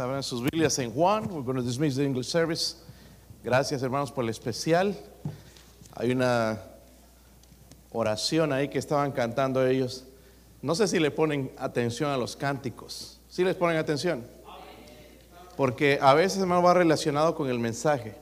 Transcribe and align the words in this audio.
abran 0.00 0.22
sus 0.22 0.42
Biblias 0.42 0.78
en 0.78 0.90
Juan. 0.90 1.24
We're 1.30 1.42
going 1.42 1.56
to 1.56 1.62
dismiss 1.62 1.96
the 1.96 2.04
English 2.04 2.26
service. 2.26 2.76
Gracias, 3.44 3.82
hermanos, 3.82 4.10
por 4.10 4.24
el 4.24 4.30
especial. 4.30 4.96
Hay 5.94 6.10
una 6.10 6.58
oración 7.92 8.52
ahí 8.52 8.68
que 8.68 8.78
estaban 8.78 9.12
cantando 9.12 9.64
ellos. 9.66 10.04
No 10.62 10.74
sé 10.74 10.88
si 10.88 10.98
le 10.98 11.10
ponen 11.10 11.52
atención 11.58 12.10
a 12.10 12.16
los 12.16 12.34
cánticos. 12.34 13.20
¿Sí 13.28 13.44
les 13.44 13.54
ponen 13.54 13.76
atención? 13.76 14.26
Porque 15.56 15.98
a 16.00 16.14
veces, 16.14 16.40
hermano, 16.40 16.62
va 16.62 16.74
relacionado 16.74 17.34
con 17.34 17.48
el 17.50 17.58
mensaje. 17.58 18.16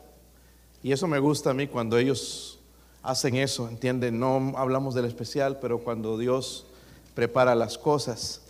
Y 0.82 0.92
eso 0.92 1.06
me 1.06 1.18
gusta 1.18 1.50
a 1.50 1.54
mí 1.54 1.66
cuando 1.68 1.96
ellos 1.96 2.58
hacen 3.02 3.36
eso, 3.36 3.68
¿entienden? 3.68 4.18
No 4.18 4.52
hablamos 4.56 4.94
del 4.94 5.04
especial, 5.04 5.58
pero 5.60 5.78
cuando 5.78 6.18
Dios 6.18 6.66
prepara 7.14 7.54
las 7.54 7.78
cosas. 7.78 8.42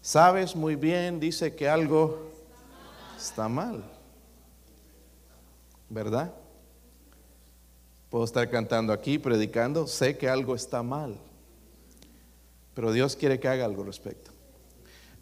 Sabes 0.00 0.56
muy 0.56 0.74
bien, 0.74 1.20
dice 1.20 1.54
que 1.54 1.68
algo 1.68 2.31
está 3.22 3.48
mal. 3.48 3.84
¿Verdad? 5.88 6.32
Puedo 8.10 8.24
estar 8.24 8.48
cantando 8.50 8.92
aquí, 8.92 9.18
predicando, 9.18 9.86
sé 9.86 10.18
que 10.18 10.28
algo 10.28 10.54
está 10.54 10.82
mal. 10.82 11.18
Pero 12.74 12.92
Dios 12.92 13.16
quiere 13.16 13.38
que 13.38 13.48
haga 13.48 13.64
algo 13.64 13.82
al 13.82 13.86
respecto. 13.86 14.30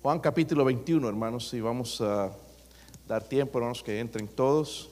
Juan 0.02 0.18
capítulo 0.18 0.64
21, 0.64 1.08
hermanos, 1.08 1.52
y 1.54 1.60
vamos 1.60 2.00
a 2.00 2.32
dar 3.06 3.22
tiempo, 3.22 3.58
hermanos, 3.58 3.82
que 3.82 4.00
entren 4.00 4.26
todos. 4.28 4.89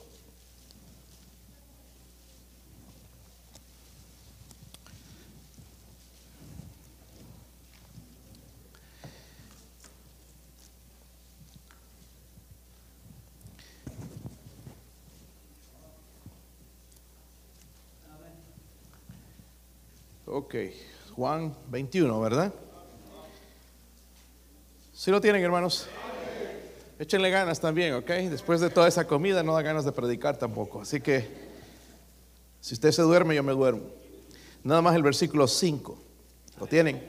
Ok, 20.31 20.57
Juan 21.17 21.55
21, 21.71 22.21
¿verdad? 22.21 22.53
¿Sí 24.93 25.11
lo 25.11 25.23
tienen, 25.23 25.43
hermanos? 25.43 25.89
Échenle 26.99 27.31
ganas 27.31 27.59
también, 27.61 27.95
¿ok? 27.95 28.11
Después 28.29 28.61
de 28.61 28.69
toda 28.69 28.89
esa 28.89 29.07
comida 29.07 29.43
no 29.43 29.55
da 29.55 29.63
ganas 29.63 29.87
de 29.87 29.93
predicar 29.93 30.37
tampoco. 30.37 30.83
Así 30.83 31.01
que, 31.01 31.27
si 32.61 32.75
usted 32.75 32.93
se 32.93 33.01
duerme, 33.01 33.37
yo 33.37 33.43
me 33.43 33.53
duermo. 33.53 33.85
Nada 34.63 34.83
más 34.83 34.97
el 34.97 35.03
versículo 35.03 35.49
5. 35.49 35.99
¿Lo 36.61 36.67
tienen? 36.67 37.03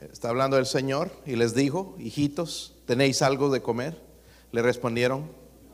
Está 0.00 0.28
hablando 0.28 0.58
el 0.58 0.66
Señor 0.66 1.10
y 1.26 1.34
les 1.34 1.56
dijo, 1.56 1.96
hijitos, 1.98 2.76
¿tenéis 2.86 3.20
algo 3.20 3.50
de 3.50 3.62
comer? 3.62 4.00
Le 4.52 4.62
respondieron, 4.62 5.28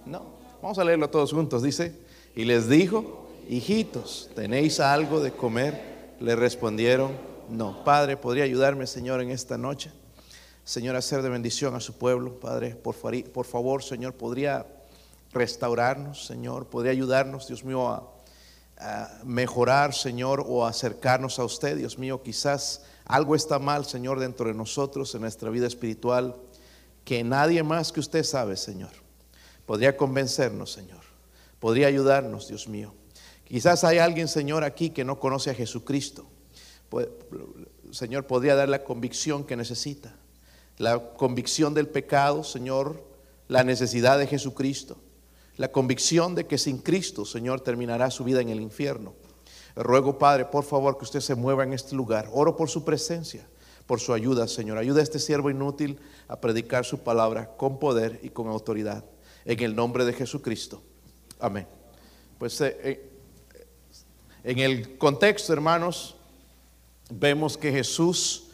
no. 0.06 0.24
Vamos 0.62 0.78
a 0.78 0.84
leerlo 0.84 1.10
todos 1.10 1.32
juntos. 1.32 1.62
Dice, 1.62 1.94
y 2.34 2.44
les 2.46 2.70
dijo, 2.70 3.28
hijitos, 3.50 4.30
¿tenéis 4.34 4.80
algo 4.80 5.20
de 5.20 5.32
comer? 5.32 5.95
Le 6.20 6.34
respondieron, 6.34 7.12
no. 7.50 7.84
Padre, 7.84 8.16
¿podría 8.16 8.44
ayudarme, 8.44 8.86
Señor, 8.86 9.20
en 9.20 9.30
esta 9.30 9.58
noche? 9.58 9.92
Señor, 10.64 10.96
hacer 10.96 11.22
de 11.22 11.28
bendición 11.28 11.74
a 11.74 11.80
su 11.80 11.98
pueblo. 11.98 12.40
Padre, 12.40 12.74
por, 12.74 12.94
favor, 13.44 13.82
Señor, 13.84 14.14
¿podría 14.14 14.66
restaurarnos, 15.32 16.24
Señor? 16.26 16.66
¿Podría 16.66 16.92
ayudarnos, 16.92 17.46
Dios 17.48 17.64
mío, 17.64 17.88
a, 17.88 18.10
a 18.78 19.20
mejorar, 19.24 19.94
Señor, 19.94 20.42
o 20.46 20.66
acercarnos 20.66 21.38
a 21.38 21.44
usted? 21.44 21.76
Dios 21.76 21.98
mío, 21.98 22.22
quizás 22.22 22.82
algo 23.04 23.36
está 23.36 23.58
mal, 23.58 23.84
Señor, 23.84 24.18
dentro 24.18 24.48
de 24.48 24.54
nosotros, 24.54 25.14
en 25.14 25.20
nuestra 25.20 25.50
vida 25.50 25.66
espiritual, 25.66 26.34
que 27.04 27.22
nadie 27.22 27.62
más 27.62 27.92
que 27.92 28.00
usted 28.00 28.24
sabe, 28.24 28.56
Señor. 28.56 28.90
Podría 29.66 29.96
convencernos, 29.96 30.72
Señor. 30.72 31.02
Podría 31.60 31.88
ayudarnos, 31.88 32.48
Dios 32.48 32.68
mío. 32.68 32.94
Quizás 33.48 33.84
hay 33.84 33.98
alguien, 33.98 34.28
Señor, 34.28 34.64
aquí 34.64 34.90
que 34.90 35.04
no 35.04 35.20
conoce 35.20 35.50
a 35.50 35.54
Jesucristo. 35.54 36.26
Señor, 37.92 38.26
podría 38.26 38.54
dar 38.54 38.68
la 38.68 38.82
convicción 38.82 39.44
que 39.44 39.56
necesita. 39.56 40.16
La 40.78 40.98
convicción 41.14 41.72
del 41.72 41.88
pecado, 41.88 42.44
Señor, 42.44 43.04
la 43.48 43.64
necesidad 43.64 44.18
de 44.18 44.26
Jesucristo. 44.26 44.98
La 45.56 45.72
convicción 45.72 46.34
de 46.34 46.46
que 46.46 46.58
sin 46.58 46.78
Cristo, 46.78 47.24
Señor, 47.24 47.60
terminará 47.60 48.10
su 48.10 48.24
vida 48.24 48.40
en 48.40 48.48
el 48.50 48.60
infierno. 48.60 49.14
Ruego, 49.76 50.18
Padre, 50.18 50.46
por 50.46 50.64
favor, 50.64 50.98
que 50.98 51.04
usted 51.04 51.20
se 51.20 51.34
mueva 51.34 51.62
en 51.62 51.72
este 51.72 51.94
lugar. 51.94 52.28
Oro 52.32 52.56
por 52.56 52.68
su 52.68 52.84
presencia, 52.84 53.46
por 53.86 54.00
su 54.00 54.12
ayuda, 54.12 54.48
Señor. 54.48 54.76
Ayuda 54.76 55.00
a 55.00 55.04
este 55.04 55.18
siervo 55.18 55.50
inútil 55.50 55.98
a 56.28 56.40
predicar 56.40 56.84
su 56.84 56.98
palabra 56.98 57.56
con 57.56 57.78
poder 57.78 58.18
y 58.22 58.30
con 58.30 58.48
autoridad. 58.48 59.04
En 59.44 59.60
el 59.60 59.76
nombre 59.76 60.04
de 60.04 60.12
Jesucristo. 60.12 60.82
Amén. 61.38 61.66
Pues 62.38 62.60
eh, 62.60 62.76
eh, 62.82 63.15
en 64.46 64.60
el 64.60 64.96
contexto, 64.96 65.52
hermanos, 65.52 66.14
vemos 67.10 67.58
que 67.58 67.72
Jesús, 67.72 68.44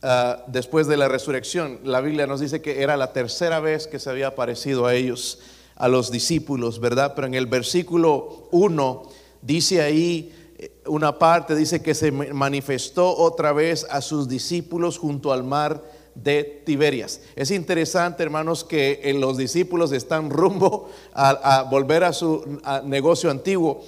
uh, 0.00 0.40
después 0.46 0.86
de 0.86 0.96
la 0.96 1.08
resurrección, 1.08 1.80
la 1.82 2.00
Biblia 2.00 2.28
nos 2.28 2.38
dice 2.38 2.62
que 2.62 2.82
era 2.82 2.96
la 2.96 3.12
tercera 3.12 3.58
vez 3.58 3.88
que 3.88 3.98
se 3.98 4.08
había 4.08 4.28
aparecido 4.28 4.86
a 4.86 4.94
ellos, 4.94 5.40
a 5.74 5.88
los 5.88 6.12
discípulos, 6.12 6.78
¿verdad? 6.78 7.14
Pero 7.16 7.26
en 7.26 7.34
el 7.34 7.46
versículo 7.46 8.46
1 8.52 9.10
dice 9.42 9.82
ahí, 9.82 10.32
eh, 10.56 10.70
una 10.86 11.18
parte 11.18 11.56
dice 11.56 11.82
que 11.82 11.94
se 11.94 12.12
manifestó 12.12 13.16
otra 13.16 13.52
vez 13.52 13.88
a 13.90 14.02
sus 14.02 14.28
discípulos 14.28 14.98
junto 14.98 15.32
al 15.32 15.42
mar 15.42 15.82
de 16.14 16.62
Tiberias. 16.64 17.20
Es 17.36 17.50
interesante, 17.50 18.22
hermanos, 18.22 18.64
que 18.64 19.00
eh, 19.02 19.14
los 19.14 19.36
discípulos 19.36 19.92
están 19.92 20.30
rumbo 20.30 20.90
a, 21.12 21.66
volver 21.70 22.04
a 22.04 22.12
su 22.12 22.60
negocio 22.84 23.30
antiguo. 23.30 23.82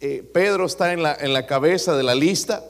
Eh, 0.00 0.28
Pedro 0.32 0.66
está 0.66 0.92
en 0.92 1.02
la, 1.02 1.14
en 1.14 1.32
la 1.32 1.46
cabeza 1.46 1.96
de 1.96 2.02
la 2.02 2.14
lista 2.14 2.64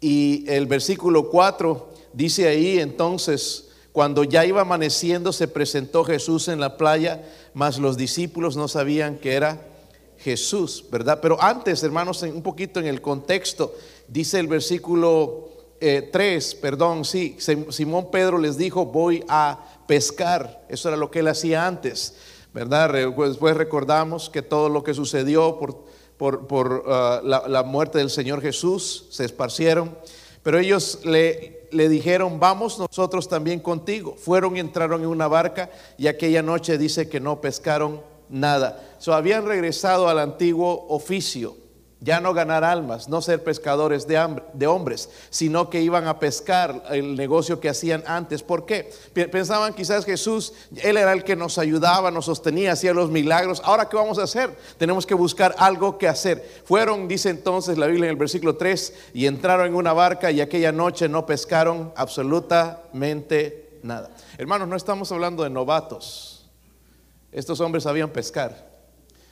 y 0.00 0.44
el 0.48 0.66
versículo 0.66 1.28
4 1.28 1.90
dice 2.12 2.48
ahí 2.48 2.78
entonces, 2.78 3.68
cuando 3.92 4.24
ya 4.24 4.44
iba 4.46 4.62
amaneciendo 4.62 5.32
se 5.32 5.48
presentó 5.48 6.04
Jesús 6.04 6.48
en 6.48 6.60
la 6.60 6.76
playa, 6.76 7.22
mas 7.54 7.78
los 7.78 7.96
discípulos 7.96 8.56
no 8.56 8.66
sabían 8.68 9.18
que 9.18 9.34
era 9.34 9.60
Jesús, 10.18 10.84
¿verdad? 10.90 11.18
Pero 11.20 11.40
antes, 11.42 11.82
hermanos, 11.82 12.22
un 12.22 12.42
poquito 12.42 12.80
en 12.80 12.86
el 12.86 13.02
contexto, 13.02 13.74
dice 14.08 14.38
el 14.38 14.46
versículo 14.46 15.51
3, 16.12 16.52
eh, 16.52 16.58
perdón, 16.60 17.04
sí, 17.04 17.36
Simón 17.70 18.10
Pedro 18.10 18.38
les 18.38 18.56
dijo, 18.56 18.86
voy 18.86 19.24
a 19.28 19.58
pescar, 19.86 20.64
eso 20.68 20.88
era 20.88 20.96
lo 20.96 21.10
que 21.10 21.18
él 21.18 21.28
hacía 21.28 21.66
antes, 21.66 22.14
¿verdad? 22.54 22.92
Después 22.92 23.56
recordamos 23.56 24.30
que 24.30 24.42
todo 24.42 24.68
lo 24.68 24.84
que 24.84 24.94
sucedió 24.94 25.58
por 25.58 25.92
por, 26.22 26.84
uh, 26.86 27.26
la, 27.26 27.62
muerte 27.64 27.98
del 27.98 28.10
Señor 28.10 28.40
Jesús, 28.40 29.06
se 29.10 29.24
esparcieron, 29.24 29.96
pero 30.44 30.58
ellos 30.58 31.00
le, 31.04 31.66
le 31.72 31.88
dijeron, 31.88 32.38
vamos 32.38 32.78
nosotros 32.78 33.28
también 33.28 33.58
contigo. 33.58 34.14
Fueron 34.16 34.56
y 34.56 34.60
entraron 34.60 35.00
en 35.00 35.08
una 35.08 35.26
barca 35.26 35.70
y 35.98 36.06
aquella 36.06 36.42
noche 36.42 36.78
dice 36.78 37.08
que 37.08 37.18
no 37.18 37.40
pescaron 37.40 38.02
nada. 38.28 38.96
Habían 39.06 39.46
regresado 39.46 40.08
al 40.08 40.20
antiguo 40.20 40.86
oficio 40.88 41.56
ya 42.02 42.20
no 42.20 42.34
ganar 42.34 42.64
almas, 42.64 43.08
no 43.08 43.22
ser 43.22 43.44
pescadores 43.44 44.08
de, 44.08 44.66
hombres, 44.66 45.08
sino 45.30 45.70
que 45.70 45.80
iban 45.80 46.08
a 46.08 46.18
pescar 46.18 46.82
el 46.90 47.14
negocio 47.14 47.60
que 47.60 47.68
hacían 47.68 48.02
antes. 48.08 48.42
¿Por 48.42 48.66
qué? 48.66 48.92
Pensaban 49.30 49.72
quizás 49.72 50.04
Jesús, 50.04 50.52
Él 50.82 50.96
era 50.96 51.12
el 51.12 51.22
que 51.22 51.36
nos 51.36 51.58
ayudaba, 51.58 52.10
nos 52.10 52.24
sostenía, 52.24 52.72
hacía 52.72 52.92
los 52.92 53.10
milagros. 53.10 53.62
Ahora, 53.64 53.88
¿qué 53.88 53.96
vamos 53.96 54.18
a 54.18 54.24
hacer? 54.24 54.50
Tenemos 54.78 55.06
que 55.06 55.14
buscar 55.14 55.54
algo 55.58 55.96
que 55.96 56.08
hacer. 56.08 56.62
Fueron, 56.64 57.06
dice 57.06 57.30
entonces 57.30 57.78
la 57.78 57.86
Biblia 57.86 58.06
en 58.06 58.10
el 58.10 58.16
versículo 58.16 58.56
3, 58.56 58.94
y 59.14 59.26
entraron 59.26 59.68
en 59.68 59.76
una 59.76 59.92
barca 59.92 60.32
y 60.32 60.40
aquella 60.40 60.72
noche 60.72 61.08
no 61.08 61.24
pescaron 61.24 61.92
absolutamente 61.94 63.78
nada. 63.84 64.10
Hermanos, 64.38 64.66
no 64.66 64.74
estamos 64.74 65.12
hablando 65.12 65.44
de 65.44 65.50
novatos. 65.50 66.50
Estos 67.30 67.60
hombres 67.60 67.84
sabían 67.84 68.10
pescar. 68.10 68.72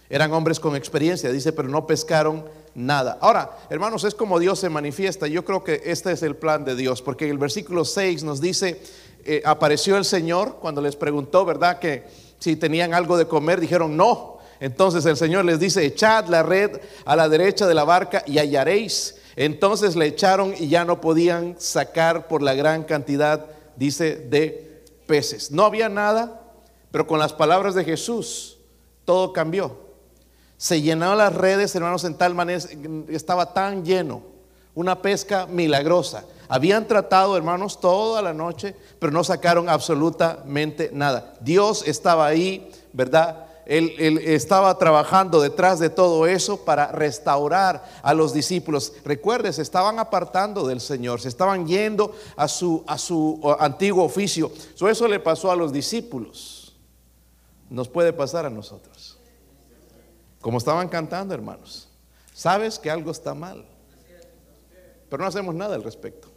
Eran 0.08 0.32
hombres 0.32 0.58
con 0.58 0.74
experiencia, 0.74 1.30
dice, 1.30 1.52
pero 1.52 1.68
no 1.68 1.86
pescaron 1.86 2.44
nada. 2.74 3.18
Ahora, 3.20 3.58
hermanos, 3.68 4.04
es 4.04 4.14
como 4.14 4.38
Dios 4.38 4.58
se 4.58 4.68
manifiesta. 4.68 5.26
Yo 5.26 5.44
creo 5.44 5.64
que 5.64 5.82
este 5.84 6.12
es 6.12 6.22
el 6.22 6.36
plan 6.36 6.64
de 6.64 6.76
Dios, 6.76 7.02
porque 7.02 7.28
el 7.28 7.38
versículo 7.38 7.84
6 7.84 8.24
nos 8.24 8.40
dice, 8.40 8.80
eh, 9.24 9.42
apareció 9.44 9.96
el 9.96 10.04
Señor 10.04 10.58
cuando 10.60 10.80
les 10.80 10.96
preguntó, 10.96 11.44
¿verdad? 11.44 11.78
Que 11.78 12.04
si 12.38 12.56
tenían 12.56 12.94
algo 12.94 13.16
de 13.16 13.26
comer, 13.26 13.60
dijeron 13.60 13.96
no. 13.96 14.38
Entonces 14.60 15.06
el 15.06 15.16
Señor 15.16 15.44
les 15.44 15.58
dice, 15.58 15.84
echad 15.84 16.26
la 16.26 16.42
red 16.42 16.80
a 17.04 17.16
la 17.16 17.28
derecha 17.28 17.66
de 17.66 17.74
la 17.74 17.84
barca 17.84 18.22
y 18.26 18.38
hallaréis. 18.38 19.16
Entonces 19.36 19.96
le 19.96 20.06
echaron 20.06 20.54
y 20.58 20.68
ya 20.68 20.84
no 20.84 21.00
podían 21.00 21.56
sacar 21.58 22.28
por 22.28 22.42
la 22.42 22.54
gran 22.54 22.84
cantidad, 22.84 23.46
dice, 23.76 24.16
de 24.16 24.82
peces. 25.06 25.50
No 25.50 25.64
había 25.64 25.88
nada, 25.88 26.42
pero 26.90 27.06
con 27.06 27.18
las 27.18 27.32
palabras 27.32 27.74
de 27.74 27.84
Jesús 27.84 28.58
todo 29.04 29.32
cambió. 29.32 29.89
Se 30.60 30.82
llenaron 30.82 31.16
las 31.16 31.34
redes, 31.34 31.74
hermanos, 31.74 32.04
en 32.04 32.16
tal 32.16 32.34
manera, 32.34 32.62
estaba 33.08 33.54
tan 33.54 33.82
lleno. 33.82 34.20
Una 34.74 35.00
pesca 35.00 35.46
milagrosa. 35.46 36.26
Habían 36.50 36.86
tratado, 36.86 37.34
hermanos, 37.34 37.80
toda 37.80 38.20
la 38.20 38.34
noche, 38.34 38.76
pero 38.98 39.10
no 39.10 39.24
sacaron 39.24 39.70
absolutamente 39.70 40.90
nada. 40.92 41.34
Dios 41.40 41.82
estaba 41.86 42.26
ahí, 42.26 42.70
¿verdad? 42.92 43.46
Él, 43.64 44.18
estaba 44.22 44.76
trabajando 44.76 45.40
detrás 45.40 45.78
de 45.78 45.88
todo 45.88 46.26
eso 46.26 46.62
para 46.62 46.92
restaurar 46.92 47.82
a 48.02 48.12
los 48.12 48.34
discípulos. 48.34 48.92
Recuerde, 49.02 49.54
se 49.54 49.62
estaban 49.62 49.98
apartando 49.98 50.66
del 50.66 50.82
Señor, 50.82 51.22
se 51.22 51.28
estaban 51.28 51.66
yendo 51.66 52.14
a 52.36 52.48
su, 52.48 52.84
a 52.86 52.98
su 52.98 53.40
antiguo 53.58 54.04
oficio. 54.04 54.52
eso 54.78 55.08
le 55.08 55.20
pasó 55.20 55.50
a 55.50 55.56
los 55.56 55.72
discípulos. 55.72 56.76
Nos 57.70 57.88
puede 57.88 58.12
pasar 58.12 58.44
a 58.44 58.50
nosotros. 58.50 59.19
Como 60.40 60.58
estaban 60.58 60.88
cantando, 60.88 61.34
hermanos. 61.34 61.88
Sabes 62.32 62.78
que 62.78 62.90
algo 62.90 63.10
está 63.10 63.34
mal, 63.34 63.66
pero 65.08 65.22
no 65.22 65.28
hacemos 65.28 65.54
nada 65.54 65.74
al 65.74 65.82
respecto. 65.82 66.28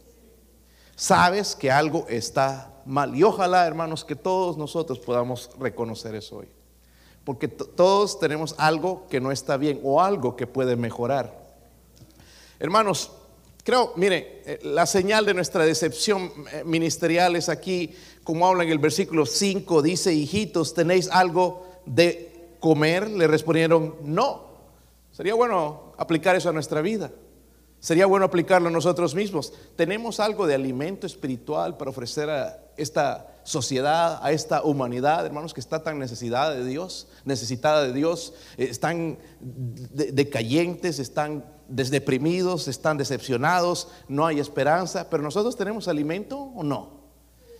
Sabes 0.96 1.56
que 1.56 1.70
algo 1.70 2.06
está 2.08 2.72
mal. 2.84 3.16
Y 3.16 3.22
ojalá, 3.22 3.66
hermanos, 3.66 4.04
que 4.04 4.14
todos 4.16 4.56
nosotros 4.56 4.98
podamos 4.98 5.50
reconocer 5.58 6.14
eso 6.14 6.38
hoy. 6.38 6.48
Porque 7.24 7.48
todos 7.48 8.20
tenemos 8.20 8.54
algo 8.58 9.06
que 9.08 9.20
no 9.20 9.32
está 9.32 9.56
bien 9.56 9.80
o 9.82 10.00
algo 10.02 10.36
que 10.36 10.46
puede 10.46 10.76
mejorar. 10.76 11.42
Hermanos, 12.58 13.10
creo, 13.64 13.92
mire, 13.96 14.42
eh, 14.44 14.58
la 14.62 14.86
señal 14.86 15.24
de 15.24 15.34
nuestra 15.34 15.64
decepción 15.64 16.30
eh, 16.52 16.62
ministerial 16.64 17.34
es 17.34 17.48
aquí, 17.48 17.94
como 18.22 18.46
habla 18.46 18.64
en 18.64 18.70
el 18.70 18.78
versículo 18.78 19.26
5, 19.26 19.82
dice, 19.82 20.12
hijitos, 20.12 20.74
¿tenéis 20.74 21.08
algo 21.10 21.66
de 21.86 22.33
comer? 22.64 23.10
Le 23.10 23.26
respondieron, 23.26 23.96
no. 24.04 24.46
Sería 25.12 25.34
bueno 25.34 25.92
aplicar 25.98 26.34
eso 26.34 26.48
a 26.48 26.52
nuestra 26.54 26.80
vida. 26.80 27.10
Sería 27.78 28.06
bueno 28.06 28.24
aplicarlo 28.24 28.68
a 28.68 28.72
nosotros 28.72 29.14
mismos. 29.14 29.52
Tenemos 29.76 30.18
algo 30.18 30.46
de 30.46 30.54
alimento 30.54 31.06
espiritual 31.06 31.76
para 31.76 31.90
ofrecer 31.90 32.30
a 32.30 32.58
esta 32.78 33.36
sociedad, 33.42 34.18
a 34.22 34.32
esta 34.32 34.62
humanidad, 34.62 35.26
hermanos, 35.26 35.52
que 35.52 35.60
está 35.60 35.82
tan 35.82 35.98
necesitada 35.98 36.54
de 36.54 36.64
Dios, 36.64 37.06
necesitada 37.26 37.84
de 37.84 37.92
Dios, 37.92 38.32
eh, 38.56 38.68
están 38.70 39.18
decayentes, 39.40 40.98
están 40.98 41.44
desdeprimidos, 41.68 42.66
están 42.66 42.96
decepcionados, 42.96 43.88
no 44.08 44.24
hay 44.24 44.40
esperanza, 44.40 45.10
pero 45.10 45.22
nosotros 45.22 45.54
tenemos 45.54 45.86
alimento 45.86 46.38
o 46.38 46.62
no? 46.62 47.03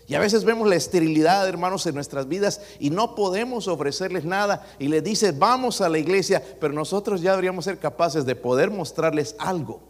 Y 0.07 0.15
a 0.15 0.21
veces 0.21 0.45
vemos 0.45 0.69
la 0.69 0.77
esterilidad, 0.77 1.49
hermanos, 1.49 1.87
en 1.87 1.95
nuestras 1.95 2.29
vidas 2.29 2.61
y 2.79 2.91
no 2.91 3.15
podemos 3.15 3.69
ofrecerles 3.69 4.25
nada. 4.25 4.67
Y 4.79 4.89
le 4.89 5.01
dice, 5.01 5.33
vamos 5.33 5.81
a 5.81 5.89
la 5.89 5.99
iglesia, 5.99 6.43
pero 6.61 6.75
nosotros 6.75 7.23
ya 7.23 7.31
deberíamos 7.31 7.65
ser 7.65 7.79
capaces 7.79 8.27
de 8.27 8.37
poder 8.37 8.71
mostrarles 8.71 9.35
algo. 9.39 9.81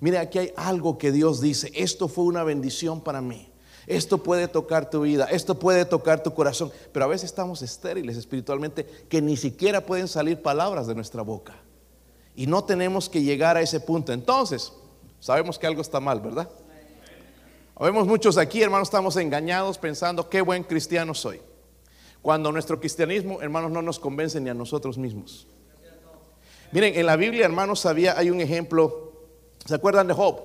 Mire, 0.00 0.16
aquí 0.18 0.38
hay 0.38 0.52
algo 0.56 0.96
que 0.96 1.12
Dios 1.12 1.42
dice, 1.42 1.70
esto 1.74 2.08
fue 2.08 2.24
una 2.24 2.42
bendición 2.42 3.02
para 3.02 3.20
mí. 3.20 3.50
Esto 3.86 4.22
puede 4.22 4.48
tocar 4.48 4.88
tu 4.88 5.02
vida, 5.02 5.24
esto 5.30 5.58
puede 5.58 5.84
tocar 5.84 6.22
tu 6.22 6.32
corazón, 6.32 6.70
pero 6.92 7.06
a 7.06 7.08
veces 7.08 7.24
estamos 7.24 7.60
estériles 7.60 8.16
espiritualmente 8.16 8.86
que 9.08 9.20
ni 9.20 9.36
siquiera 9.36 9.84
pueden 9.84 10.06
salir 10.06 10.40
palabras 10.40 10.86
de 10.86 10.94
nuestra 10.94 11.22
boca. 11.22 11.56
Y 12.36 12.46
no 12.46 12.64
tenemos 12.64 13.08
que 13.08 13.22
llegar 13.22 13.56
a 13.56 13.62
ese 13.62 13.80
punto. 13.80 14.12
Entonces, 14.12 14.72
sabemos 15.18 15.58
que 15.58 15.66
algo 15.66 15.82
está 15.82 15.98
mal, 15.98 16.20
¿verdad? 16.20 16.48
Vemos 17.80 18.06
muchos 18.06 18.36
aquí, 18.36 18.62
hermanos, 18.62 18.88
estamos 18.88 19.16
engañados 19.16 19.78
pensando 19.78 20.28
qué 20.28 20.42
buen 20.42 20.62
cristiano 20.64 21.14
soy. 21.14 21.40
Cuando 22.20 22.52
nuestro 22.52 22.78
cristianismo, 22.78 23.40
hermanos, 23.40 23.70
no 23.70 23.80
nos 23.80 23.98
convence 23.98 24.38
ni 24.38 24.50
a 24.50 24.54
nosotros 24.54 24.98
mismos. 24.98 25.46
Miren, 26.72 26.94
en 26.94 27.06
la 27.06 27.16
Biblia, 27.16 27.46
hermanos, 27.46 27.86
había, 27.86 28.18
hay 28.18 28.28
un 28.28 28.42
ejemplo. 28.42 29.12
¿Se 29.64 29.74
acuerdan 29.74 30.06
de 30.08 30.12
Job? 30.12 30.42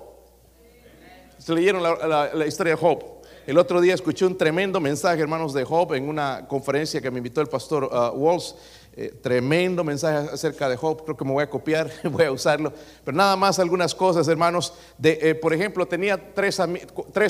¿Se 1.36 1.52
leyeron 1.54 1.82
la, 1.82 2.46
historia 2.46 2.74
de 2.74 2.80
Job? 2.80 3.04
El 3.46 3.58
otro 3.58 3.82
día 3.82 3.92
escuché 3.92 4.24
un 4.24 4.38
tremendo 4.38 4.80
mensaje, 4.80 5.20
hermanos, 5.20 5.52
de 5.52 5.62
Job 5.64 5.92
en 5.92 6.08
una 6.08 6.48
conferencia 6.48 7.02
que 7.02 7.10
me 7.10 7.18
invitó 7.18 7.42
el 7.42 7.48
pastor 7.48 7.84
uh, 7.84 8.16
Walls. 8.16 8.56
Eh, 8.98 9.12
tremendo 9.20 9.84
mensaje 9.84 10.30
acerca 10.32 10.70
de 10.70 10.76
Job, 10.78 11.04
creo 11.04 11.14
que 11.18 11.24
me 11.26 11.32
voy 11.32 11.42
a 11.42 11.50
copiar, 11.50 11.90
voy 12.04 12.24
a 12.24 12.32
usarlo, 12.32 12.72
pero 13.04 13.14
nada 13.14 13.36
más 13.36 13.58
algunas 13.58 13.94
cosas, 13.94 14.26
hermanos. 14.26 14.72
De, 14.96 15.18
eh, 15.20 15.34
por 15.34 15.52
ejemplo, 15.52 15.86
tenía 15.86 16.32
tres, 16.32 16.58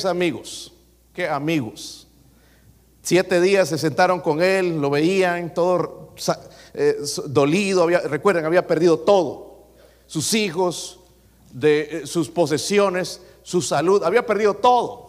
amigos, 0.05 0.73
¿qué 1.13 1.29
amigos? 1.29 2.07
Siete 3.03 3.41
días 3.41 3.69
se 3.69 3.79
sentaron 3.79 4.21
con 4.21 4.41
él, 4.41 4.81
lo 4.81 4.91
veían, 4.91 5.53
todo 5.53 6.15
eh, 6.75 6.99
dolido, 7.27 7.89
recuerden, 7.89 8.45
había 8.45 8.65
perdido 8.65 9.01
todo, 9.01 9.67
sus 10.07 10.35
hijos, 10.35 11.01
sus 12.05 12.29
posesiones, 12.29 13.21
su 13.43 13.61
salud, 13.61 14.05
había 14.05 14.25
perdido 14.25 14.55
todo. 14.55 15.07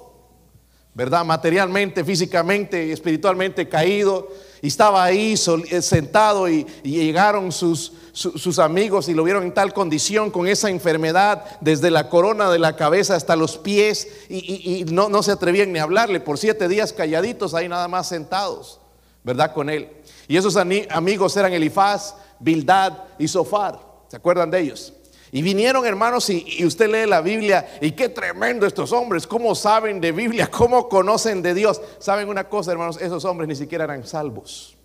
¿verdad? 0.96 1.24
Materialmente, 1.24 2.04
físicamente 2.04 2.92
espiritualmente 2.92 3.70
caído. 3.70 4.30
Y 4.62 4.68
estaba 4.68 5.04
ahí 5.04 5.34
eh, 5.34 5.82
sentado 5.82 6.50
y, 6.50 6.66
llegaron 6.84 7.52
sus, 7.52 7.94
sus, 8.12 8.60
amigos 8.60 9.08
y 9.10 9.14
lo 9.14 9.24
vieron 9.24 9.44
en 9.44 9.54
tal 9.54 9.74
condición, 9.74 10.32
con 10.32 10.48
esa 10.48 10.70
enfermedad, 10.70 11.46
desde 11.62 11.92
la 11.92 12.10
corona 12.10 12.50
de 12.50 12.60
la 12.60 12.76
cabeza 12.76 13.16
hasta 13.16 13.36
los 13.36 13.58
pies, 13.58 14.08
y, 14.30 14.86
no, 14.90 15.10
no, 15.10 15.22
se 15.22 15.32
atrevían 15.32 15.72
ni 15.72 15.80
a 15.80 15.84
hablarle 15.84 16.20
por 16.20 16.38
siete 16.38 16.68
días 16.68 16.94
calladitos 16.94 17.54
ahí 17.54 17.70
nada 17.70 17.88
más 17.88 18.10
sentados, 18.10 18.80
¿verdad? 19.24 19.54
Con 19.54 19.70
él. 19.70 19.90
Y 20.28 20.38
esos 20.38 20.56
amigos 20.58 21.38
eran 21.38 21.54
Elifaz, 21.54 22.16
Bildad 22.40 22.94
y 23.18 23.28
Sofar. 23.28 23.80
¿Se 24.08 24.18
acuerdan 24.18 24.50
de 24.50 24.60
ellos? 24.60 24.94
Y 25.32 25.42
vinieron 25.42 25.86
hermanos 25.86 26.30
y, 26.30 26.64
usted 26.66 26.90
lee 26.90 27.10
la 27.10 27.22
Biblia 27.22 27.68
y 27.82 27.92
qué 27.92 28.10
tremendo 28.10 28.66
estos 28.66 28.92
hombres, 28.92 29.28
cómo 29.28 29.56
saben 29.56 30.00
de 30.00 30.12
Biblia, 30.12 30.48
cómo 30.52 30.88
conocen 30.88 31.42
de 31.42 31.54
Dios. 31.54 31.82
Saben 32.00 32.30
una 32.30 32.48
cosa 32.48 32.72
hermanos, 32.72 32.98
esos 33.02 33.26
hombres 33.26 33.48
ni 33.48 33.56
siquiera 33.56 33.84
eran 33.84 34.06
salvos. 34.06 34.78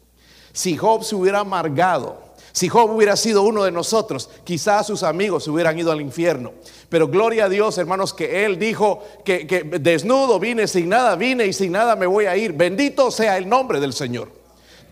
Si 0.53 0.77
Job 0.77 1.05
se 1.05 1.15
hubiera 1.15 1.41
amargado, 1.41 2.33
si 2.53 2.69
Job 2.69 2.91
hubiera 2.91 3.17
sido 3.17 3.43
uno 3.43 3.65
de 3.65 3.71
nosotros, 3.71 4.29
quizás 4.45 4.87
sus 4.87 5.03
amigos 5.03 5.45
se 5.45 5.51
hubieran 5.51 5.79
ido 5.79 5.91
al 5.91 6.01
infierno. 6.01 6.53
Pero 6.91 7.09
gloria 7.09 7.47
a 7.47 7.49
Dios, 7.49 7.79
hermanos, 7.79 8.13
que 8.13 8.45
Él 8.45 8.59
dijo 8.59 9.03
que, 9.25 9.47
que 9.47 9.63
desnudo 9.63 10.39
vine, 10.39 10.67
sin 10.67 10.91
nada 10.91 11.17
vine 11.17 11.47
y 11.47 11.55
sin 11.55 11.73
nada 11.73 11.97
me 11.97 12.07
voy 12.07 12.27
a 12.27 12.37
ir. 12.37 12.53
Bendito 12.53 13.11
sea 13.11 13.39
el 13.39 13.49
nombre 13.49 13.81
del 13.81 13.95
Señor. 13.95 14.42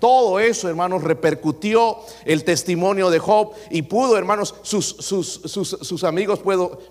Todo 0.00 0.41
eso, 0.41 0.69
hermanos, 0.69 1.05
repercutió 1.05 1.99
el 2.25 2.43
testimonio 2.43 3.11
de 3.11 3.19
Job 3.19 3.52
y 3.70 3.82
pudo, 3.82 4.17
hermanos, 4.17 4.55
sus, 4.62 4.87
sus, 4.87 6.05
amigos 6.05 6.41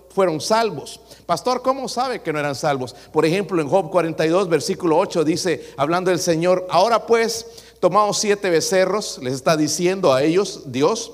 fueron 0.08 0.40
salvos. 0.40 1.00
Pastor, 1.26 1.60
¿cómo 1.60 1.88
sabe 1.88 2.22
que 2.22 2.32
no 2.32 2.38
eran 2.38 2.54
salvos? 2.54 2.94
Por 3.12 3.26
ejemplo, 3.26 3.60
en 3.60 3.68
Job 3.68 3.90
42, 3.90 4.48
versículo 4.48 4.96
8 4.96 5.24
dice, 5.24 5.68
hablando 5.76 6.10
del 6.10 6.20
Señor, 6.20 6.66
ahora 6.70 7.04
pues, 7.04 7.46
tomamos 7.80 8.18
siete 8.18 8.48
becerros, 8.48 9.18
les 9.20 9.34
está 9.34 9.56
diciendo 9.56 10.12
a 10.12 10.22
ellos 10.22 10.62
Dios, 10.66 11.12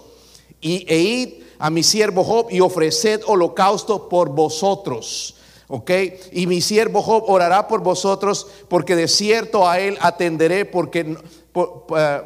y 0.60 0.84
e 0.88 0.98
id 0.98 1.28
a 1.58 1.70
mi 1.70 1.82
siervo 1.82 2.24
Job 2.24 2.48
y 2.50 2.60
ofreced 2.60 3.22
holocausto 3.26 4.08
por 4.08 4.30
vosotros. 4.30 5.34
¿Ok? 5.68 5.90
Y 6.30 6.46
mi 6.46 6.60
siervo 6.60 7.02
Job 7.02 7.24
orará 7.26 7.66
por 7.66 7.80
vosotros 7.80 8.46
porque 8.68 8.94
de 8.94 9.08
cierto 9.08 9.68
a 9.68 9.80
él 9.80 9.98
atenderé 10.00 10.64
porque 10.64 11.16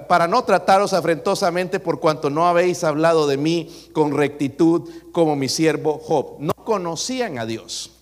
para 0.08 0.26
no 0.26 0.42
trataros 0.42 0.92
afrentosamente 0.92 1.78
por 1.78 2.00
cuanto 2.00 2.30
no 2.30 2.48
habéis 2.48 2.82
hablado 2.82 3.26
de 3.26 3.36
mí 3.36 3.88
con 3.92 4.12
rectitud 4.12 4.90
como 5.12 5.36
mi 5.36 5.48
siervo 5.48 5.98
Job. 5.98 6.36
No 6.40 6.52
conocían 6.54 7.38
a 7.38 7.46
Dios 7.46 7.92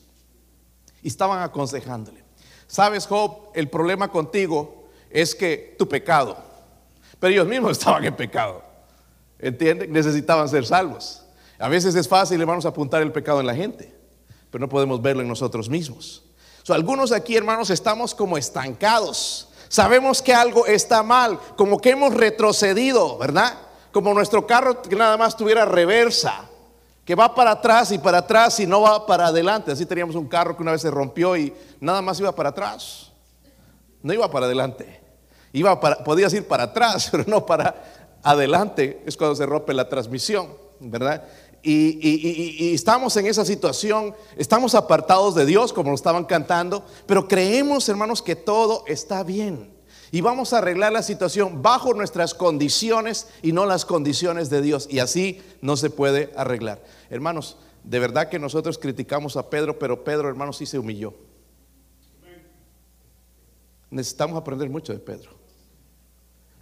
y 1.02 1.08
estaban 1.08 1.42
aconsejándole. 1.42 2.25
Sabes, 2.66 3.06
Job, 3.06 3.50
el 3.54 3.68
problema 3.68 4.08
contigo 4.08 4.88
es 5.11 5.35
que 5.35 5.75
tu 5.78 5.88
pecado, 5.88 6.37
pero 7.18 7.32
ellos 7.32 7.47
mismos 7.47 7.73
estaban 7.78 8.04
en 8.04 8.16
pecado. 8.16 8.62
¿Entienden? 9.38 9.92
Necesitaban 9.92 10.49
ser 10.49 10.66
salvos. 10.66 11.25
A 11.58 11.68
veces 11.68 11.94
es 11.94 12.08
fácil, 12.08 12.40
hermanos, 12.40 12.66
apuntar 12.66 13.02
el 13.02 13.12
pecado 13.12 13.40
en 13.40 13.47
la 13.47 13.54
gente, 13.54 13.94
pero 14.50 14.62
no 14.62 14.68
podemos 14.68 15.02
verlo 15.02 15.23
en 15.23 15.28
nosotros 15.28 15.68
mismos. 15.68 16.25
algunos 16.68 17.12
aquí, 17.12 17.37
hermanos, 17.37 17.70
estamos 17.70 18.14
como 18.14 18.37
estancados 18.38 19.48
Sabemos 19.68 20.22
que 20.22 20.34
algo 20.34 20.66
está 20.66 21.02
mal, 21.02 21.38
como 21.56 21.78
que 21.78 21.90
hemos 21.90 22.14
retrocedido, 22.14 23.18
¿verdad? 23.18 23.54
Como 23.92 24.14
nuestro 24.14 24.46
carro 24.46 24.82
que 24.82 24.96
nada 24.96 25.16
más 25.16 25.37
tuviera 25.37 25.64
reversa, 25.64 26.48
que 27.04 27.14
va 27.14 27.34
para 27.34 27.52
atrás 27.52 27.90
y 27.92 27.98
para 27.98 28.18
atrás 28.18 28.60
y 28.60 28.66
no 28.66 28.82
va 28.82 29.06
para 29.06 29.28
adelante. 29.28 29.72
Así 29.72 29.87
teníamos 29.87 30.14
un 30.14 30.28
carro 30.28 30.56
que 30.56 30.62
una 30.62 30.72
vez 30.72 30.82
se 30.82 30.90
rompió 30.90 31.37
y 31.37 31.54
nada 31.80 32.02
más 32.02 32.20
iba 32.20 32.34
para 32.34 32.50
atrás. 32.50 33.12
No 34.02 34.12
iba 34.12 34.30
para 34.30 34.46
adelante. 34.46 35.00
Iba 35.52 35.80
para, 35.80 36.04
podías 36.04 36.32
ir 36.34 36.46
para 36.46 36.64
atrás, 36.64 37.08
pero 37.12 37.25
no 37.26 37.46
para 37.46 37.75
adelante. 38.22 39.02
Es 39.06 39.16
cuando 39.16 39.37
se 39.37 39.46
rompe 39.46 39.72
la 39.75 39.88
transmisión, 39.88 40.48
¿verdad? 40.80 41.25
Y, 41.70 42.72
estamos 42.72 43.14
en 43.18 43.26
esa 43.26 43.44
situación, 43.44 44.14
estamos 44.37 44.75
apartados 44.75 45.34
de 45.34 45.44
Dios, 45.44 45.75
como 45.75 45.90
lo 45.90 45.94
estaban 45.94 46.25
cantando, 46.25 46.82
pero 47.04 47.28
creemos, 47.28 47.87
hermanos, 47.90 48.22
que 48.22 48.37
todo 48.37 48.84
está 48.87 49.22
bien. 49.22 49.70
Y 50.10 50.22
vamos 50.22 50.54
a 50.54 50.58
arreglar 50.58 50.92
la 50.92 51.02
situación 51.02 51.60
bajo 51.60 51.92
nuestras 51.92 52.32
condiciones 52.32 53.28
y 53.42 53.52
no 53.52 53.66
las 53.66 53.84
condiciones 53.84 54.48
de 54.48 54.62
Dios. 54.62 54.88
Y 54.90 55.00
así 55.00 55.42
no 55.60 55.76
se 55.76 55.90
puede 55.90 56.32
arreglar. 56.37 56.82
Hermanos, 57.10 57.58
de 57.84 57.98
verdad 57.98 58.30
que 58.30 58.38
nosotros 58.38 58.78
criticamos 58.78 59.37
a 59.37 59.50
Pedro, 59.50 59.78
pero 59.78 60.04
Pedro, 60.04 60.30
hermano, 60.30 60.54
sí 60.54 60.64
se 60.64 60.78
humilló. 60.78 61.12
Necesitamos 63.90 64.38
aprender 64.38 64.70
mucho 64.70 64.94
de 64.94 65.00
Pedro. 65.00 65.32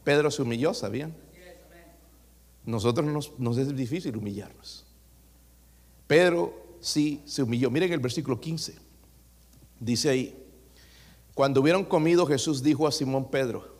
Pedro 0.02 0.32
se 0.32 0.42
humilló, 0.42 0.74
¿sabían? 0.74 1.14
Nosotros 2.64 3.06
nos, 3.06 3.38
nos 3.38 3.56
es 3.58 3.76
difícil 3.76 4.16
humillarnos. 4.16 4.85
Pedro 6.06 6.54
sí 6.80 7.22
se 7.26 7.42
humilló. 7.42 7.70
Miren 7.70 7.92
el 7.92 8.00
versículo 8.00 8.40
15. 8.40 8.76
Dice 9.80 10.08
ahí, 10.08 10.46
cuando 11.34 11.60
hubieron 11.60 11.84
comido, 11.84 12.26
Jesús 12.26 12.62
dijo 12.62 12.86
a 12.86 12.92
Simón 12.92 13.30
Pedro, 13.30 13.76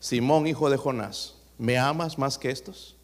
Simón, 0.00 0.46
hijo 0.46 0.68
de 0.68 0.76
Jonás, 0.76 1.36
¿me 1.56 1.78
amas 1.78 2.18
más 2.18 2.36
que 2.36 2.50
estos? 2.50 2.96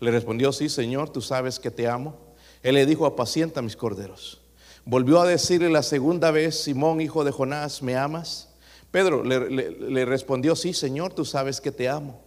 Le 0.00 0.10
respondió, 0.10 0.52
sí, 0.52 0.68
Señor, 0.68 1.10
tú 1.10 1.20
sabes 1.20 1.60
que 1.60 1.70
te 1.70 1.86
amo. 1.86 2.16
Él 2.62 2.74
le 2.74 2.84
dijo, 2.84 3.06
apacienta 3.06 3.62
mis 3.62 3.76
corderos. 3.76 4.40
Volvió 4.84 5.20
a 5.20 5.26
decirle 5.26 5.70
la 5.70 5.84
segunda 5.84 6.32
vez, 6.32 6.64
Simón, 6.64 7.00
hijo 7.00 7.22
de 7.22 7.30
Jonás, 7.30 7.82
¿me 7.82 7.96
amas? 7.96 8.48
Pedro 8.90 9.22
le, 9.22 9.48
le 9.48 10.04
respondió, 10.04 10.56
sí, 10.56 10.74
Señor, 10.74 11.12
tú 11.12 11.24
sabes 11.24 11.60
que 11.60 11.70
te 11.70 11.88
amo. 11.88 12.20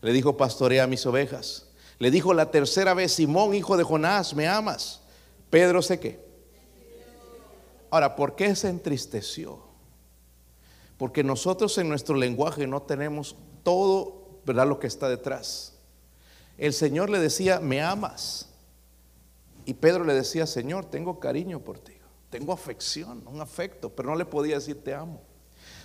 Le 0.00 0.12
dijo, 0.12 0.36
pastorea 0.36 0.86
mis 0.86 1.04
ovejas. 1.04 1.66
Le 1.98 2.10
dijo 2.10 2.32
la 2.32 2.50
tercera 2.50 2.94
vez, 2.94 3.12
Simón, 3.12 3.54
hijo 3.54 3.76
de 3.76 3.82
Jonás, 3.82 4.34
¿me 4.34 4.46
amas? 4.46 5.00
Pedro 5.56 5.80
sé 5.80 5.98
qué. 5.98 6.20
Ahora, 7.88 8.14
¿por 8.14 8.36
qué 8.36 8.54
se 8.54 8.68
entristeció? 8.68 9.60
Porque 10.98 11.24
nosotros 11.24 11.78
en 11.78 11.88
nuestro 11.88 12.14
lenguaje 12.14 12.66
no 12.66 12.82
tenemos 12.82 13.36
todo, 13.62 14.40
¿verdad? 14.44 14.68
Lo 14.68 14.78
que 14.78 14.86
está 14.86 15.08
detrás. 15.08 15.72
El 16.58 16.74
Señor 16.74 17.08
le 17.08 17.20
decía, 17.20 17.58
me 17.60 17.80
amas. 17.80 18.50
Y 19.64 19.72
Pedro 19.72 20.04
le 20.04 20.12
decía, 20.12 20.46
Señor, 20.46 20.84
tengo 20.84 21.20
cariño 21.20 21.60
por 21.60 21.78
ti, 21.78 21.94
tengo 22.28 22.52
afección, 22.52 23.22
un 23.26 23.40
afecto, 23.40 23.88
pero 23.88 24.10
no 24.10 24.16
le 24.16 24.26
podía 24.26 24.56
decir 24.56 24.84
te 24.84 24.92
amo. 24.92 25.22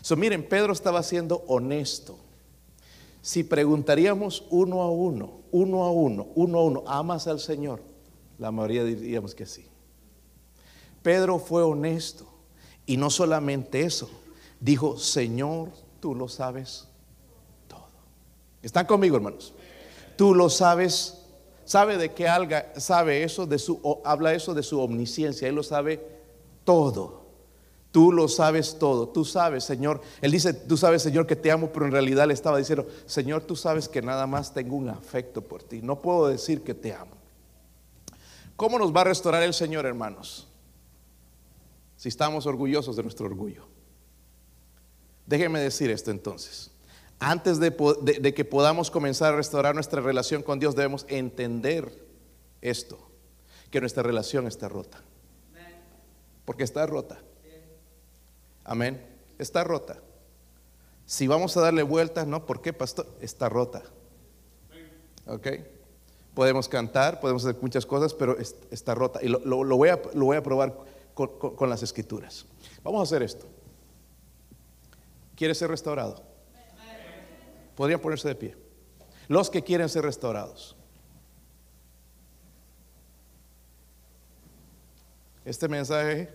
So, 0.01 0.17
miren, 0.17 0.49
Pedro 0.49 0.73
estaba 0.73 1.01
siendo 1.01 1.45
honesto. 1.47 2.19
Si 3.21 3.45
preguntaríamos 3.45 4.43
uno 4.49 4.81
a 4.81 4.91
uno, 4.91 5.43
uno 5.51 5.85
a 5.85 5.91
uno, 5.91 6.27
uno 6.35 6.59
a 6.59 6.63
uno, 6.65 6.83
¿amas 6.87 7.25
al 7.27 7.39
Señor? 7.39 7.90
La 8.41 8.49
mayoría 8.49 8.83
diríamos 8.83 9.35
que 9.35 9.45
sí. 9.45 9.67
Pedro 11.03 11.37
fue 11.37 11.61
honesto 11.61 12.25
y 12.87 12.97
no 12.97 13.11
solamente 13.11 13.81
eso, 13.81 14.09
dijo, 14.59 14.97
Señor, 14.97 15.69
tú 15.99 16.15
lo 16.15 16.27
sabes 16.27 16.87
todo. 17.67 17.85
¿Están 18.63 18.87
conmigo, 18.87 19.15
hermanos? 19.15 19.53
Tú 20.17 20.33
lo 20.33 20.49
sabes. 20.49 21.19
¿Sabe 21.65 21.97
de 21.97 22.13
qué 22.13 22.27
alga, 22.27 22.73
sabe 22.77 23.23
eso 23.23 23.45
de 23.45 23.59
su 23.59 24.01
habla 24.03 24.33
eso 24.33 24.55
de 24.55 24.63
su 24.63 24.81
omnisciencia? 24.81 25.47
Él 25.47 25.53
lo 25.53 25.61
sabe 25.61 26.03
todo. 26.63 27.21
Tú 27.91 28.11
lo 28.11 28.27
sabes 28.27 28.79
todo. 28.79 29.07
Tú 29.07 29.23
sabes, 29.23 29.65
Señor. 29.65 30.01
Él 30.19 30.31
dice, 30.31 30.55
tú 30.55 30.77
sabes, 30.77 31.03
Señor, 31.03 31.27
que 31.27 31.35
te 31.35 31.51
amo, 31.51 31.69
pero 31.71 31.85
en 31.85 31.91
realidad 31.91 32.27
le 32.27 32.33
estaba 32.33 32.57
diciendo, 32.57 32.87
Señor, 33.05 33.43
tú 33.43 33.55
sabes 33.55 33.87
que 33.87 34.01
nada 34.01 34.25
más 34.25 34.51
tengo 34.51 34.75
un 34.75 34.89
afecto 34.89 35.43
por 35.43 35.61
ti. 35.61 35.81
No 35.83 36.01
puedo 36.01 36.27
decir 36.27 36.63
que 36.63 36.73
te 36.73 36.91
amo. 36.91 37.20
¿Cómo 38.61 38.77
nos 38.77 38.95
va 38.95 39.01
a 39.01 39.05
restaurar 39.05 39.41
el 39.41 39.55
Señor, 39.55 39.87
hermanos? 39.87 40.47
Si 41.97 42.09
estamos 42.09 42.45
orgullosos 42.45 42.95
de 42.95 43.01
nuestro 43.01 43.25
orgullo. 43.25 43.65
Déjenme 45.25 45.59
decir 45.59 45.89
esto 45.89 46.11
entonces. 46.11 46.69
Antes 47.17 47.59
de, 47.59 47.73
que 48.35 48.45
podamos 48.45 48.91
comenzar 48.91 49.33
a 49.33 49.37
restaurar 49.37 49.73
nuestra 49.73 49.99
relación 49.99 50.43
con 50.43 50.59
Dios, 50.59 50.75
debemos 50.75 51.07
entender 51.09 52.05
esto, 52.61 52.99
que 53.71 53.81
nuestra 53.81 54.03
relación 54.03 54.45
está 54.45 54.69
rota. 54.69 55.01
Porque 56.45 56.63
está 56.63 56.85
rota. 56.85 57.19
Amén. 58.63 59.03
Está 59.39 59.63
rota. 59.63 59.97
Si 61.07 61.25
vamos 61.25 61.57
a 61.57 61.61
darle 61.61 61.81
vueltas, 61.81 62.27
no, 62.27 62.45
¿por 62.45 62.61
qué, 62.61 62.73
pastor? 62.73 63.07
Está 63.21 63.49
rota. 63.49 63.81
¿Ok? 65.25 65.47
Podemos 66.33 66.69
cantar, 66.69 67.19
podemos 67.19 67.45
hacer 67.45 67.61
muchas 67.61 67.85
cosas, 67.85 68.13
pero 68.13 68.37
está 68.39 68.95
rota. 68.95 69.19
Y 69.21 69.27
lo, 69.27 69.39
voy, 69.77 69.89
a, 69.89 70.01
lo 70.13 70.25
voy, 70.25 70.37
a, 70.37 70.43
probar 70.43 70.77
con, 71.13 71.69
las 71.69 71.83
escrituras. 71.83 72.45
Vamos 72.83 73.01
a 73.01 73.03
hacer 73.03 73.21
esto. 73.21 73.45
¿Quiere 75.35 75.53
ser 75.53 75.69
restaurado? 75.69 76.23
Podrían 77.75 77.99
ponerse 77.99 78.27
de 78.29 78.35
pie. 78.35 78.55
Los 79.27 79.49
que 79.49 79.61
quieren 79.61 79.89
ser 79.89 80.03
restaurados. 80.03 80.75
Este 85.43 85.67
mensaje 85.67 86.29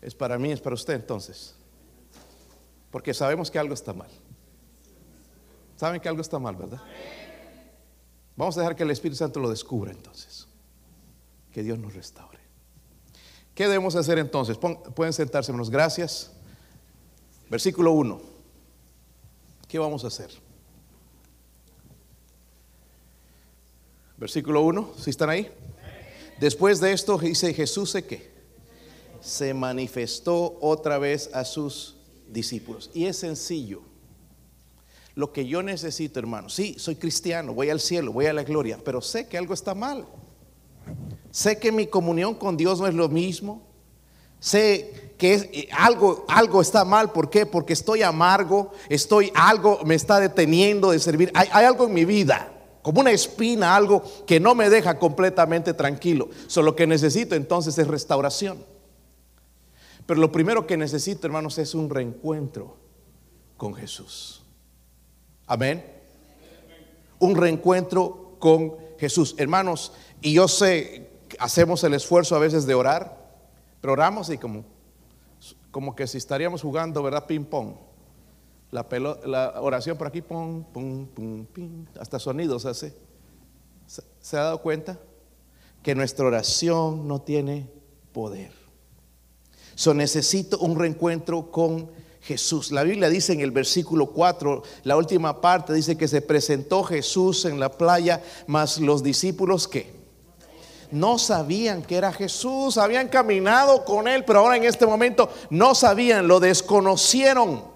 es 0.00 0.14
para 0.14 0.38
mí, 0.38 0.50
es 0.50 0.60
para 0.60 0.74
usted 0.74 0.94
entonces. 0.94 1.54
Porque 2.90 3.14
sabemos 3.14 3.50
que 3.50 3.58
algo 3.58 3.74
está 3.74 3.92
mal. 3.92 4.10
Saben 5.76 6.00
que 6.00 6.08
algo 6.08 6.22
está 6.22 6.38
mal, 6.38 6.56
¿verdad? 6.56 6.80
Vamos 8.36 8.56
a 8.56 8.60
dejar 8.60 8.74
que 8.76 8.82
el 8.82 8.90
Espíritu 8.90 9.18
Santo 9.18 9.40
lo 9.40 9.50
descubra 9.50 9.92
entonces. 9.92 10.46
Que 11.52 11.62
Dios 11.62 11.78
nos 11.78 11.94
restaure. 11.94 12.40
¿Qué 13.54 13.64
debemos 13.64 13.94
hacer 13.94 14.18
entonces? 14.18 14.58
pueden 14.94 15.12
sentarse, 15.12 15.52
menos 15.52 15.70
gracias. 15.70 16.32
Versículo 17.48 17.92
1. 17.92 18.20
¿Qué 19.68 19.78
vamos 19.78 20.04
a 20.04 20.08
hacer? 20.08 20.30
Versículo 24.16 24.62
1, 24.62 24.92
si 24.98 25.10
están 25.10 25.30
ahí? 25.30 25.50
Después 26.40 26.80
de 26.80 26.92
esto 26.92 27.18
dice 27.18 27.54
Jesús 27.54 27.90
se 27.90 28.34
se 29.20 29.54
manifestó 29.54 30.58
otra 30.60 30.98
vez 30.98 31.30
a 31.32 31.44
sus 31.44 31.96
discípulos. 32.28 32.90
Y 32.92 33.06
es 33.06 33.18
sencillo 33.18 33.82
lo 35.14 35.32
que 35.32 35.46
yo 35.46 35.62
necesito, 35.62 36.18
hermano. 36.18 36.48
Sí, 36.48 36.76
soy 36.78 36.96
cristiano, 36.96 37.54
voy 37.54 37.70
al 37.70 37.80
cielo, 37.80 38.12
voy 38.12 38.26
a 38.26 38.32
la 38.32 38.42
gloria, 38.42 38.78
pero 38.84 39.00
sé 39.00 39.28
que 39.28 39.38
algo 39.38 39.54
está 39.54 39.74
mal. 39.74 40.06
Sé 41.30 41.58
que 41.58 41.72
mi 41.72 41.86
comunión 41.86 42.34
con 42.34 42.56
Dios 42.56 42.80
no 42.80 42.86
es 42.86 42.94
lo 42.94 43.08
mismo. 43.08 43.62
Sé 44.40 45.14
que 45.16 45.34
eh, 45.34 45.68
algo, 45.72 46.24
algo 46.28 46.60
está 46.60 46.84
mal. 46.84 47.12
¿Por 47.12 47.30
qué? 47.30 47.46
Porque 47.46 47.72
estoy 47.72 48.02
amargo, 48.02 48.72
estoy 48.88 49.32
algo 49.34 49.80
me 49.84 49.94
está 49.94 50.20
deteniendo 50.20 50.90
de 50.90 50.98
servir. 50.98 51.30
Hay, 51.34 51.48
algo 51.64 51.86
en 51.86 51.94
mi 51.94 52.04
vida, 52.04 52.52
como 52.82 53.00
una 53.00 53.10
espina, 53.10 53.74
algo 53.74 54.02
que 54.26 54.38
no 54.38 54.54
me 54.54 54.68
deja 54.68 54.98
completamente 54.98 55.74
tranquilo. 55.74 56.28
Solo 56.46 56.76
que 56.76 56.86
necesito 56.86 57.34
entonces 57.34 57.78
es 57.78 57.88
restauración. 57.88 58.64
Pero 60.06 60.20
lo 60.20 60.30
primero 60.30 60.66
que 60.66 60.76
necesito, 60.76 61.26
hermanos, 61.26 61.56
es 61.58 61.74
un 61.74 61.88
reencuentro 61.88 62.76
con 63.56 63.74
Jesús. 63.74 64.43
Amén. 65.46 65.84
Un 67.18 67.36
reencuentro 67.36 68.36
con 68.38 68.76
Jesús. 68.98 69.34
Hermanos, 69.38 69.92
y 70.20 70.34
yo 70.34 70.48
sé, 70.48 71.10
hacemos 71.38 71.84
el 71.84 71.94
esfuerzo 71.94 72.36
a 72.36 72.38
veces 72.38 72.66
de 72.66 72.74
orar, 72.74 73.24
pero 73.80 73.92
oramos 73.92 74.30
y 74.30 74.38
como, 74.38 74.64
como 75.70 75.94
que 75.94 76.06
si 76.06 76.18
estaríamos 76.18 76.62
jugando, 76.62 77.02
¿verdad? 77.02 77.26
Ping 77.26 77.44
pong. 77.44 77.74
La, 78.70 79.54
oración 79.60 79.96
por 79.96 80.08
aquí, 80.08 80.20
pum, 80.20 80.64
pum, 80.64 81.06
pum, 81.06 81.46
ping, 81.46 81.86
hasta 82.00 82.18
sonidos 82.18 82.66
hace. 82.66 82.96
¿Se 83.86 84.36
ha 84.36 84.42
dado 84.42 84.62
cuenta? 84.62 84.98
Que 85.82 85.94
nuestra 85.94 86.26
oración 86.26 87.06
no 87.06 87.20
tiene 87.20 87.70
poder. 88.12 88.52
Necesito 89.94 90.58
un 90.58 90.78
reencuentro 90.78 91.50
con 91.50 91.90
Jesús. 92.24 92.72
La 92.72 92.84
Biblia 92.84 93.10
dice 93.10 93.34
en 93.34 93.40
el 93.40 93.50
versículo 93.50 94.06
4, 94.06 94.62
la 94.84 94.96
última 94.96 95.40
parte 95.40 95.74
dice 95.74 95.96
que 95.96 96.08
se 96.08 96.22
presentó 96.22 96.82
Jesús 96.82 97.44
en 97.44 97.60
la 97.60 97.70
playa, 97.70 98.22
mas 98.46 98.78
los 98.78 99.02
discípulos 99.02 99.68
que 99.68 99.92
no 100.90 101.18
sabían 101.18 101.82
que 101.82 101.96
era 101.96 102.12
Jesús, 102.12 102.78
habían 102.78 103.08
caminado 103.08 103.84
con 103.84 104.08
él, 104.08 104.24
pero 104.24 104.38
ahora 104.38 104.56
en 104.56 104.64
este 104.64 104.86
momento 104.86 105.28
no 105.50 105.74
sabían, 105.74 106.26
lo 106.26 106.40
desconocieron. 106.40 107.73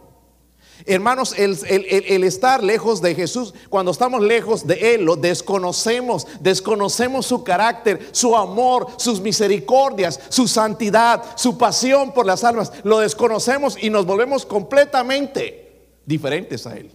Hermanos, 0.86 1.34
el, 1.36 2.24
estar 2.24 2.62
lejos 2.62 3.02
de 3.02 3.14
Jesús, 3.14 3.52
cuando 3.68 3.90
estamos 3.90 4.22
lejos 4.22 4.66
de 4.66 4.94
Él, 4.94 5.04
lo 5.04 5.16
desconocemos, 5.16 6.26
desconocemos 6.40 7.26
su 7.26 7.42
carácter, 7.42 8.08
su 8.12 8.36
amor, 8.36 8.88
sus 8.96 9.20
misericordias, 9.20 10.20
su 10.28 10.46
santidad, 10.46 11.22
su 11.36 11.58
pasión 11.58 12.12
por 12.12 12.26
las 12.26 12.44
almas, 12.44 12.72
lo 12.84 13.00
desconocemos 13.00 13.76
y 13.80 13.90
nos 13.90 14.06
volvemos 14.06 14.46
completamente 14.46 15.88
diferentes 16.06 16.66
a 16.66 16.76
Él. 16.76 16.90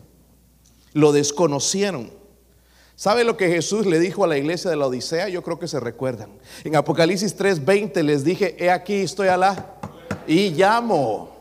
Lo 0.94 1.12
desconocieron. 1.12 2.12
¿Sabe 2.96 3.24
lo 3.24 3.38
que 3.38 3.50
Jesús 3.50 3.86
le 3.86 4.00
dijo 4.00 4.24
a 4.24 4.28
la 4.28 4.38
iglesia 4.38 4.70
de 4.70 4.78
la 4.78 4.88
Odisea? 4.88 5.28
Yo 5.28 5.42
creo 5.42 5.60
que 5.60 5.68
se 5.68 5.80
recuerdan. 5.80 6.30
En 6.64 6.76
Apocalipsis 6.76 7.36
3:20 7.36 8.02
les 8.04 8.24
dije, 8.24 8.56
he 8.64 8.70
aquí 8.70 9.02
estoy 9.02 9.28
la 9.28 9.76
y 10.28 10.52
llamo. 10.52 11.33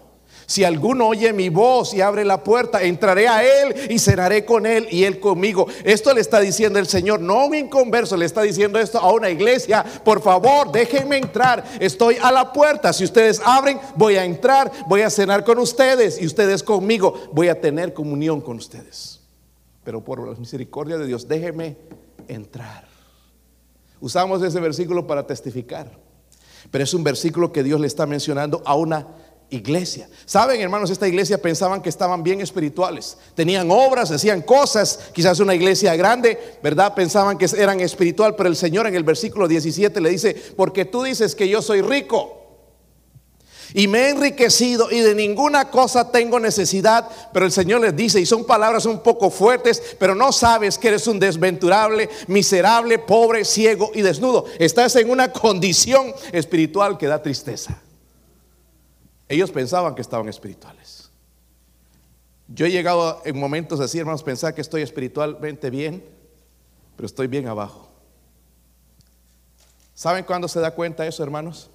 Si 0.52 0.64
alguno 0.64 1.08
oye 1.08 1.32
mi 1.32 1.48
voz 1.48 1.94
y 1.94 2.02
abre 2.02 2.26
la 2.26 2.44
puerta, 2.44 2.82
entraré 2.82 3.26
a 3.26 3.42
él 3.42 3.74
y 3.88 3.98
cenaré 3.98 4.44
con 4.44 4.66
él 4.66 4.86
y 4.90 5.04
él 5.04 5.18
conmigo. 5.18 5.66
Esto 5.82 6.12
le 6.12 6.20
está 6.20 6.40
diciendo 6.40 6.78
el 6.78 6.86
Señor, 6.86 7.20
no 7.20 7.46
un 7.46 7.54
inconverso, 7.54 8.18
le 8.18 8.26
está 8.26 8.42
diciendo 8.42 8.78
esto 8.78 8.98
a 8.98 9.10
una 9.14 9.30
iglesia. 9.30 9.82
Por 10.04 10.20
favor, 10.20 10.70
déjenme 10.70 11.16
entrar. 11.16 11.64
Estoy 11.80 12.18
a 12.20 12.30
la 12.30 12.52
puerta. 12.52 12.92
Si 12.92 13.02
ustedes 13.02 13.40
abren, 13.42 13.80
voy 13.96 14.16
a 14.16 14.26
entrar, 14.26 14.70
voy 14.88 15.00
a 15.00 15.08
cenar 15.08 15.42
con 15.42 15.58
ustedes 15.58 16.20
y 16.20 16.26
ustedes 16.26 16.62
conmigo. 16.62 17.18
Voy 17.32 17.48
a 17.48 17.58
tener 17.58 17.94
comunión 17.94 18.42
con 18.42 18.58
ustedes. 18.58 19.20
Pero 19.84 20.04
por 20.04 20.28
la 20.28 20.38
misericordia 20.38 20.98
de 20.98 21.06
Dios, 21.06 21.26
déjenme 21.26 21.78
entrar. 22.28 22.84
Usamos 24.02 24.42
ese 24.42 24.60
versículo 24.60 25.06
para 25.06 25.26
testificar. 25.26 25.90
Pero 26.70 26.84
es 26.84 26.92
un 26.92 27.04
versículo 27.04 27.52
que 27.52 27.62
Dios 27.62 27.80
le 27.80 27.86
está 27.86 28.04
mencionando 28.04 28.60
a 28.66 28.74
una 28.74 29.21
iglesia. 29.52 30.08
Saben, 30.24 30.60
hermanos, 30.60 30.90
esta 30.90 31.06
iglesia 31.06 31.40
pensaban 31.40 31.82
que 31.82 31.88
estaban 31.88 32.22
bien 32.22 32.40
espirituales. 32.40 33.16
Tenían 33.34 33.70
obras, 33.70 34.10
hacían 34.10 34.42
cosas. 34.42 34.98
Quizás 35.12 35.38
una 35.40 35.54
iglesia 35.54 35.94
grande, 35.94 36.58
¿verdad? 36.62 36.94
Pensaban 36.94 37.38
que 37.38 37.46
eran 37.56 37.80
espiritual, 37.80 38.34
pero 38.34 38.48
el 38.48 38.56
Señor 38.56 38.86
en 38.86 38.94
el 38.94 39.04
versículo 39.04 39.46
17 39.46 40.00
le 40.00 40.10
dice, 40.10 40.34
porque 40.56 40.84
tú 40.84 41.02
dices 41.02 41.34
que 41.34 41.48
yo 41.48 41.62
soy 41.62 41.82
rico 41.82 42.38
y 43.74 43.88
me 43.88 44.00
he 44.00 44.10
enriquecido 44.10 44.90
y 44.90 45.00
de 45.00 45.14
ninguna 45.14 45.70
cosa 45.70 46.10
tengo 46.10 46.38
necesidad, 46.38 47.08
pero 47.32 47.46
el 47.46 47.52
Señor 47.52 47.80
les 47.80 47.96
dice, 47.96 48.20
y 48.20 48.26
son 48.26 48.44
palabras 48.44 48.86
un 48.86 49.00
poco 49.00 49.30
fuertes, 49.30 49.82
pero 49.98 50.14
no 50.14 50.32
sabes 50.32 50.78
que 50.78 50.88
eres 50.88 51.06
un 51.06 51.18
desventurable, 51.18 52.08
miserable, 52.26 52.98
pobre, 52.98 53.44
ciego 53.44 53.90
y 53.94 54.02
desnudo. 54.02 54.44
Estás 54.58 54.96
en 54.96 55.10
una 55.10 55.32
condición 55.32 56.12
espiritual 56.32 56.98
que 56.98 57.06
da 57.06 57.22
tristeza. 57.22 57.80
Ellos 59.32 59.50
pensaban 59.50 59.94
que 59.94 60.02
estaban 60.02 60.28
espirituales. 60.28 61.10
Yo 62.48 62.66
he 62.66 62.70
llegado 62.70 63.22
en 63.24 63.40
momentos 63.40 63.80
así, 63.80 63.98
hermanos, 63.98 64.22
pensar 64.22 64.54
que 64.54 64.60
estoy 64.60 64.82
espiritualmente 64.82 65.70
bien, 65.70 66.04
pero 66.96 67.06
estoy 67.06 67.28
bien 67.28 67.48
abajo. 67.48 67.88
¿Saben 69.94 70.26
cuándo 70.26 70.48
se 70.48 70.60
da 70.60 70.74
cuenta 70.74 71.06
eso, 71.06 71.22
hermanos? 71.22 71.70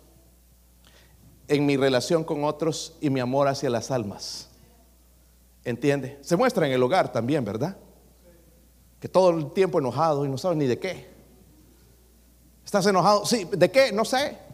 En 1.47 1.65
mi 1.65 1.77
relación 1.77 2.23
con 2.23 2.43
otros 2.43 2.93
y 3.01 3.09
mi 3.09 3.21
amor 3.21 3.47
hacia 3.47 3.71
las 3.71 3.89
almas. 3.89 4.49
¿Entiende? 5.63 6.19
Se 6.21 6.35
muestra 6.35 6.67
en 6.67 6.73
el 6.73 6.83
hogar 6.83 7.11
también, 7.11 7.43
¿verdad? 7.43 7.75
Que 8.99 9.09
todo 9.09 9.31
el 9.31 9.51
tiempo 9.53 9.79
enojado 9.79 10.25
y 10.25 10.29
no 10.29 10.37
sabes 10.37 10.59
ni 10.59 10.67
de 10.67 10.77
qué. 10.77 11.09
¿Estás 12.63 12.85
enojado? 12.85 13.25
Sí, 13.25 13.45
¿de 13.51 13.71
qué? 13.71 13.91
No 13.91 14.05
sé 14.05 14.45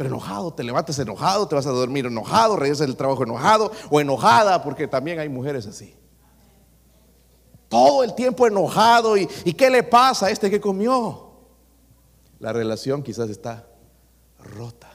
pero 0.00 0.08
enojado, 0.08 0.50
te 0.50 0.64
levantas 0.64 0.98
enojado, 0.98 1.46
te 1.46 1.54
vas 1.54 1.66
a 1.66 1.72
dormir 1.72 2.06
enojado, 2.06 2.56
regresas 2.56 2.86
del 2.86 2.96
trabajo 2.96 3.22
enojado 3.22 3.70
o 3.90 4.00
enojada, 4.00 4.62
porque 4.62 4.88
también 4.88 5.18
hay 5.18 5.28
mujeres 5.28 5.66
así. 5.66 5.94
Todo 7.68 8.02
el 8.02 8.14
tiempo 8.14 8.46
enojado 8.46 9.18
y, 9.18 9.26
¿qué 9.26 9.68
le 9.68 9.82
pasa 9.82 10.28
a 10.28 10.30
este 10.30 10.50
que 10.50 10.58
comió? 10.58 11.32
La 12.38 12.50
relación 12.54 13.02
quizás 13.02 13.28
está 13.28 13.68
rota. 14.42 14.90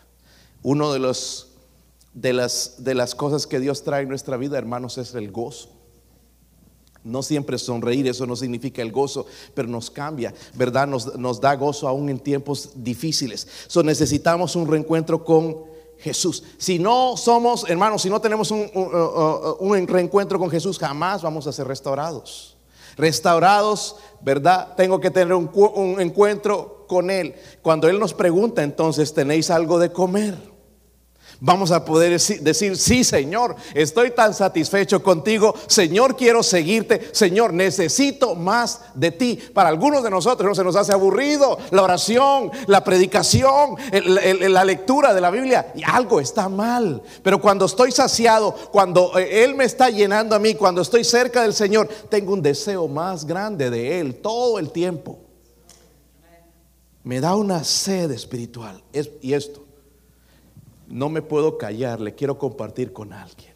Uno 0.63 0.91
de 0.91 0.97
los 0.97 1.51
de 2.15 2.33
las, 2.33 2.83
de 2.83 2.95
las 2.95 3.13
cosas 3.13 3.45
que 3.45 3.59
Dios 3.59 3.83
trae 3.83 4.01
en 4.01 4.09
nuestra 4.09 4.37
vida, 4.37 4.57
hermanos, 4.57 4.97
es 4.97 5.13
el 5.13 5.31
gozo. 5.31 5.69
No 7.05 7.21
siempre 7.21 7.59
sonreír, 7.59 8.07
eso 8.07 8.25
no 8.25 8.35
significa 8.35 8.81
el 8.81 8.91
gozo, 8.91 9.27
pero 9.53 9.67
nos 9.67 9.91
cambia, 9.91 10.33
¿verdad? 10.55 10.87
Nos, 10.87 11.39
da 11.39 11.55
gozo 11.55 11.87
aún 11.87 12.09
en 12.09 12.17
tiempos 12.17 12.71
difíciles. 12.73 13.47
So, 13.67 13.83
necesitamos 13.83 14.55
un 14.55 14.67
reencuentro 14.67 15.23
con 15.23 15.65
Jesús. 15.99 16.43
Si 16.57 16.79
no 16.79 17.15
somos, 17.15 17.69
hermanos, 17.69 18.01
si 18.01 18.09
no 18.09 18.19
tenemos 18.19 18.49
un, 18.49 18.71
un, 19.59 19.87
reencuentro 19.87 20.39
con 20.39 20.49
Jesús, 20.49 20.79
jamás 20.79 21.21
vamos 21.21 21.45
a 21.45 21.53
ser 21.53 21.67
restaurados. 21.67 22.57
Restaurados, 22.97 23.97
¿verdad? 24.21 24.73
Tengo 24.75 24.99
que 24.99 25.11
tener 25.11 25.35
un, 25.35 25.51
un 25.53 26.01
encuentro 26.01 26.85
con 26.87 27.11
Él. 27.11 27.35
Cuando 27.61 27.87
Él 27.87 27.99
nos 27.99 28.15
pregunta, 28.15 28.63
entonces, 28.63 29.13
¿tenéis 29.13 29.51
algo 29.51 29.77
de 29.77 29.91
comer? 29.91 30.54
Vamos 31.39 31.71
a 31.71 31.83
poder 31.83 32.19
decir, 32.19 32.77
sí 32.77 33.03
Señor, 33.03 33.55
estoy 33.73 34.11
tan 34.11 34.33
satisfecho 34.33 35.03
contigo, 35.03 35.53
Señor 35.67 36.15
quiero 36.15 36.43
seguirte, 36.43 37.09
Señor 37.11 37.53
necesito 37.53 38.35
más 38.35 38.81
de 38.93 39.11
ti. 39.11 39.39
Para 39.53 39.69
algunos 39.69 40.03
de 40.03 40.09
nosotros 40.09 40.47
no 40.47 40.55
se 40.55 40.63
nos 40.63 40.75
hace 40.75 40.93
aburrido 40.93 41.57
la 41.71 41.83
oración, 41.83 42.51
la 42.67 42.83
predicación, 42.83 43.75
la 43.91 44.63
lectura 44.63 45.13
de 45.13 45.21
la 45.21 45.29
Biblia 45.29 45.73
y 45.75 45.83
algo 45.83 46.21
está 46.21 46.47
mal. 46.47 47.01
Pero 47.21 47.41
cuando 47.41 47.65
estoy 47.65 47.91
saciado, 47.91 48.53
cuando 48.71 49.17
eh, 49.17 49.43
Él 49.43 49.55
me 49.55 49.65
está 49.65 49.89
llenando 49.89 50.35
a 50.35 50.39
mí, 50.39 50.55
cuando 50.55 50.81
estoy 50.81 51.03
cerca 51.03 51.41
del 51.41 51.53
Señor, 51.53 51.89
tengo 52.09 52.33
un 52.33 52.41
deseo 52.41 52.87
más 52.87 53.25
grande 53.25 53.69
de 53.69 53.99
Él 53.99 54.15
todo 54.21 54.57
el 54.57 54.71
tiempo. 54.71 55.19
Me 57.03 57.19
da 57.19 57.35
una 57.35 57.63
sed 57.63 58.09
espiritual. 58.11 58.81
y 59.21 59.33
esto 59.33 59.64
no 60.87 61.09
me 61.09 61.21
puedo 61.21 61.57
callar, 61.57 62.01
le 62.01 62.15
quiero 62.15 62.37
compartir 62.37 62.93
con 62.93 63.13
alguien. 63.13 63.53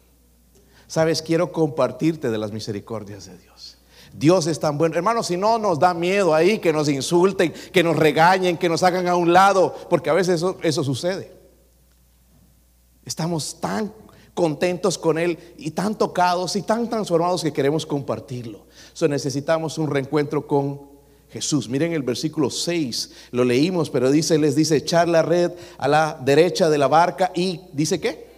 Sabes, 0.86 1.22
quiero 1.22 1.52
compartirte 1.52 2.30
de 2.30 2.38
las 2.38 2.52
misericordias 2.52 3.26
de 3.26 3.38
Dios. 3.38 3.78
Dios 4.12 4.46
es 4.48 4.58
tan 4.58 4.76
bueno. 4.76 4.96
Hermanos, 4.96 5.28
si 5.28 5.36
no 5.36 5.58
nos 5.58 5.78
da 5.78 5.94
miedo 5.94 6.34
ahí 6.34 6.58
que 6.58 6.72
nos 6.72 6.88
insulten, 6.88 7.52
que 7.72 7.82
nos 7.82 7.96
regañen, 7.96 8.58
que 8.58 8.68
nos 8.68 8.82
hagan 8.82 9.06
a 9.06 9.14
un 9.14 9.32
lado, 9.32 9.74
porque 9.88 10.10
a 10.10 10.14
veces 10.14 10.36
eso, 10.36 10.58
eso 10.62 10.82
sucede. 10.82 11.32
Estamos 13.04 13.60
tan 13.60 13.92
contentos 14.34 14.98
con 14.98 15.18
Él 15.18 15.38
y 15.56 15.70
tan 15.70 15.96
tocados 15.96 16.56
y 16.56 16.62
tan 16.62 16.88
transformados 16.88 17.42
que 17.42 17.52
queremos 17.52 17.86
compartirlo. 17.86 18.66
So, 18.92 19.06
necesitamos 19.06 19.78
un 19.78 19.90
reencuentro 19.90 20.46
con 20.46 20.89
Jesús. 21.32 21.68
Miren 21.68 21.92
el 21.92 22.02
versículo 22.02 22.50
6, 22.50 23.10
lo 23.30 23.44
leímos, 23.44 23.90
pero 23.90 24.10
dice, 24.10 24.38
les 24.38 24.56
dice, 24.56 24.76
echar 24.76 25.08
la 25.08 25.22
red 25.22 25.52
a 25.78 25.88
la 25.88 26.20
derecha 26.24 26.68
de 26.68 26.78
la 26.78 26.88
barca 26.88 27.32
y 27.34 27.60
dice 27.72 28.00
qué? 28.00 28.29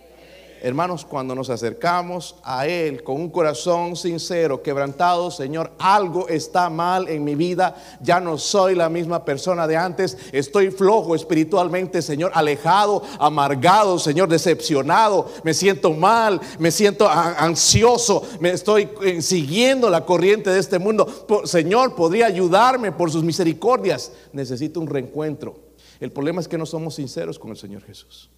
Hermanos, 0.65 1.05
cuando 1.05 1.35
nos 1.35 1.51
acercamos 1.51 2.37
a 2.45 2.69
Él 2.69 3.03
con 3.03 3.17
un 3.17 3.31
corazón 3.31 3.97
sincero, 3.97 4.63
quebrantado, 4.63 5.33
Señor, 5.33 5.73
algo 5.77 6.29
está 6.29 6.71
mal 6.71 7.09
en 7.09 7.25
mi 7.25 7.35
vida, 7.35 7.75
ya 8.01 8.21
no 8.21 8.39
soy 8.39 8.77
la 8.77 8.89
misma 8.89 9.25
persona 9.25 9.67
de 9.67 9.77
antes, 9.77 10.17
estoy 10.31 10.71
flojo 10.71 11.17
espiritualmente, 11.17 12.01
Señor, 12.01 12.31
alejado, 12.33 13.03
amargado, 13.19 13.99
Señor, 13.99 14.29
decepcionado, 14.29 15.27
me 15.43 15.53
siento 15.53 15.95
mal, 15.95 16.41
me 16.61 16.71
siento 16.71 17.09
ansioso, 17.11 18.23
me 18.39 18.51
estoy 18.51 18.89
eh, 19.03 19.21
siguiendo 19.21 19.91
la 19.91 20.07
corriente 20.07 20.51
de 20.51 20.61
este 20.61 20.79
mundo. 20.79 21.27
Señor, 21.43 21.97
podría 21.97 22.27
ayudarme 22.27 22.93
por 22.93 23.11
sus 23.11 23.25
misericordias. 23.25 24.13
Necesito 24.33 24.79
un 24.79 24.87
reencuentro. 24.87 25.57
El 25.99 26.13
problema 26.13 26.41
es 26.41 26.47
que 26.47 26.57
no 26.57 26.67
somos 26.67 26.95
sinceros 26.95 27.37
con 27.37 27.51
el 27.51 27.57
Señor 27.57 27.83
Jesús. 27.83 28.31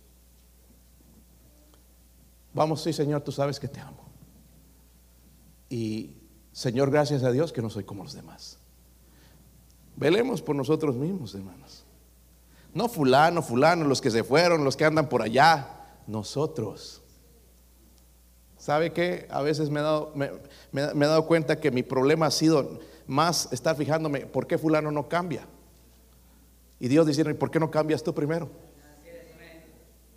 Vamos, 2.54 2.82
sí, 2.82 2.92
Señor, 2.92 3.20
tú 3.22 3.32
sabes 3.32 3.58
que 3.58 3.68
te 3.68 3.80
amo. 3.80 4.08
Y, 5.68 6.14
Señor, 6.52 6.90
gracias 6.90 7.24
a 7.24 7.32
Dios 7.32 7.52
que 7.52 7.60
no 7.60 7.68
soy 7.68 7.82
como 7.84 8.04
los 8.04 8.14
demás. 8.14 8.58
Velemos 9.96 10.40
por 10.40 10.54
nosotros 10.54 10.94
mismos, 10.94 11.34
hermanos. 11.34 11.84
No 12.72 12.88
fulano, 12.88 13.42
fulano, 13.42 13.84
los 13.84 14.00
que 14.00 14.10
se 14.10 14.24
fueron, 14.24 14.64
los 14.64 14.76
que 14.76 14.84
andan 14.84 15.08
por 15.08 15.20
allá, 15.20 15.98
nosotros. 16.06 17.02
¿Sabe 18.56 18.92
qué? 18.92 19.26
A 19.30 19.42
veces 19.42 19.68
me 19.68 19.80
he, 19.80 19.82
dado, 19.82 20.12
me, 20.14 20.30
he 20.72 21.06
dado 21.06 21.26
cuenta 21.26 21.60
que 21.60 21.70
mi 21.70 21.82
problema 21.82 22.26
ha 22.26 22.30
sido 22.30 22.80
más 23.06 23.52
estar 23.52 23.76
fijándome 23.76 24.26
por 24.26 24.46
qué 24.46 24.58
fulano 24.58 24.90
no 24.90 25.08
cambia. 25.08 25.46
Y 26.78 26.88
Dios 26.88 27.06
diciendo, 27.06 27.36
¿por 27.36 27.50
qué 27.50 27.60
no 27.60 27.70
cambias 27.70 28.02
tú 28.02 28.14
primero? 28.14 28.48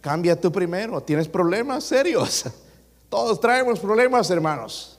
Cambia 0.01 0.39
tú 0.39 0.51
primero. 0.51 1.01
Tienes 1.01 1.27
problemas 1.27 1.83
serios. 1.83 2.45
Todos 3.09 3.39
traemos 3.39 3.79
problemas, 3.79 4.29
hermanos. 4.29 4.97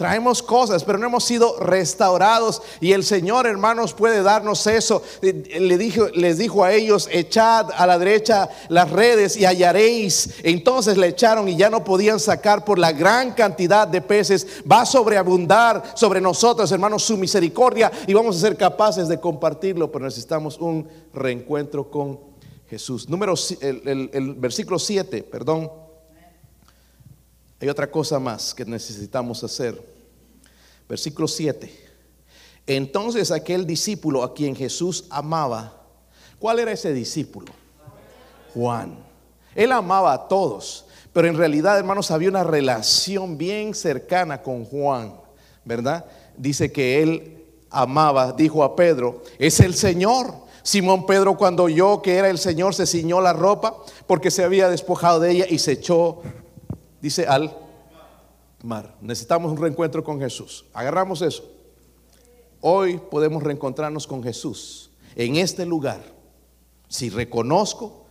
Traemos 0.00 0.42
cosas, 0.42 0.82
pero 0.82 0.96
no 0.96 1.08
hemos 1.08 1.24
sido 1.24 1.58
restaurados. 1.60 2.62
Y 2.80 2.92
el 2.92 3.04
Señor, 3.04 3.46
hermanos, 3.46 3.92
puede 3.92 4.22
darnos 4.22 4.66
eso. 4.66 5.02
Le 5.20 5.76
dijo, 5.76 6.08
les 6.14 6.38
dijo 6.38 6.64
a 6.64 6.72
ellos, 6.72 7.06
echad 7.12 7.66
a 7.76 7.86
la 7.86 7.98
derecha 7.98 8.48
las 8.70 8.90
redes 8.90 9.36
y 9.36 9.44
hallaréis. 9.44 10.36
Entonces 10.42 10.96
le 10.96 11.08
echaron 11.08 11.46
y 11.48 11.56
ya 11.58 11.68
no 11.68 11.84
podían 11.84 12.18
sacar 12.18 12.64
por 12.64 12.78
la 12.78 12.92
gran 12.92 13.32
cantidad 13.32 13.86
de 13.86 14.00
peces. 14.00 14.46
Va 14.60 14.80
a 14.80 14.86
sobreabundar 14.86 15.92
sobre 15.94 16.22
nosotros, 16.22 16.72
hermanos, 16.72 17.02
su 17.02 17.18
misericordia 17.18 17.92
y 18.06 18.14
vamos 18.14 18.38
a 18.38 18.40
ser 18.40 18.56
capaces 18.56 19.06
de 19.06 19.20
compartirlo, 19.20 19.92
pero 19.92 20.06
necesitamos 20.06 20.56
un 20.56 20.88
reencuentro 21.12 21.90
con 21.90 22.29
Jesús. 22.70 23.08
Número, 23.08 23.34
el, 23.60 24.34
versículo 24.36 24.78
7, 24.78 25.24
perdón. 25.24 25.72
Hay 27.60 27.68
otra 27.68 27.90
cosa 27.90 28.20
más 28.20 28.54
que 28.54 28.64
necesitamos 28.64 29.42
hacer. 29.42 29.82
Versículo 30.88 31.26
7. 31.26 31.88
Entonces 32.68 33.32
aquel 33.32 33.66
discípulo 33.66 34.22
a 34.22 34.32
quien 34.32 34.54
Jesús 34.54 35.06
amaba, 35.10 35.82
¿cuál 36.38 36.60
era 36.60 36.70
ese 36.70 36.92
discípulo? 36.92 37.52
Juan. 38.54 38.96
Él 39.56 39.72
amaba 39.72 40.12
a 40.12 40.28
todos, 40.28 40.86
Pero 41.12 41.26
en 41.26 41.36
realidad, 41.36 41.76
hermanos, 41.76 42.12
había 42.12 42.28
una 42.28 42.44
relación 42.44 43.36
bien 43.36 43.74
cercana 43.74 44.42
con 44.42 44.64
Juan, 44.64 45.12
¿verdad? 45.64 46.04
Dice 46.36 46.70
que 46.70 47.02
él 47.02 47.44
amaba, 47.68 48.30
dijo 48.30 48.62
a 48.62 48.76
Pedro, 48.76 49.24
es 49.40 49.58
el 49.58 49.74
Señor. 49.74 50.48
Simón 50.62 51.06
Pedro 51.06 51.36
cuando 51.36 51.64
oyó 51.64 52.02
que 52.02 52.16
era 52.16 52.28
el 52.28 52.38
Señor 52.38 52.74
se 52.74 52.86
ciñó 52.86 53.20
la 53.20 53.32
ropa 53.32 53.76
porque 54.06 54.30
se 54.30 54.44
había 54.44 54.68
despojado 54.68 55.20
de 55.20 55.30
ella 55.30 55.46
y 55.48 55.58
se 55.58 55.72
echó, 55.72 56.22
dice, 57.00 57.26
al 57.26 57.56
mar. 58.62 58.96
Necesitamos 59.00 59.52
un 59.52 59.58
reencuentro 59.58 60.04
con 60.04 60.20
Jesús. 60.20 60.66
Agarramos 60.72 61.22
eso. 61.22 61.44
Hoy 62.60 62.98
podemos 63.10 63.42
reencontrarnos 63.42 64.06
con 64.06 64.22
Jesús 64.22 64.90
en 65.16 65.36
este 65.36 65.64
lugar. 65.64 66.02
Si 66.88 67.08
reconozco, 67.08 68.04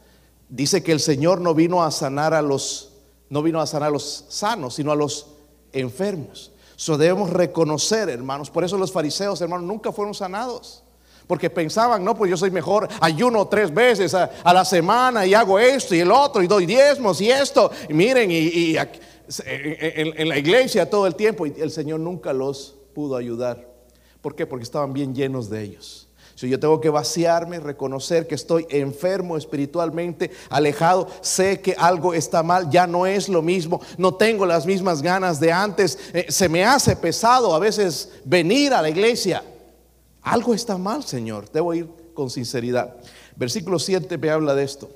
dice 0.47 0.81
que 0.81 0.91
el 0.91 0.99
Señor 0.99 1.41
no 1.41 1.53
vino 1.53 1.83
a 1.83 1.91
sanar 1.91 2.33
a 2.33 2.41
los, 2.41 2.93
no 3.29 3.43
vino 3.43 3.61
a 3.61 3.67
sanar 3.67 3.89
a 3.89 3.91
los 3.91 4.25
sanos, 4.29 4.75
sino 4.75 4.91
a 4.91 4.95
los 4.95 5.27
enfermos. 5.71 6.51
Eso 6.75 6.97
debemos 6.97 7.29
reconocer, 7.29 8.09
hermanos. 8.09 8.49
Por 8.49 8.63
eso 8.63 8.77
los 8.77 8.91
fariseos, 8.91 9.41
hermanos, 9.41 9.67
nunca 9.67 9.91
fueron 9.91 10.13
sanados. 10.13 10.83
Porque 11.29 11.51
pensaban, 11.51 12.03
no, 12.03 12.15
pues 12.15 12.31
yo 12.31 12.37
soy 12.37 12.49
mejor, 12.49 12.87
ayuno 12.99 13.47
tres 13.47 13.71
veces 13.71 14.15
a, 14.15 14.31
la 14.51 14.65
semana 14.65 15.27
y 15.27 15.35
hago 15.35 15.59
esto 15.59 15.93
y 15.93 15.99
el 15.99 16.11
otro 16.11 16.41
y 16.41 16.47
doy 16.47 16.65
diezmos 16.65 17.21
y 17.21 17.29
esto. 17.29 17.69
Y 17.87 17.93
miren, 17.93 18.31
y, 18.31 18.75
en, 19.45 20.27
la 20.27 20.39
iglesia 20.39 20.89
todo 20.89 21.05
el 21.05 21.13
tiempo 21.13 21.45
y 21.45 21.53
el 21.59 21.69
Señor 21.69 21.99
nunca 21.99 22.33
los 22.33 22.77
pudo 22.95 23.15
ayudar. 23.15 23.63
¿Por 24.23 24.33
qué? 24.33 24.47
Porque 24.47 24.63
estaban 24.63 24.91
bien 24.91 25.13
llenos 25.13 25.51
de 25.51 25.61
ellos. 25.61 26.09
Si 26.33 26.49
yo 26.49 26.59
tengo 26.59 26.81
que 26.81 26.89
vaciarme, 26.89 27.59
reconocer 27.59 28.25
que 28.25 28.33
estoy 28.33 28.65
enfermo 28.71 29.37
espiritualmente, 29.37 30.31
alejado, 30.49 31.09
sé 31.21 31.61
que 31.61 31.75
algo 31.77 32.15
está 32.15 32.41
mal, 32.41 32.71
ya 32.71 32.87
no 32.87 33.05
es 33.05 33.29
lo 33.29 33.43
mismo, 33.43 33.81
no 33.99 34.15
tengo 34.15 34.47
las 34.47 34.65
mismas 34.65 35.03
ganas 35.03 35.39
de 35.39 35.51
antes, 35.51 35.99
eh, 36.11 36.25
se 36.29 36.49
me 36.49 36.65
hace 36.65 36.95
pesado 36.95 37.53
a 37.53 37.59
veces 37.59 38.13
venir 38.25 38.73
a 38.73 38.81
la 38.81 38.89
iglesia. 38.89 39.43
Algo 40.29 40.53
está 40.53 40.77
mal, 40.77 41.03
Señor, 41.03 41.49
debo 41.51 41.73
ir 41.73 41.89
con 42.13 42.29
sinceridad. 42.29 42.95
Versículo 43.35 43.79
7 43.79 44.15
me 44.19 44.29
habla 44.29 44.53
de 44.53 44.63
esto. 44.63 44.87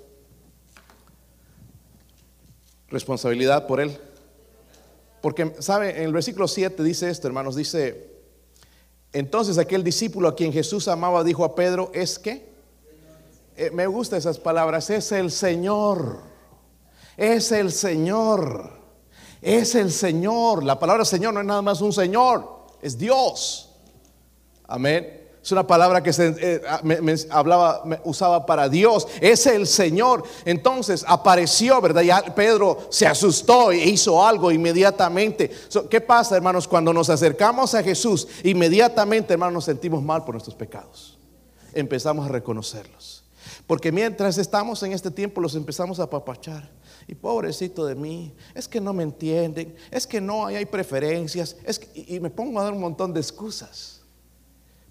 Responsabilidad 2.88 3.66
por 3.66 3.82
él. 3.82 3.98
Porque, 5.24 5.56
¿sabe? 5.58 5.98
En 5.98 6.04
el 6.04 6.14
versículo 6.14 6.48
7 6.48 6.84
dice 6.84 7.10
esto, 7.10 7.26
hermanos, 7.26 7.56
dice, 7.56 8.12
entonces 9.12 9.58
aquel 9.58 9.84
discípulo 9.84 10.28
a 10.28 10.36
quien 10.36 10.54
Jesús 10.54 10.88
amaba 10.88 11.24
dijo 11.24 11.44
a 11.44 11.56
Pedro, 11.56 11.90
¿es 11.96 12.20
que? 12.20 12.54
Eh, 13.56 13.72
me 13.72 13.88
gustan 13.88 14.20
esas 14.20 14.38
palabras, 14.38 14.92
es 14.92 15.12
el 15.12 15.32
Señor, 15.32 16.20
es 17.18 17.52
el 17.52 17.72
Señor, 17.72 18.70
es 19.42 19.74
el 19.74 19.92
Señor. 19.92 20.64
La 20.64 20.78
palabra 20.78 21.04
Señor 21.06 21.34
no 21.34 21.40
es 21.40 21.46
nada 21.48 21.64
más 21.64 21.82
un 21.82 21.92
Señor, 21.92 22.68
es 22.84 23.00
Dios. 23.00 23.72
Amén. 24.68 25.23
Es 25.44 25.52
una 25.52 25.68
palabra 25.68 26.02
que 26.02 26.14
se 26.14 26.34
eh, 26.40 26.62
me, 26.84 27.16
hablaba, 27.30 27.84
usaba 28.06 28.46
para 28.46 28.70
Dios. 28.70 29.10
Es 29.20 29.46
el 29.46 29.68
Señor. 29.68 30.24
Entonces 30.46 31.04
apareció, 31.06 31.82
¿verdad? 31.82 32.02
Ya 32.02 32.22
Pedro 32.34 32.88
se 32.90 33.06
asustó 33.06 33.74
e 33.74 33.84
hizo 33.84 34.26
algo 34.26 34.52
inmediatamente. 34.52 35.52
¿Qué 35.90 36.00
pasa, 36.00 36.38
hermanos? 36.38 36.66
Cuando 36.66 36.94
nos 36.94 37.10
acercamos 37.10 37.76
a 37.76 37.84
Jesús, 37.84 38.26
inmediatamente, 38.46 39.34
hermanos, 39.34 39.56
nos 39.56 39.66
sentimos 39.66 40.02
mal 40.02 40.24
por 40.24 40.36
nuestros 40.36 40.56
pecados. 40.56 41.18
Empezamos 41.74 42.26
a 42.26 42.30
reconocerlos. 42.30 43.26
Porque 43.68 43.92
mientras 43.92 44.38
estamos 44.38 44.82
en 44.84 44.94
este 44.94 45.12
tiempo, 45.12 45.42
los 45.42 45.56
empezamos 45.56 46.00
a 46.00 46.04
apapachar. 46.04 46.72
Y 47.06 47.16
pobrecito 47.16 47.86
de 47.86 47.96
mí, 47.96 48.34
es 48.56 48.70
que 48.70 48.80
no 48.80 48.94
me 48.94 49.04
entienden, 49.04 49.76
es 49.92 50.08
que 50.08 50.22
no 50.22 50.46
hay, 50.46 50.66
preferencias, 50.66 51.58
es 51.66 51.82
y 51.96 52.22
me 52.22 52.30
pongo 52.30 52.62
a 52.62 52.64
dar 52.64 52.72
un 52.72 52.80
montón 52.80 53.14
de 53.14 53.20
excusas. 53.20 54.03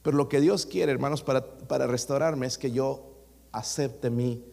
Pero 0.02 0.16
lo 0.16 0.28
que 0.28 0.40
Dios 0.40 0.66
quiere, 0.66 0.92
hermanos, 0.92 1.22
para, 1.22 1.44
para 1.44 1.86
restaurarme 1.86 2.46
es 2.46 2.58
que 2.58 2.70
yo 2.70 3.14
acepte 3.52 4.10
mi 4.10 4.44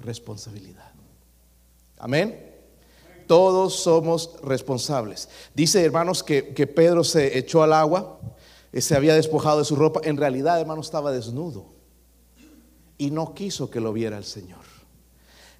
responsabilidad. 0.00 0.92
Amén. 1.98 2.52
Todos 3.26 3.74
somos 3.76 4.36
responsables. 4.42 5.28
Dice, 5.54 5.84
hermanos, 5.84 6.22
que, 6.22 6.54
que 6.54 6.66
Pedro 6.66 7.04
se 7.04 7.38
echó 7.38 7.62
al 7.62 7.72
agua, 7.72 8.20
y 8.74 8.80
se 8.80 8.96
había 8.96 9.14
despojado 9.14 9.60
de 9.60 9.64
su 9.64 9.76
ropa. 9.76 10.00
En 10.02 10.16
realidad, 10.16 10.60
hermanos, 10.60 10.86
estaba 10.86 11.12
desnudo 11.12 11.66
y 12.98 13.12
no 13.12 13.32
quiso 13.32 13.70
que 13.70 13.80
lo 13.80 13.92
viera 13.92 14.18
el 14.18 14.24
Señor. 14.24 14.64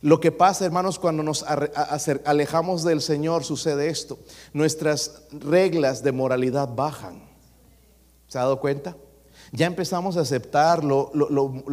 Lo 0.02 0.20
que 0.20 0.32
pasa, 0.32 0.66
hermanos, 0.66 0.98
cuando 0.98 1.22
nos 1.22 1.44
alejamos 1.44 2.82
del 2.82 3.00
Señor, 3.00 3.44
sucede 3.44 3.88
esto. 3.88 4.18
Nuestras 4.52 5.22
reglas 5.30 6.02
de 6.02 6.12
moralidad 6.12 6.68
bajan. 6.74 7.22
¿Se 8.26 8.36
ha 8.36 8.42
dado 8.42 8.60
cuenta? 8.60 8.96
Ya 9.56 9.66
empezamos 9.66 10.16
a 10.16 10.22
aceptar 10.22 10.82
lo, 10.82 11.12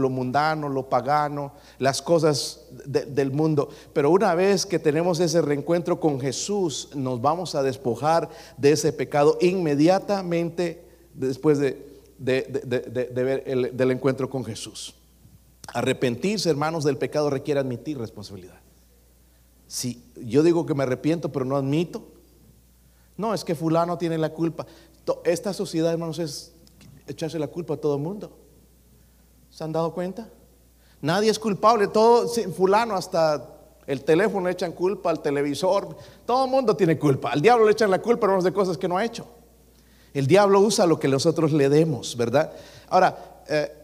mundano, 0.08 0.70
lo 0.70 0.88
pagano, 0.88 1.54
las 1.80 2.00
cosas 2.00 2.62
del 2.86 3.32
mundo. 3.32 3.70
Pero 3.91 4.12
una 4.12 4.36
vez 4.36 4.67
que 4.67 4.78
tenemos 4.78 5.20
ese 5.20 5.41
reencuentro 5.41 6.00
con 6.00 6.20
Jesús, 6.20 6.89
nos 6.94 7.20
vamos 7.20 7.56
a 7.56 7.63
despojar 7.63 8.30
de 8.56 8.74
ese 8.74 8.94
pecado 8.94 9.36
inmediatamente 9.41 10.86
después 11.15 11.58
de, 11.58 11.84
ver 12.20 13.44
el, 13.48 13.76
del 13.76 13.89
encuentro 13.89 14.30
con 14.30 14.46
Jesús. 14.46 14.94
Arrepentirse, 15.74 16.52
hermanos, 16.52 16.84
del 16.84 16.98
pecado 16.98 17.32
requiere 17.32 17.62
admitir 17.62 17.98
responsabilidad. 17.98 18.60
Si 19.65 20.04
yo 20.17 20.44
digo 20.44 20.67
que 20.67 20.76
me 20.76 20.84
arrepiento, 20.84 21.32
pero 21.32 21.46
no 21.46 21.56
admito, 21.56 22.04
no, 23.17 23.34
es 23.34 23.44
que 23.44 23.56
fulano 23.56 23.98
tiene 23.98 24.20
la 24.20 24.30
culpa. 24.30 24.67
Esta 25.24 25.52
sociedad, 25.52 25.91
hermanos, 25.91 26.20
es 26.20 26.54
echarse 27.12 27.39
la 27.39 27.47
culpa 27.47 27.76
a 27.76 27.78
todo 27.78 27.95
el 27.95 28.02
mundo. 28.02 28.32
¿Se 29.50 29.63
han 29.63 29.71
dado 29.71 29.93
cuenta? 29.93 30.30
Nadie 31.02 31.30
es 31.30 31.39
culpable, 31.39 31.88
todo, 31.88 32.28
fulano 32.54 32.95
hasta 32.95 33.58
el 33.88 34.04
teléfono 34.04 34.45
le 34.45 34.54
echan 34.54 34.71
culpa, 34.71 35.10
al 35.10 35.21
televisor, 35.21 35.95
todo 36.26 36.45
el 36.45 36.52
mundo 36.52 36.76
tiene 36.76 36.97
culpa. 36.97 37.32
Al 37.32 37.41
diablo 37.41 37.65
le 37.65 37.71
echan 37.71 37.89
la 37.89 38.02
culpa 38.02 38.28
de 38.41 38.54
cosas 38.54 38.78
que 38.78 38.88
no 38.88 38.97
ha 38.97 39.04
hecho. 39.04 39.26
El 40.13 40.28
diablo 40.28 40.60
usa 40.60 40.86
lo 40.86 41.00
que 41.00 41.08
nosotros 41.08 41.52
le 41.52 41.69
demos, 41.69 42.15
¿verdad? 42.15 42.52
Ahora, 42.89 43.43
eh, 43.47 43.81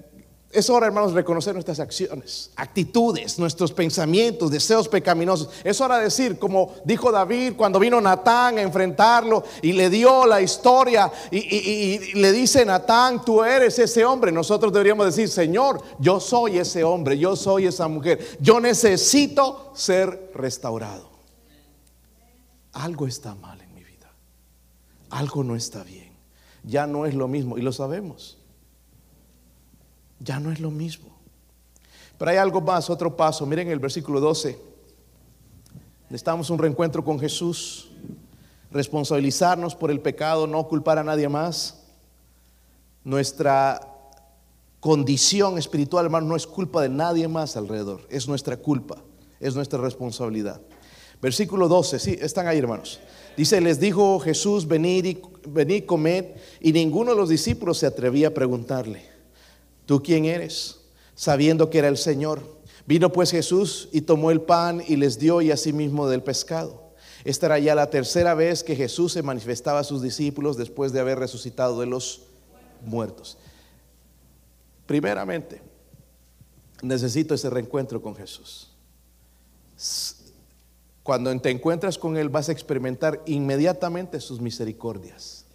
es 0.50 0.70
hora, 0.70 0.88
hermanos, 0.88 1.12
reconocer 1.12 1.54
nuestras 1.54 1.80
acciones, 1.82 2.52
actitudes, 2.56 3.38
nuestros 3.38 3.74
pensamientos, 3.74 4.50
deseos 4.50 4.88
pecaminosos. 4.88 5.50
Es 5.62 5.82
hora 5.82 5.98
de 5.98 6.06
decir, 6.06 6.40
como 6.40 6.74
dijo 6.86 7.12
David 7.12 7.54
cuando 7.58 7.80
vino 7.80 8.00
Natán 8.00 8.58
a 8.58 8.62
enfrentarlo 8.62 9.44
y 9.62 9.74
le 9.74 9.90
dio 9.90 10.26
la 10.26 10.42
historia 10.42 11.12
y, 11.32 12.14
le 12.14 12.32
dice, 12.32 12.66
Natán, 12.66 13.26
tú 13.26 13.44
eres 13.44 13.78
ese 13.78 14.06
hombre. 14.06 14.32
Nosotros 14.32 14.72
deberíamos 14.72 15.06
decir, 15.06 15.28
Señor, 15.28 15.82
yo 16.00 16.22
soy 16.22 16.60
ese 16.60 16.82
hombre, 16.82 17.18
yo 17.18 17.36
soy 17.36 17.68
esa 17.68 17.90
mujer. 17.90 18.38
Yo 18.40 18.62
necesito 18.62 19.74
ser 19.76 20.32
restaurado. 20.34 21.10
Algo 22.72 23.06
está 23.06 23.36
mal 23.36 23.60
en 23.60 23.74
mi 23.76 23.84
vida. 23.84 24.10
Algo 25.10 25.44
no 25.44 25.58
está 25.58 25.84
bien. 25.84 26.14
Ya 26.64 26.88
no 26.88 27.06
es 27.06 27.16
lo 27.16 27.28
mismo 27.28 27.58
y 27.58 27.62
lo 27.62 27.74
sabemos 27.74 28.37
ya 30.20 30.40
no 30.40 30.52
es 30.52 30.60
lo 30.60 30.72
mismo. 30.72 31.18
Pero 32.18 32.32
hay 32.32 32.38
algo 32.38 32.62
más, 32.62 32.90
otro 32.90 33.16
paso. 33.16 33.46
Miren 33.46 33.70
el 33.70 33.80
versículo 33.80 34.20
12. 34.20 34.58
Necesitamos 36.10 36.50
un 36.50 36.58
reencuentro 36.58 37.04
con 37.04 37.20
Jesús, 37.20 37.90
responsabilizarnos 38.72 39.76
por 39.76 39.92
el 39.92 40.00
pecado, 40.00 40.48
no 40.48 40.68
culpar 40.68 40.98
a 40.98 41.04
nadie 41.04 41.28
más. 41.30 41.84
Nuestra 43.04 43.80
condición 44.80 45.58
espiritual, 45.58 46.06
hermano, 46.06 46.28
no 46.28 46.36
es 46.36 46.48
culpa 46.48 46.82
de 46.82 46.90
nadie 46.90 47.28
más 47.28 47.58
alrededor, 47.58 48.02
es 48.10 48.28
nuestra 48.28 48.58
culpa, 48.58 49.04
es 49.40 49.56
nuestra 49.56 49.80
responsabilidad. 49.80 50.62
Versículo 51.22 51.68
12, 51.68 52.00
sí, 52.00 52.18
están 52.22 52.48
ahí, 52.48 52.60
hermanos. 52.60 53.00
Dice, 53.36 53.60
les 53.60 53.80
dijo 53.80 54.20
Jesús, 54.20 54.68
venid 54.68 55.06
y 55.06 55.22
venid, 55.48 55.86
comed, 55.86 56.26
y 56.62 56.72
ninguno 56.72 57.12
de 57.12 57.18
los 57.18 57.30
discípulos 57.30 57.80
se 57.80 57.86
atrevía 57.86 58.30
a 58.30 58.32
preguntarle 58.32 59.17
¿tú 59.88 60.04
quién 60.04 60.26
eres? 60.26 60.82
Sabiendo 61.16 61.72
que 61.72 61.80
era 61.80 61.88
el 61.88 61.98
Señor. 61.98 62.44
Vino 62.86 63.12
pues 63.12 63.32
Jesús 63.32 63.90
y 63.92 64.02
tomó 64.02 64.30
el 64.30 64.42
pan 64.42 64.84
y 64.88 64.98
les 64.98 65.18
dio 65.18 65.42
y 65.42 65.50
asimismo 65.50 66.08
del 66.08 66.22
pescado. 66.22 66.94
Esta 67.24 67.48
era 67.48 67.60
ya 67.60 67.74
la 67.74 67.90
tercera 67.90 68.36
vez 68.36 68.64
que 68.64 68.76
Jesús 68.76 69.14
se 69.14 69.24
manifestaba 69.24 69.80
a 69.80 69.84
sus 69.84 70.02
discípulos 70.02 70.56
después 70.56 70.94
de 70.94 71.00
haber 71.00 71.18
resucitado 71.18 71.80
de 71.80 71.88
los 71.88 72.22
muertos. 72.86 73.38
Primeramente, 74.86 75.62
necesito 76.82 77.34
ese 77.34 77.50
reencuentro 77.50 78.02
con 78.02 78.16
Jesús. 78.16 78.72
Cuando 81.04 81.38
te 81.42 81.50
encuentras 81.50 81.98
con 81.98 82.16
Él 82.16 82.30
vas 82.30 82.50
a 82.50 82.54
experimentar 82.54 83.22
inmediatamente 83.26 84.22
sus 84.22 84.40
misericordias. 84.40 85.46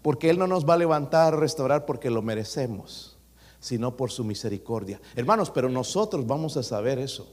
Porque 0.00 0.30
Él 0.30 0.38
no 0.38 0.46
nos 0.46 0.66
va 0.66 0.74
a 0.74 0.78
levantar, 0.78 1.38
restaurar 1.38 1.84
porque 1.84 2.08
lo 2.08 2.22
merecemos 2.22 3.09
sino 3.60 3.96
por 3.96 4.10
su 4.10 4.24
misericordia. 4.24 5.00
Hermanos, 5.14 5.50
pero 5.50 5.68
nosotros 5.68 6.26
vamos 6.26 6.56
a 6.56 6.62
saber 6.62 6.98
eso. 6.98 7.28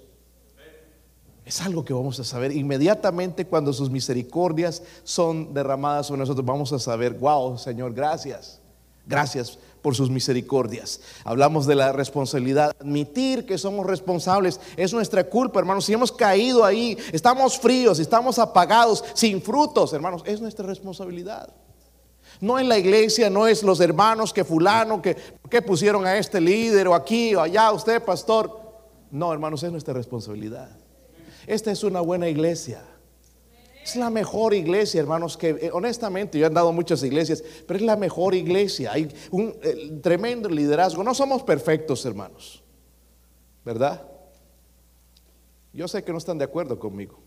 Es 1.45 1.61
algo 1.61 1.85
que 1.85 1.93
vamos 1.93 2.19
a 2.19 2.25
saber. 2.25 2.51
Inmediatamente 2.51 3.47
cuando 3.47 3.71
sus 3.71 3.89
misericordias 3.89 4.83
son 5.05 5.53
derramadas 5.53 6.07
sobre 6.07 6.19
nosotros, 6.19 6.45
vamos 6.45 6.73
a 6.73 6.79
saber, 6.79 7.13
wow, 7.13 7.57
Señor, 7.57 7.93
gracias. 7.93 8.59
Gracias 9.05 9.57
por 9.81 9.95
sus 9.95 10.09
misericordias. 10.09 10.99
Hablamos 11.23 11.65
de 11.65 11.75
la 11.75 11.93
responsabilidad. 11.93 12.75
Admitir 12.77 13.45
que 13.45 13.57
somos 13.57 13.85
responsables 13.85 14.59
es 14.75 14.91
nuestra 14.91 15.23
culpa, 15.23 15.59
hermanos. 15.59 15.85
Si 15.85 15.93
hemos 15.93 16.11
caído 16.11 16.65
ahí, 16.65 16.97
estamos 17.13 17.57
fríos, 17.57 17.99
estamos 17.99 18.37
apagados, 18.37 19.05
sin 19.13 19.41
frutos, 19.41 19.93
hermanos, 19.93 20.23
es 20.25 20.41
nuestra 20.41 20.65
responsabilidad. 20.65 21.49
No 22.39 22.59
en 22.59 22.69
la 22.69 22.77
iglesia, 22.77 23.29
no 23.29 23.47
es 23.47 23.63
los 23.63 23.79
hermanos 23.79 24.31
que 24.31 24.43
fulano, 24.43 25.01
que, 25.01 25.15
que 25.49 25.61
pusieron 25.61 26.05
a 26.05 26.17
este 26.17 26.39
líder 26.39 26.87
o 26.87 26.95
aquí 26.95 27.33
o 27.35 27.41
allá, 27.41 27.71
usted 27.71 28.03
pastor. 28.03 28.67
No, 29.09 29.33
hermanos, 29.33 29.63
es 29.63 29.71
nuestra 29.71 29.93
responsabilidad. 29.93 30.69
Esta 31.47 31.71
es 31.71 31.83
una 31.83 32.01
buena 32.01 32.27
iglesia. 32.27 32.83
Es 33.81 33.95
la 33.95 34.09
mejor 34.09 34.53
iglesia, 34.53 34.99
hermanos, 34.99 35.37
que 35.37 35.49
eh, 35.49 35.69
honestamente 35.71 36.37
yo 36.37 36.43
he 36.43 36.47
andado 36.47 36.73
muchas 36.73 37.01
iglesias, 37.03 37.41
pero 37.65 37.79
es 37.79 37.85
la 37.85 37.95
mejor 37.95 38.35
iglesia. 38.35 38.91
Hay 38.91 39.07
un 39.31 39.55
tremendo 40.01 40.49
liderazgo. 40.49 41.03
No 41.03 41.15
somos 41.15 41.41
perfectos, 41.43 42.05
hermanos. 42.05 42.61
¿Verdad? 43.63 44.05
Yo 45.71 45.87
sé 45.87 46.03
que 46.03 46.11
no 46.11 46.17
están 46.17 46.37
de 46.37 46.43
acuerdo 46.43 46.77
conmigo. 46.77 47.19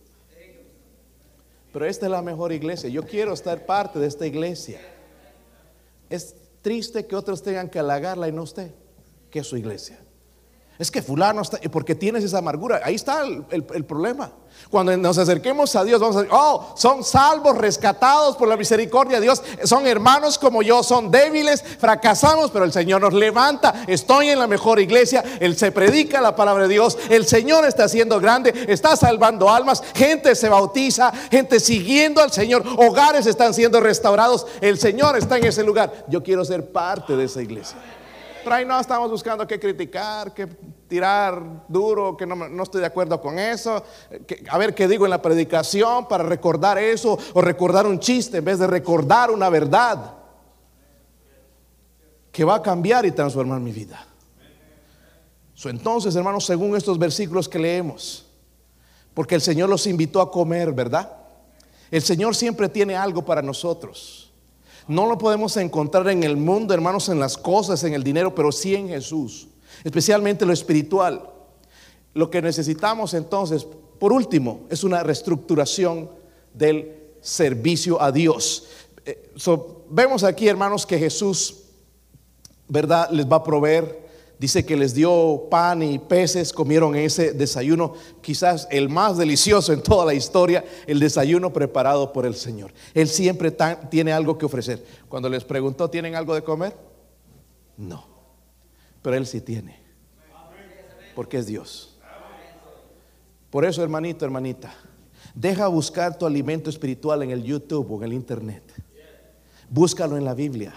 Pero 1.72 1.86
esta 1.86 2.06
es 2.06 2.12
la 2.12 2.20
mejor 2.20 2.52
iglesia. 2.52 2.90
Yo 2.90 3.06
quiero 3.06 3.32
estar 3.32 3.64
parte 3.64 3.98
de 3.98 4.06
esta 4.06 4.26
iglesia. 4.26 4.80
Es 6.10 6.34
triste 6.60 7.06
que 7.06 7.16
otros 7.16 7.42
tengan 7.42 7.70
que 7.70 7.78
halagarla 7.78 8.28
y 8.28 8.32
no 8.32 8.42
usted, 8.42 8.72
que 9.30 9.38
es 9.38 9.46
su 9.46 9.56
iglesia. 9.56 9.98
Es 10.80 10.90
que 10.90 11.02
fulano 11.02 11.42
está, 11.42 11.58
porque 11.70 11.94
tienes 11.94 12.24
esa 12.24 12.38
amargura. 12.38 12.80
Ahí 12.82 12.94
está 12.94 13.22
el, 13.22 13.84
problema. 13.84 14.32
Cuando 14.70 14.96
nos 14.96 15.18
acerquemos 15.18 15.76
a 15.76 15.84
Dios, 15.84 16.00
vamos 16.00 16.16
a 16.16 16.20
decir, 16.20 16.34
oh, 16.34 16.72
son 16.74 17.04
salvos, 17.04 17.58
rescatados 17.58 18.34
por 18.36 18.48
la 18.48 18.56
misericordia 18.56 19.18
de 19.18 19.24
Dios. 19.24 19.42
Son 19.64 19.86
hermanos 19.86 20.38
como 20.38 20.62
yo, 20.62 20.82
son 20.82 21.10
débiles, 21.10 21.62
fracasamos, 21.62 22.50
pero 22.50 22.64
el 22.64 22.72
Señor 22.72 23.02
nos 23.02 23.12
levanta. 23.12 23.84
Estoy 23.86 24.30
en 24.30 24.38
la 24.38 24.46
mejor 24.46 24.80
iglesia, 24.80 25.22
Él 25.38 25.54
se 25.54 25.70
predica 25.70 26.22
la 26.22 26.34
palabra 26.34 26.62
de 26.62 26.70
Dios. 26.70 26.96
El 27.10 27.26
Señor 27.26 27.66
está 27.66 27.84
haciendo 27.84 28.18
grande, 28.18 28.64
está 28.66 28.96
salvando 28.96 29.50
almas, 29.50 29.82
gente 29.94 30.34
se 30.34 30.48
bautiza, 30.48 31.12
gente 31.30 31.60
siguiendo 31.60 32.22
al 32.22 32.32
Señor, 32.32 32.64
hogares 32.78 33.26
están 33.26 33.52
siendo 33.52 33.80
restaurados. 33.80 34.46
El 34.62 34.78
Señor 34.78 35.18
está 35.18 35.36
en 35.36 35.44
ese 35.44 35.62
lugar. 35.62 36.06
Yo 36.08 36.22
quiero 36.22 36.42
ser 36.42 36.72
parte 36.72 37.18
de 37.18 37.24
esa 37.24 37.42
iglesia. 37.42 37.76
No 38.66 38.80
estamos 38.80 39.10
buscando 39.10 39.46
que 39.46 39.58
criticar, 39.58 40.34
que 40.34 40.46
tirar 40.88 41.64
duro, 41.68 42.16
que 42.16 42.26
no, 42.26 42.62
estoy 42.62 42.80
de 42.80 42.86
acuerdo 42.86 43.20
con 43.20 43.38
eso. 43.38 43.84
a 44.48 44.58
ver 44.58 44.74
qué 44.74 44.88
digo 44.88 45.04
en 45.06 45.10
la 45.10 45.22
predicación 45.22 46.08
para 46.08 46.24
recordar 46.24 46.78
eso 46.78 47.18
o 47.32 47.40
recordar 47.40 47.86
un 47.86 47.98
chiste 47.98 48.38
en 48.38 48.44
vez 48.44 48.58
de 48.58 48.66
recordar 48.66 49.30
una 49.30 49.48
verdad 49.48 50.14
que 52.32 52.44
va 52.44 52.56
a 52.56 52.62
cambiar 52.62 53.06
y 53.06 53.12
transformar 53.12 53.60
mi 53.60 53.72
vida. 53.72 54.06
entonces, 55.64 56.14
hermanos, 56.16 56.44
según 56.44 56.76
estos 56.76 56.98
versículos 56.98 57.48
que 57.48 57.58
leemos, 57.58 58.26
porque 59.14 59.34
el 59.34 59.40
Señor 59.40 59.68
los 59.68 59.86
invitó 59.86 60.20
a 60.20 60.30
comer, 60.30 60.72
¿verdad? 60.72 61.10
El 61.90 62.02
Señor 62.02 62.36
siempre 62.36 62.68
tiene 62.68 62.96
algo 62.96 63.24
para 63.24 63.42
nosotros. 63.42 64.19
No 64.90 65.06
lo 65.06 65.18
podemos 65.18 65.56
encontrar 65.56 66.08
en 66.08 66.24
el 66.24 66.36
mundo, 66.36 66.74
hermanos, 66.74 67.08
en 67.10 67.20
las 67.20 67.38
cosas, 67.38 67.84
en 67.84 67.94
el 67.94 68.02
dinero, 68.02 68.34
pero 68.34 68.50
sí 68.50 68.74
en 68.74 68.88
Jesús, 68.88 69.46
especialmente 69.84 70.44
lo 70.44 70.52
espiritual. 70.52 71.30
Lo 72.12 72.28
que 72.28 72.42
necesitamos 72.42 73.14
entonces, 73.14 73.64
por 74.00 74.12
último, 74.12 74.62
es 74.68 74.82
una 74.82 75.04
reestructuración 75.04 76.10
del 76.52 76.92
servicio 77.20 78.02
a 78.02 78.10
Dios. 78.10 78.66
Eh, 79.06 79.32
vemos 79.88 80.24
aquí, 80.24 80.48
hermanos, 80.48 80.84
que 80.84 80.98
Jesús, 80.98 81.66
¿verdad?, 82.66 83.10
les 83.12 83.30
va 83.30 83.36
a 83.36 83.44
proveer 83.44 84.09
Dice 84.40 84.64
que 84.64 84.74
les 84.74 84.94
dio 84.94 85.48
pan 85.50 85.82
y 85.82 85.98
peces, 85.98 86.54
comieron 86.54 86.96
ese 86.96 87.32
desayuno, 87.34 87.92
quizás 88.22 88.66
el 88.70 88.88
más 88.88 89.18
delicioso 89.18 89.70
en 89.74 89.82
toda 89.82 90.06
la 90.06 90.14
historia, 90.14 90.64
el 90.86 90.98
desayuno 90.98 91.52
preparado 91.52 92.10
por 92.10 92.24
el 92.24 92.34
Señor. 92.34 92.72
Él 92.94 93.06
siempre 93.06 93.54
tiene 93.90 94.14
algo 94.14 94.38
que 94.38 94.46
ofrecer. 94.46 94.82
Cuando 95.10 95.28
les 95.28 95.44
preguntó, 95.44 95.90
¿tienen 95.90 96.14
algo 96.14 96.34
de 96.34 96.42
comer? 96.42 96.74
No, 97.76 98.06
pero 99.02 99.14
Él 99.14 99.26
sí 99.26 99.42
tiene, 99.42 99.78
porque 101.14 101.36
es 101.36 101.46
Dios. 101.46 101.98
Por 103.50 103.66
eso, 103.66 103.82
hermanito, 103.82 104.24
hermanita, 104.24 104.72
deja 105.34 105.68
buscar 105.68 106.16
tu 106.16 106.24
alimento 106.24 106.70
espiritual 106.70 107.22
en 107.22 107.30
el 107.30 107.42
YouTube 107.42 107.92
o 107.92 107.98
en 107.98 108.04
el 108.04 108.14
Internet. 108.14 108.62
Búscalo 109.68 110.16
en 110.16 110.24
la 110.24 110.32
Biblia. 110.32 110.72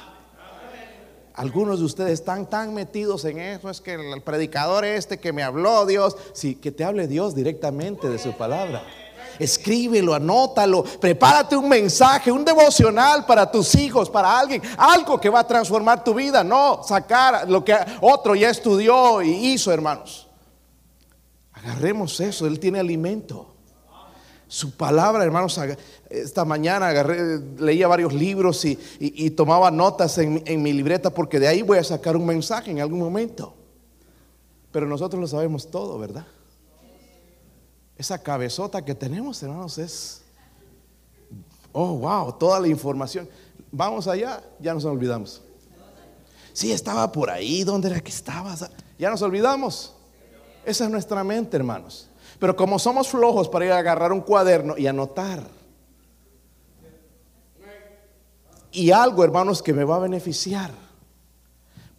Algunos 1.36 1.80
de 1.80 1.86
ustedes 1.86 2.14
están 2.14 2.48
tan 2.48 2.74
metidos 2.76 3.26
en 3.26 3.40
eso, 3.40 3.70
es 3.70 3.82
que 3.82 3.96
el 3.96 4.22
predicador 4.22 4.86
este 4.86 5.20
que 5.20 5.34
me 5.34 5.42
habló 5.42 5.86
Dios, 5.86 6.16
sí, 6.34 6.56
que 6.56 6.72
te 6.72 6.84
hable 6.84 7.08
Dios 7.08 7.34
directamente 7.34 8.08
de 8.08 8.20
su 8.20 8.34
palabra. 8.34 8.84
Escríbelo, 9.40 10.14
anótalo, 10.14 10.84
prepárate 10.84 11.56
un 11.56 11.68
mensaje, 11.68 12.32
un 12.32 12.46
devocional 12.46 13.26
para 13.26 13.50
tus 13.50 13.74
hijos, 13.74 14.12
para 14.12 14.38
alguien, 14.40 14.62
algo 14.78 15.20
que 15.20 15.30
va 15.30 15.40
a 15.40 15.48
transformar 15.48 16.04
tu 16.04 16.14
vida, 16.14 16.44
no 16.44 16.84
sacar 16.84 17.50
lo 17.50 17.66
que 17.66 17.76
otro 18.02 18.36
ya 18.36 18.52
estudió 18.52 19.24
y 19.24 19.54
hizo, 19.54 19.72
hermanos. 19.72 20.30
Agarremos 21.52 22.20
eso, 22.20 22.46
Él 22.46 22.60
tiene 22.60 22.80
alimento. 22.80 23.53
Su 24.54 24.70
palabra, 24.70 25.24
hermanos, 25.24 25.60
esta 26.12 26.46
mañana 26.46 26.90
agarré, 26.90 27.40
leía 27.58 27.88
varios 27.88 28.14
libros 28.14 28.64
y, 28.66 29.32
tomaba 29.32 29.72
notas 29.72 30.20
en, 30.20 30.44
en, 30.46 30.62
mi 30.62 30.72
libreta 30.72 31.10
porque 31.10 31.40
de 31.40 31.48
ahí 31.48 31.64
voy 31.64 31.80
a 31.80 31.84
sacar 31.84 32.16
un 32.16 32.28
mensaje 32.28 32.70
en 32.70 32.80
algún 32.80 33.00
momento. 33.00 33.56
Pero 34.72 34.86
nosotros 34.86 35.20
lo 35.20 35.26
sabemos 35.26 35.72
todo, 35.72 35.98
¿verdad? 35.98 36.28
Esa 37.98 38.22
cabezota 38.22 38.86
que 38.86 38.94
tenemos, 38.94 39.42
hermanos, 39.42 39.80
es, 39.80 40.22
oh, 41.72 41.96
wow, 41.96 42.34
toda 42.34 42.60
la 42.60 42.68
información. 42.68 43.28
Vamos 43.72 44.08
allá, 44.08 44.44
ya 44.60 44.76
nos 44.76 44.86
olvidamos. 44.86 45.42
Sí, 46.54 46.72
estaba 46.72 47.12
por 47.12 47.32
ahí, 47.32 47.64
¿dónde 47.64 47.90
era 47.90 48.00
que 48.00 48.12
estaba? 48.12 48.56
Ya 49.00 49.10
nos 49.10 49.24
olvidamos. 49.24 49.96
Esa 50.64 50.84
es 50.84 50.92
nuestra 50.92 51.24
mente, 51.24 51.58
hermanos. 51.58 52.08
Pero 52.44 52.58
como 52.58 52.78
somos 52.78 53.08
flojos 53.08 53.48
para 53.48 53.68
ir 53.68 53.72
a 53.72 53.78
agarrar 53.78 54.12
un 54.12 54.20
cuaderno 54.20 54.78
y 54.78 54.86
anotar. 54.86 55.48
Y 58.70 58.92
algo, 58.92 59.24
hermanos, 59.24 59.64
que 59.64 59.72
me 59.72 59.86
va 59.86 59.96
a 59.96 60.00
beneficiar. 60.00 60.72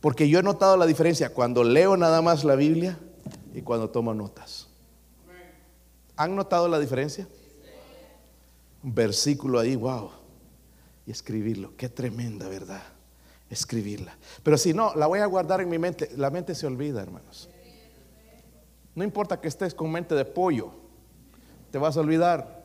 Porque 0.02 0.28
yo 0.28 0.40
he 0.40 0.42
notado 0.42 0.76
la 0.76 0.84
diferencia 0.84 1.32
cuando 1.32 1.64
leo 1.64 1.96
nada 1.96 2.20
más 2.20 2.44
la 2.44 2.56
Biblia 2.56 2.98
y 3.54 3.62
cuando 3.62 3.88
tomo 3.88 4.12
notas. 4.12 4.68
¿Han 6.14 6.36
notado 6.36 6.68
la 6.68 6.78
diferencia? 6.78 7.26
Un 8.82 8.94
versículo 8.94 9.60
ahí, 9.60 9.76
wow. 9.76 10.10
Y 11.06 11.10
escribirlo. 11.10 11.72
Qué 11.74 11.88
tremenda, 11.88 12.50
¿verdad? 12.50 12.82
Escribirla. 13.48 14.14
Pero 14.42 14.58
si 14.58 14.74
no, 14.74 14.94
la 14.94 15.06
voy 15.06 15.20
a 15.20 15.26
guardar 15.26 15.62
en 15.62 15.70
mi 15.70 15.78
mente. 15.78 16.10
La 16.18 16.28
mente 16.28 16.54
se 16.54 16.66
olvida, 16.66 17.00
hermanos. 17.00 17.48
No 18.94 19.02
importa 19.04 19.40
que 19.40 19.48
estés 19.48 19.74
con 19.74 19.90
mente 19.90 20.14
de 20.14 20.24
pollo, 20.24 20.70
te 21.70 21.78
vas 21.78 21.96
a 21.96 22.00
olvidar. 22.00 22.62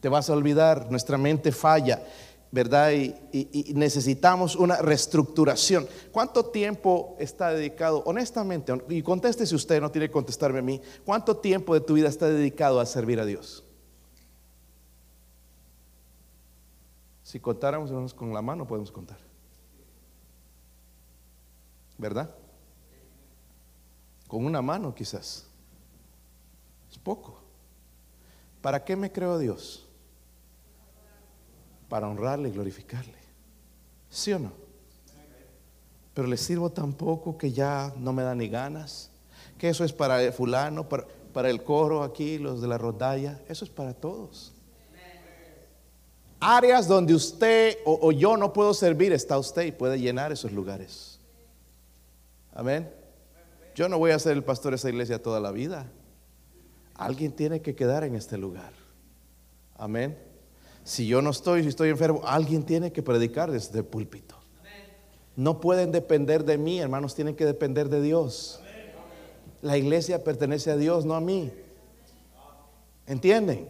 Te 0.00 0.08
vas 0.08 0.30
a 0.30 0.32
olvidar, 0.32 0.90
nuestra 0.90 1.18
mente 1.18 1.52
falla, 1.52 2.02
¿verdad? 2.50 2.90
Y, 2.90 3.72
necesitamos 3.74 4.56
una 4.56 4.76
reestructuración. 4.76 5.86
¿Cuánto 6.10 6.46
tiempo 6.46 7.16
está 7.18 7.50
dedicado, 7.50 8.02
honestamente, 8.06 8.72
y 8.88 9.02
contéstese 9.02 9.54
usted, 9.54 9.80
no 9.80 9.90
tiene 9.90 10.08
que 10.08 10.12
contestarme 10.12 10.60
a 10.60 10.62
mí, 10.62 10.80
¿cuánto 11.04 11.36
tiempo 11.36 11.74
de 11.74 11.80
tu 11.80 11.94
vida 11.94 12.08
está 12.08 12.28
dedicado 12.28 12.80
a 12.80 12.86
servir 12.86 13.20
a 13.20 13.26
Dios? 13.26 13.62
Si 17.22 17.38
contáramos 17.38 18.14
con 18.14 18.32
la 18.32 18.42
mano, 18.42 18.66
podemos 18.66 18.90
contar. 18.90 19.18
¿Verdad? 21.98 22.34
Con 24.30 24.44
una 24.44 24.62
mano 24.62 24.94
quizás. 24.94 25.44
Es 26.88 26.96
poco. 26.98 27.40
¿Para 28.62 28.84
qué 28.84 28.94
me 28.94 29.10
creo 29.10 29.40
Dios? 29.40 29.84
Para 31.88 32.06
honrarle 32.06 32.48
y 32.48 32.52
glorificarle. 32.52 33.18
¿Sí 34.08 34.32
o 34.32 34.38
no? 34.38 34.52
Pero 36.14 36.28
le 36.28 36.36
sirvo 36.36 36.70
tan 36.70 36.92
poco 36.92 37.36
que 37.36 37.50
ya 37.50 37.92
no 37.96 38.12
me 38.12 38.22
da 38.22 38.36
ni 38.36 38.48
ganas. 38.48 39.10
Que 39.58 39.68
eso 39.68 39.82
es 39.82 39.92
para 39.92 40.22
el 40.22 40.32
fulano, 40.32 40.88
para, 40.88 41.08
para 41.32 41.50
el 41.50 41.64
coro 41.64 42.04
aquí, 42.04 42.38
los 42.38 42.62
de 42.62 42.68
la 42.68 42.78
rodalla. 42.78 43.42
Eso 43.48 43.64
es 43.64 43.70
para 43.72 43.94
todos. 43.94 44.52
Áreas 46.38 46.86
donde 46.86 47.14
usted 47.14 47.78
o 47.84 48.12
yo 48.12 48.36
no 48.36 48.52
puedo 48.52 48.74
servir, 48.74 49.12
está 49.12 49.36
usted 49.38 49.64
y 49.64 49.72
puede 49.72 49.98
llenar 49.98 50.30
esos 50.30 50.52
lugares. 50.52 51.18
Amén. 52.52 52.99
Yo 53.74 53.88
no 53.88 53.98
voy 53.98 54.10
a 54.10 54.18
ser 54.18 54.32
el 54.32 54.44
pastor 54.44 54.72
de 54.72 54.76
esa 54.76 54.88
iglesia 54.88 55.22
toda 55.22 55.40
la 55.40 55.52
vida. 55.52 55.90
alguien 56.94 57.32
tiene 57.32 57.62
que 57.62 57.74
quedar 57.74 58.04
en 58.04 58.14
este 58.14 58.36
lugar. 58.36 58.72
Amén. 59.74 60.18
Si 60.84 61.06
yo 61.06 61.22
no 61.22 61.30
estoy, 61.30 61.62
si 61.62 61.68
estoy 61.68 61.88
enfermo, 61.88 62.20
alguien 62.24 62.64
tiene 62.64 62.92
que 62.92 63.02
predicar 63.02 63.50
desde 63.50 63.78
el 63.78 63.84
púlpito. 63.84 64.36
No 65.36 65.60
pueden 65.60 65.92
depender 65.92 66.44
de 66.44 66.58
mí, 66.58 66.80
hermanos, 66.80 67.14
tienen 67.14 67.36
que 67.36 67.46
depender 67.46 67.88
de 67.88 68.02
Dios. 68.02 68.60
La 69.62 69.78
iglesia 69.78 70.24
pertenece 70.24 70.70
a 70.70 70.76
Dios, 70.76 71.06
no 71.06 71.14
a 71.14 71.20
mí. 71.20 71.50
¿Entienden? 73.06 73.68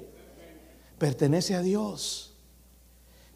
Pertenece 0.99 1.55
a 1.55 1.63
Dios. 1.63 2.35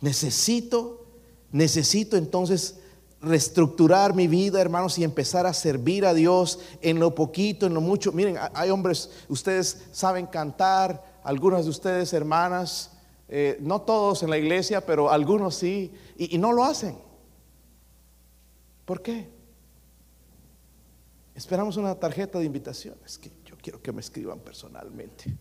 Necesito, 0.01 1.07
necesito 1.53 2.17
entonces 2.17 2.81
reestructurar 3.25 4.15
mi 4.15 4.29
vida, 4.29 4.61
hermanos, 4.61 4.99
y 4.99 5.05
empezar 5.05 5.47
a 5.47 5.53
servir 5.53 6.07
a 6.07 6.15
Dios 6.15 6.61
en 6.81 6.99
lo 6.99 7.15
poquito, 7.15 7.67
en 7.67 7.75
lo 7.75 7.81
mucho. 7.81 8.13
Miren, 8.13 8.37
hay 8.55 8.71
hombres, 8.71 9.11
ustedes 9.29 9.87
saben 9.93 10.27
cantar, 10.27 11.21
algunas 11.25 11.65
de 11.65 11.71
ustedes, 11.71 12.13
hermanas, 12.13 12.93
eh, 13.29 13.57
no 13.61 13.83
todos 13.83 14.23
en 14.23 14.31
la 14.31 14.39
iglesia, 14.39 14.85
pero 14.85 15.11
algunos 15.11 15.55
sí, 15.55 15.93
y, 16.17 16.37
no 16.39 16.53
lo 16.53 16.65
hacen. 16.65 16.97
¿Por 18.85 19.03
qué? 19.03 19.29
Esperamos 21.35 21.77
una 21.77 21.99
tarjeta 21.99 22.39
de 22.39 22.45
invitaciones 22.45 23.19
que 23.19 23.31
yo 23.45 23.57
quiero 23.61 23.83
que 23.83 23.93
me 23.93 24.01
escriban 24.01 24.39
personalmente, 24.41 25.35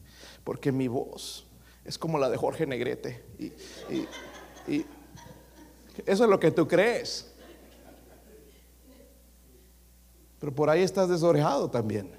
porque 0.43 0.72
mi 0.72 0.88
voz 0.88 1.46
es 1.84 1.98
como 1.98 2.17
la 2.17 2.30
de 2.30 2.38
Jorge 2.38 2.65
Negrete. 2.65 3.26
Y 3.38 3.52
eso 6.06 6.24
es 6.24 6.30
lo 6.30 6.39
que 6.39 6.52
tú 6.52 6.67
crees. 6.67 7.33
Pero 10.44 10.54
por 10.54 10.70
ahí 10.70 10.82
estás 10.82 11.08
desorejado 11.08 11.70
también. 11.70 12.12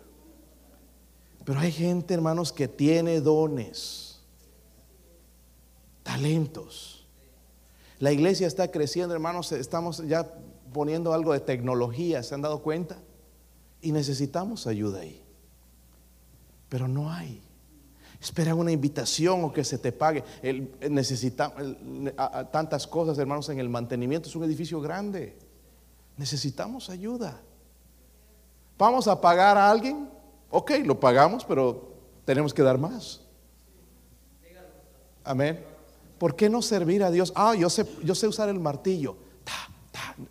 Pero 1.45 1.61
hay 1.61 1.71
gente, 1.71 2.15
hermanos, 2.15 2.55
que 2.55 2.69
tiene 2.69 3.21
dones, 3.21 4.19
talentos. 6.03 7.07
La 7.99 8.13
iglesia 8.13 8.47
está 8.47 8.71
creciendo, 8.71 9.15
hermanos, 9.15 9.53
estamos 9.53 9.99
ya 10.09 10.27
poniendo 10.73 11.13
algo 11.13 11.35
de 11.35 11.41
tecnología, 11.41 12.23
¿se 12.23 12.35
han 12.35 12.41
dado 12.41 12.63
cuenta? 12.63 12.97
Y 13.83 13.93
necesitamos 13.93 14.67
ayuda 14.67 15.01
ahí. 15.01 15.23
Pero 16.71 16.89
no 16.89 17.13
hay. 17.13 17.43
Esperan 18.23 18.59
una 18.59 18.73
invitación 18.73 19.45
o 19.45 19.53
que 19.53 19.65
se 19.65 19.77
te 19.77 19.93
pague. 19.93 20.25
necesitamos 20.89 21.77
tantas 22.51 22.87
cosas, 22.87 23.19
hermanos, 23.19 23.51
en 23.51 23.59
el 23.59 23.69
mantenimiento. 23.69 24.31
Es 24.31 24.35
un 24.35 24.45
edificio 24.45 24.81
grande. 24.81 25.37
Necesitamos 26.17 26.89
ayuda. 26.89 27.43
¿Vamos 28.77 29.07
a 29.09 29.21
pagar 29.21 29.57
a 29.57 29.71
alguien? 29.71 30.09
Ok, 30.51 30.73
lo 30.85 30.99
pagamos, 30.99 31.45
pero 31.45 31.93
tenemos 32.25 32.53
que 32.53 32.63
dar 32.63 32.79
más. 32.79 33.21
Amén. 35.23 35.65
¿Por 36.19 36.37
qué 36.37 36.49
no 36.49 36.63
servir 36.63 37.03
a 37.03 37.11
Dios? 37.11 37.33
Ah, 37.35 37.55
yo 37.55 37.71
sé, 37.71 37.87
yo 38.03 38.15
sé 38.15 38.29
usar 38.29 38.49
el 38.49 38.61
martillo. 38.61 39.17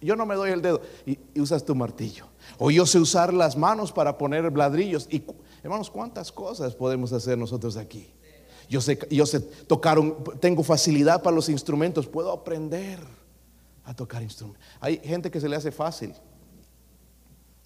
Yo 0.02 0.16
no 0.16 0.26
me 0.26 0.36
doy 0.36 0.52
el 0.52 0.62
dedo 0.62 0.82
y, 1.06 1.20
usas 1.40 1.66
tu 1.66 1.76
martillo. 1.76 2.28
O 2.58 2.72
yo 2.72 2.86
sé 2.86 3.00
usar 3.00 3.34
las 3.34 3.58
manos 3.58 3.92
para 3.92 4.18
poner 4.18 4.56
ladrillos. 4.56 5.08
Y 5.10 5.24
hermanos, 5.62 5.90
¿cuántas 5.90 6.32
cosas 6.32 6.76
podemos 6.76 7.12
hacer 7.12 7.38
nosotros 7.38 7.76
aquí? 7.76 8.10
Yo 8.70 8.80
sé, 8.82 8.98
yo 9.12 9.26
sé 9.26 9.42
tocar, 9.42 10.00
tengo 10.40 10.64
facilidad 10.64 11.22
para 11.22 11.36
los 11.36 11.50
instrumentos, 11.50 12.08
puedo 12.08 12.32
aprender 12.32 13.00
a 13.84 13.94
tocar 13.94 14.24
instrumentos. 14.24 14.66
Hay 14.80 14.98
gente 15.00 15.30
que 15.30 15.42
se 15.42 15.50
le 15.50 15.56
hace 15.56 15.72
fácil 15.72 16.14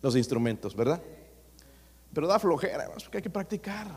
los 0.08 0.16
instrumentos, 0.16 0.76
¿verdad? 0.76 1.02
Pero 2.14 2.28
da 2.28 2.40
flojera, 2.40 2.90
porque 2.92 3.18
hay 3.18 3.24
que 3.24 3.30
practicar. 3.30 3.88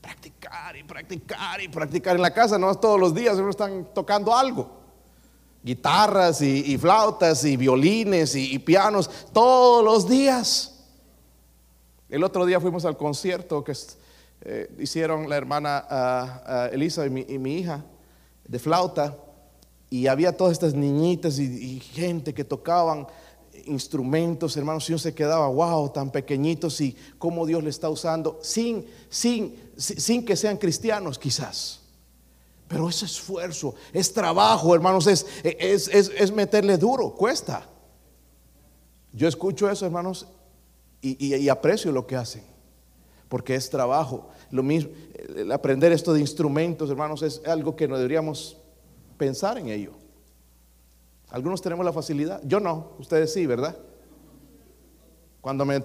Practicar 0.00 0.76
y 0.76 0.84
practicar 0.84 1.60
y 1.62 1.68
practicar 1.68 2.16
en 2.16 2.22
la 2.22 2.32
casa, 2.32 2.58
no 2.58 2.74
todos 2.74 3.00
los 3.00 3.14
días, 3.14 3.38
están 3.38 3.88
tocando 3.94 4.34
algo 4.34 4.84
guitarras 5.64 6.42
y, 6.42 6.76
flautas 6.76 7.42
y 7.44 7.56
violines 7.56 8.34
y, 8.34 8.58
pianos 8.58 9.10
todos 9.32 9.82
los 9.82 10.06
días. 10.06 10.74
El 12.10 12.22
otro 12.22 12.44
día 12.44 12.60
fuimos 12.60 12.84
al 12.84 12.98
concierto 12.98 13.64
que 13.64 13.72
eh, 14.42 14.70
hicieron 14.78 15.28
la 15.28 15.36
hermana 15.38 16.68
Elisa 16.70 17.06
y 17.06 17.10
mi, 17.10 17.54
hija 17.58 17.82
de 18.46 18.58
flauta 18.58 19.16
y 19.88 20.06
había 20.06 20.36
todas 20.36 20.52
estas 20.52 20.74
niñitas 20.74 21.38
y, 21.38 21.80
gente 21.80 22.34
que 22.34 22.44
tocaban 22.44 23.06
instrumentos, 23.66 24.56
hermanos, 24.56 24.88
y 24.88 24.92
uno 24.92 24.98
se 24.98 25.14
quedaba, 25.14 25.48
wow, 25.48 25.90
tan 25.90 26.10
pequeñitos 26.10 26.80
y 26.80 26.96
cómo 27.18 27.46
Dios 27.46 27.62
le 27.62 27.70
está 27.70 27.88
usando, 27.88 28.38
sin, 28.42 28.86
sin, 29.08 29.56
sin 29.76 30.24
que 30.24 30.36
sean 30.36 30.56
cristianos 30.56 31.18
quizás. 31.18 31.80
Pero 32.68 32.88
es 32.88 33.02
esfuerzo, 33.02 33.74
es 33.92 34.12
trabajo, 34.12 34.74
hermanos, 34.74 35.06
es, 35.06 35.26
es, 35.44 36.32
meterle 36.32 36.78
duro, 36.78 37.14
cuesta. 37.14 37.68
Yo 39.12 39.28
escucho 39.28 39.70
eso, 39.70 39.84
hermanos, 39.84 40.26
y, 41.00 41.48
aprecio 41.48 41.92
lo 41.92 42.06
que 42.06 42.16
hacen, 42.16 42.42
porque 43.28 43.54
es 43.54 43.68
trabajo. 43.68 44.30
Lo 44.50 44.62
mismo, 44.62 44.90
aprender 45.52 45.92
esto 45.92 46.14
de 46.14 46.20
instrumentos, 46.20 46.88
hermanos, 46.88 47.22
es 47.22 47.42
algo 47.46 47.76
que 47.76 47.86
no 47.86 47.96
deberíamos 47.96 48.56
pensar 49.18 49.58
en 49.58 49.68
ello. 49.68 49.92
Algunos 51.34 51.60
tenemos 51.60 51.84
la 51.84 51.92
facilidad, 51.92 52.40
yo 52.44 52.60
no, 52.60 52.92
ustedes 53.00 53.32
sí, 53.32 53.44
¿verdad? 53.44 53.76
Cuando 55.40 55.64
me 55.64 55.82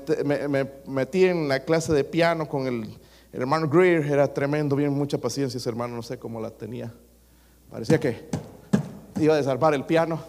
metí 0.86 1.26
en 1.26 1.48
la 1.48 1.66
clase 1.66 1.92
de 1.92 2.04
piano 2.04 2.48
con 2.48 2.68
el 2.68 3.00
hermano 3.34 3.68
Greer 3.68 4.06
era 4.06 4.32
tremendo, 4.32 4.76
bien 4.76 4.94
mucha 4.94 5.18
paciencia 5.18 5.58
ese 5.58 5.68
hermano, 5.68 5.96
no 5.96 6.04
sé 6.04 6.20
cómo 6.20 6.40
la 6.40 6.52
tenía. 6.52 6.94
Parecía 7.72 8.00
que 8.00 8.30
iba 9.20 9.34
a 9.34 9.38
desarmar 9.38 9.74
el 9.74 9.86
piano. 9.86 10.20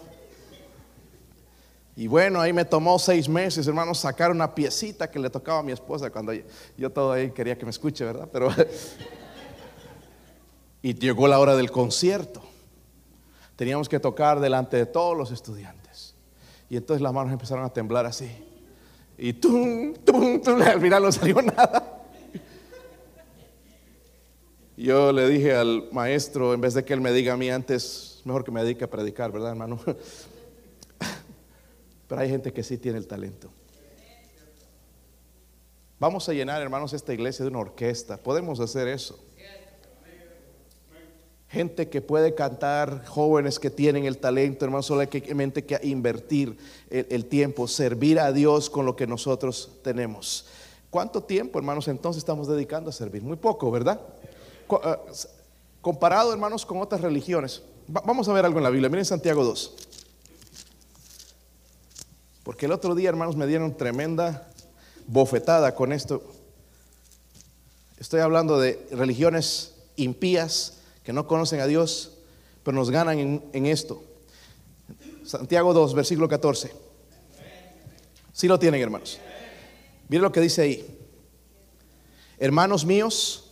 Y 1.95 2.07
bueno, 2.07 2.41
ahí 2.41 2.51
me 2.51 2.65
tomó 2.65 2.97
seis 2.97 3.29
meses, 3.29 3.67
hermano, 3.67 3.93
sacar 3.93 4.31
una 4.31 4.55
piecita 4.55 5.11
que 5.11 5.19
le 5.19 5.29
tocaba 5.29 5.59
a 5.59 5.63
mi 5.63 5.71
esposa 5.71 6.09
cuando 6.09 6.33
yo, 6.75 6.89
todo 6.89 7.11
ahí 7.11 7.29
quería 7.29 7.55
que 7.55 7.65
me 7.65 7.69
escuche, 7.69 8.03
¿verdad? 8.03 8.27
Pero 8.33 8.49
y 10.81 10.95
llegó 10.95 11.27
la 11.27 11.37
hora 11.37 11.55
del 11.55 11.69
concierto. 11.69 12.41
Teníamos 13.61 13.87
que 13.87 13.99
tocar 13.99 14.39
delante 14.39 14.75
de 14.75 14.87
todos 14.87 15.15
los 15.15 15.29
estudiantes. 15.29 16.15
Y 16.67 16.77
entonces 16.77 16.99
las 16.99 17.13
manos 17.13 17.31
empezaron 17.31 17.63
a 17.63 17.69
temblar 17.69 18.07
así. 18.07 18.27
Y 19.19 19.33
tum, 19.33 19.93
tum, 20.03 20.41
tum, 20.41 20.59
al 20.63 20.81
final 20.81 21.03
no 21.03 21.11
salió 21.11 21.39
nada. 21.43 22.01
Yo 24.75 25.11
le 25.11 25.29
dije 25.29 25.53
al 25.53 25.89
maestro, 25.91 26.55
en 26.55 26.61
vez 26.61 26.73
de 26.73 26.83
que 26.83 26.93
él 26.93 27.01
me 27.01 27.11
diga 27.11 27.33
a 27.33 27.37
mí 27.37 27.51
antes, 27.51 28.23
mejor 28.25 28.43
que 28.43 28.49
me 28.49 28.63
dedique 28.63 28.83
a 28.83 28.89
predicar, 28.89 29.31
¿verdad, 29.31 29.51
hermano? 29.51 29.79
Pero 32.07 32.19
hay 32.19 32.29
gente 32.29 32.51
que 32.51 32.63
sí 32.63 32.79
tiene 32.79 32.97
el 32.97 33.05
talento. 33.05 33.51
Vamos 35.99 36.27
a 36.27 36.33
llenar, 36.33 36.63
hermanos, 36.63 36.93
esta 36.93 37.13
iglesia 37.13 37.45
de 37.45 37.51
una 37.51 37.59
orquesta. 37.59 38.17
Podemos 38.17 38.59
hacer 38.59 38.87
eso. 38.87 39.23
Gente 41.51 41.89
que 41.89 42.01
puede 42.01 42.33
cantar, 42.33 43.05
jóvenes 43.05 43.59
que 43.59 43.69
tienen 43.69 44.05
el 44.05 44.17
talento, 44.17 44.63
hermanos, 44.63 44.85
solamente 44.85 45.65
que 45.65 45.79
invertir 45.83 46.57
el, 46.89 47.07
el 47.09 47.25
tiempo, 47.25 47.67
servir 47.67 48.19
a 48.19 48.31
Dios 48.31 48.69
con 48.69 48.85
lo 48.85 48.95
que 48.95 49.05
nosotros 49.05 49.71
tenemos. 49.83 50.45
¿Cuánto 50.89 51.23
tiempo, 51.23 51.57
hermanos, 51.57 51.87
entonces 51.87 52.19
estamos 52.19 52.49
dedicando 52.49 52.89
a 52.89 52.93
servir? 52.93 53.21
Muy 53.21 53.37
poco, 53.37 53.71
¿verdad? 53.71 53.99
Eh, 54.69 54.97
comparado, 55.81 56.33
hermanos, 56.33 56.65
con 56.65 56.81
otras 56.81 57.01
religiones. 57.01 57.63
Vamos 57.87 58.27
a 58.27 58.33
ver 58.33 58.45
algo 58.45 58.59
en 58.59 58.63
la 58.63 58.69
Biblia. 58.69 58.89
Miren 58.89 59.05
Santiago 59.05 59.43
2. 59.43 59.73
Porque 62.43 62.65
el 62.65 62.73
otro 62.73 62.93
día, 62.93 63.07
hermanos, 63.07 63.37
me 63.37 63.47
dieron 63.47 63.75
tremenda 63.75 64.49
bofetada 65.07 65.75
con 65.75 65.93
esto. 65.93 66.23
Estoy 67.97 68.19
hablando 68.19 68.59
de 68.59 68.85
religiones 68.91 69.73
impías 69.95 70.80
que 71.03 71.13
no 71.13 71.27
conocen 71.27 71.59
a 71.59 71.67
Dios, 71.67 72.17
pero 72.63 72.75
nos 72.75 72.89
ganan 72.89 73.41
en, 73.51 73.65
esto. 73.65 74.03
Santiago 75.25 75.73
2, 75.73 75.93
versículo 75.93 76.27
14. 76.27 76.71
Si 78.33 78.47
lo 78.47 78.59
tienen, 78.59 78.81
hermanos. 78.81 79.19
Miren 80.07 80.23
lo 80.23 80.31
que 80.31 80.41
dice 80.41 80.61
ahí. 80.61 80.97
Hermanos 82.37 82.85
míos, 82.85 83.51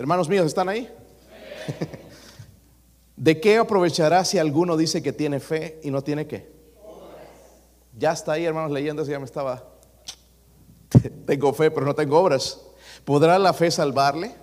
Hermanos 0.00 0.30
míos, 0.30 0.46
¿están 0.46 0.66
ahí? 0.70 0.88
¿De 3.16 3.38
qué 3.38 3.58
aprovechará 3.58 4.24
si 4.24 4.38
alguno 4.38 4.78
dice 4.78 5.02
que 5.02 5.12
tiene 5.12 5.40
fe 5.40 5.78
y 5.82 5.90
no 5.90 6.02
tiene 6.02 6.26
qué? 6.26 6.50
Ya 7.98 8.12
está 8.12 8.32
ahí, 8.32 8.46
hermanos, 8.46 8.72
leyendo, 8.72 9.04
ya 9.04 9.18
me 9.18 9.26
estaba. 9.26 9.62
tengo 11.26 11.52
fe, 11.52 11.70
pero 11.70 11.84
no 11.84 11.94
tengo 11.94 12.18
obras. 12.18 12.62
¿Podrá 13.04 13.38
la 13.38 13.52
fe 13.52 13.70
salvarle? 13.70 14.34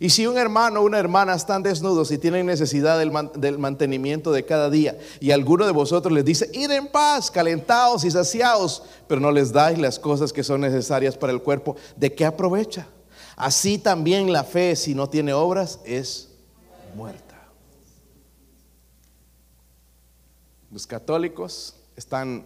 Y 0.00 0.10
si 0.10 0.26
un 0.26 0.36
hermano 0.36 0.80
o 0.80 0.84
una 0.84 0.98
hermana 0.98 1.34
están 1.34 1.62
desnudos 1.62 2.10
y 2.10 2.18
tienen 2.18 2.46
necesidad 2.46 2.98
del, 2.98 3.58
mantenimiento 3.58 4.32
de 4.32 4.44
cada 4.44 4.68
día, 4.68 4.98
y 5.20 5.30
alguno 5.30 5.66
de 5.66 5.72
vosotros 5.72 6.12
les 6.12 6.24
dice, 6.24 6.50
id 6.52 6.70
en 6.70 6.88
paz, 6.88 7.30
calentados 7.30 8.04
y 8.04 8.10
saciados, 8.10 8.82
pero 9.06 9.20
no 9.20 9.30
les 9.30 9.52
dais 9.52 9.78
las 9.78 9.98
cosas 9.98 10.32
que 10.32 10.42
son 10.42 10.60
necesarias 10.60 11.16
para 11.16 11.32
el 11.32 11.42
cuerpo, 11.42 11.76
¿de 11.96 12.12
qué 12.12 12.24
aprovecha? 12.24 12.88
Así 13.36 13.78
también 13.78 14.32
la 14.32 14.44
fe, 14.44 14.76
si 14.76 14.94
no 14.94 15.08
tiene 15.08 15.32
obras, 15.32 15.80
es 15.84 16.30
muerta. 16.94 17.22
Los 20.70 20.86
católicos 20.86 21.76
están 21.96 22.44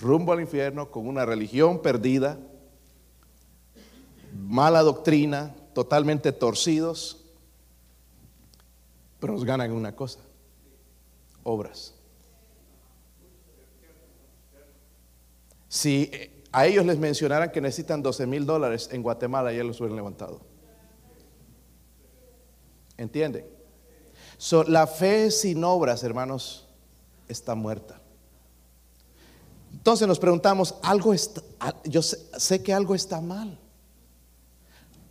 rumbo 0.00 0.32
al 0.32 0.40
infierno 0.40 0.90
con 0.90 1.06
una 1.06 1.24
religión 1.24 1.80
perdida, 1.80 2.38
mala 4.34 4.82
doctrina, 4.82 5.54
totalmente 5.74 6.32
torcidos, 6.32 7.24
pero 9.20 9.32
nos 9.32 9.44
ganan 9.44 9.72
una 9.72 9.94
cosa, 9.94 10.20
obras. 11.42 11.94
Si 15.68 16.10
a 16.50 16.66
ellos 16.66 16.86
les 16.86 16.98
mencionaran 16.98 17.50
que 17.50 17.60
necesitan 17.60 18.02
12 18.02 18.26
mil 18.26 18.46
dólares 18.46 18.88
en 18.92 19.02
Guatemala, 19.02 19.52
ya 19.52 19.64
los 19.64 19.80
hubieran 19.80 19.96
levantado. 19.96 20.40
¿Entienden? 22.96 23.46
la 24.68 24.86
fe 24.86 25.30
sin 25.30 25.64
obras, 25.64 26.02
hermanos, 26.04 26.66
está 27.28 27.54
muerta. 27.54 28.00
Entonces 29.72 30.08
nos 30.08 30.18
preguntamos, 30.18 30.76
algo 30.82 31.12
está, 31.12 31.42
yo 31.84 32.02
sé, 32.02 32.62
que 32.62 32.72
algo 32.72 32.94
está 32.94 33.20
mal. 33.20 33.58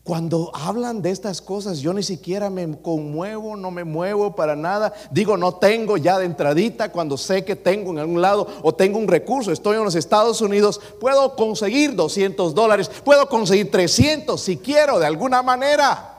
Cuando 0.08 0.52
hablan 0.54 1.02
de 1.02 1.12
estas 1.12 1.42
cosas, 1.42 1.80
yo 1.80 1.94
ni 1.94 2.02
siquiera 2.02 2.50
me 2.50 2.82
conmuevo, 2.82 3.58
no 3.58 3.72
me 3.72 3.84
muevo 3.84 4.34
para 4.34 4.56
nada. 4.56 4.94
Digo, 5.12 5.36
no 5.36 5.56
tengo 5.56 5.98
ya 5.98 6.18
de 6.18 6.26
entradita 6.26 6.94
cuando 6.94 7.18
sé 7.18 7.44
que 7.44 7.58
tengo 7.58 7.92
en 7.92 8.00
algún 8.00 8.22
lado 8.22 8.48
o 8.64 8.74
tengo 8.74 9.00
un 9.00 9.10
recurso. 9.10 9.52
Estoy 9.52 9.76
en 9.76 9.84
los 9.84 9.96
Estados 9.96 10.40
Unidos, 10.40 10.80
puedo 11.02 11.36
conseguir 11.36 11.94
200 11.94 12.56
dólares, 12.56 12.90
puedo 13.04 13.28
conseguir 13.28 13.70
300 13.70 14.40
si 14.40 14.56
quiero, 14.56 14.98
de 14.98 15.08
alguna 15.08 15.44
manera. 15.44 16.14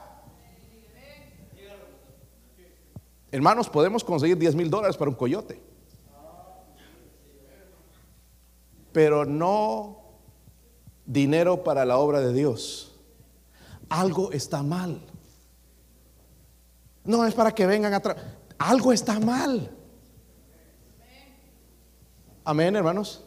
Hermanos, 3.31 3.69
podemos 3.69 4.03
conseguir 4.03 4.37
10 4.37 4.53
mil 4.53 4.69
dólares 4.69 4.97
para 4.97 5.09
un 5.09 5.17
coyote. 5.17 5.59
pero 8.91 9.25
no 9.25 9.97
dinero 11.05 11.63
para 11.63 11.85
la 11.85 11.97
obra 11.97 12.21
de 12.21 12.33
Dios. 12.33 12.88
Algo 13.89 14.31
está 14.31 14.63
mal. 14.63 15.01
No 17.03 17.25
es 17.25 17.33
para 17.33 17.51
que 17.53 17.65
vengan 17.65 17.93
atrás. 17.93 18.17
Algo 18.57 18.93
está 18.93 19.19
mal. 19.19 19.75
Amén, 22.43 22.75
hermanos. 22.75 23.23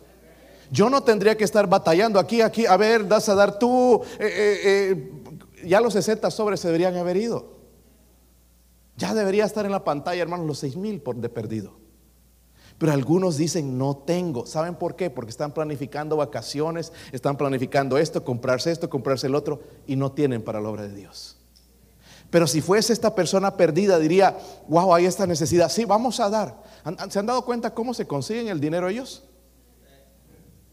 Yo 0.70 0.88
no 0.88 1.02
tendría 1.02 1.36
que 1.36 1.44
estar 1.44 1.68
batallando 1.68 2.18
aquí, 2.18 2.40
aquí, 2.40 2.64
a 2.64 2.76
ver, 2.76 3.06
das 3.06 3.28
a 3.28 3.34
dar 3.34 3.58
tú. 3.58 4.02
Eh, 4.18 4.26
eh, 4.26 4.60
eh, 4.64 5.66
ya 5.66 5.80
los 5.80 5.92
60 5.92 6.30
sobres 6.30 6.60
se 6.60 6.68
deberían 6.68 6.96
haber 6.96 7.16
ido. 7.16 7.58
Ya 8.96 9.14
debería 9.14 9.44
estar 9.44 9.66
en 9.66 9.72
la 9.72 9.84
pantalla, 9.84 10.22
hermanos, 10.22 10.46
los 10.46 10.58
6 10.58 10.76
mil 10.76 11.02
por 11.02 11.16
de 11.16 11.28
perdido. 11.28 11.81
Pero 12.78 12.92
algunos 12.92 13.36
dicen, 13.36 13.78
no 13.78 13.96
tengo. 13.96 14.46
¿Saben 14.46 14.74
por 14.74 14.96
qué? 14.96 15.10
Porque 15.10 15.30
están 15.30 15.52
planificando 15.52 16.16
vacaciones, 16.16 16.92
están 17.12 17.36
planificando 17.36 17.98
esto, 17.98 18.24
comprarse 18.24 18.70
esto, 18.70 18.90
comprarse 18.90 19.26
el 19.26 19.34
otro, 19.34 19.60
y 19.86 19.96
no 19.96 20.12
tienen 20.12 20.42
para 20.42 20.60
la 20.60 20.68
obra 20.68 20.82
de 20.82 20.94
Dios. 20.94 21.36
Pero 22.30 22.46
si 22.46 22.62
fuese 22.62 22.94
esta 22.94 23.14
persona 23.14 23.56
perdida, 23.56 23.98
diría, 23.98 24.38
wow, 24.66 24.94
hay 24.94 25.04
esta 25.04 25.26
necesidad. 25.26 25.68
Sí, 25.68 25.84
vamos 25.84 26.18
a 26.18 26.30
dar. 26.30 26.62
¿Se 27.10 27.18
han 27.18 27.26
dado 27.26 27.44
cuenta 27.44 27.74
cómo 27.74 27.92
se 27.92 28.06
consiguen 28.06 28.48
el 28.48 28.58
dinero 28.58 28.88
ellos? 28.88 29.24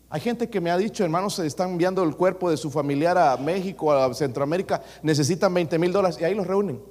Hay 0.10 0.22
gente 0.22 0.50
que 0.50 0.60
me 0.60 0.72
ha 0.72 0.78
dicho, 0.78 1.04
hermanos, 1.04 1.36
se 1.36 1.46
están 1.46 1.72
enviando 1.72 2.02
el 2.04 2.16
cuerpo 2.16 2.50
de 2.50 2.58
su 2.58 2.72
familiar 2.72 3.18
a 3.18 3.38
México, 3.38 3.92
a 3.92 4.12
Centroamérica, 4.14 4.82
necesitan 5.04 5.54
20 5.54 5.78
mil 5.78 5.92
dólares 5.92 6.18
y 6.20 6.24
ahí 6.24 6.34
los 6.34 6.48
reúnen. 6.48 6.82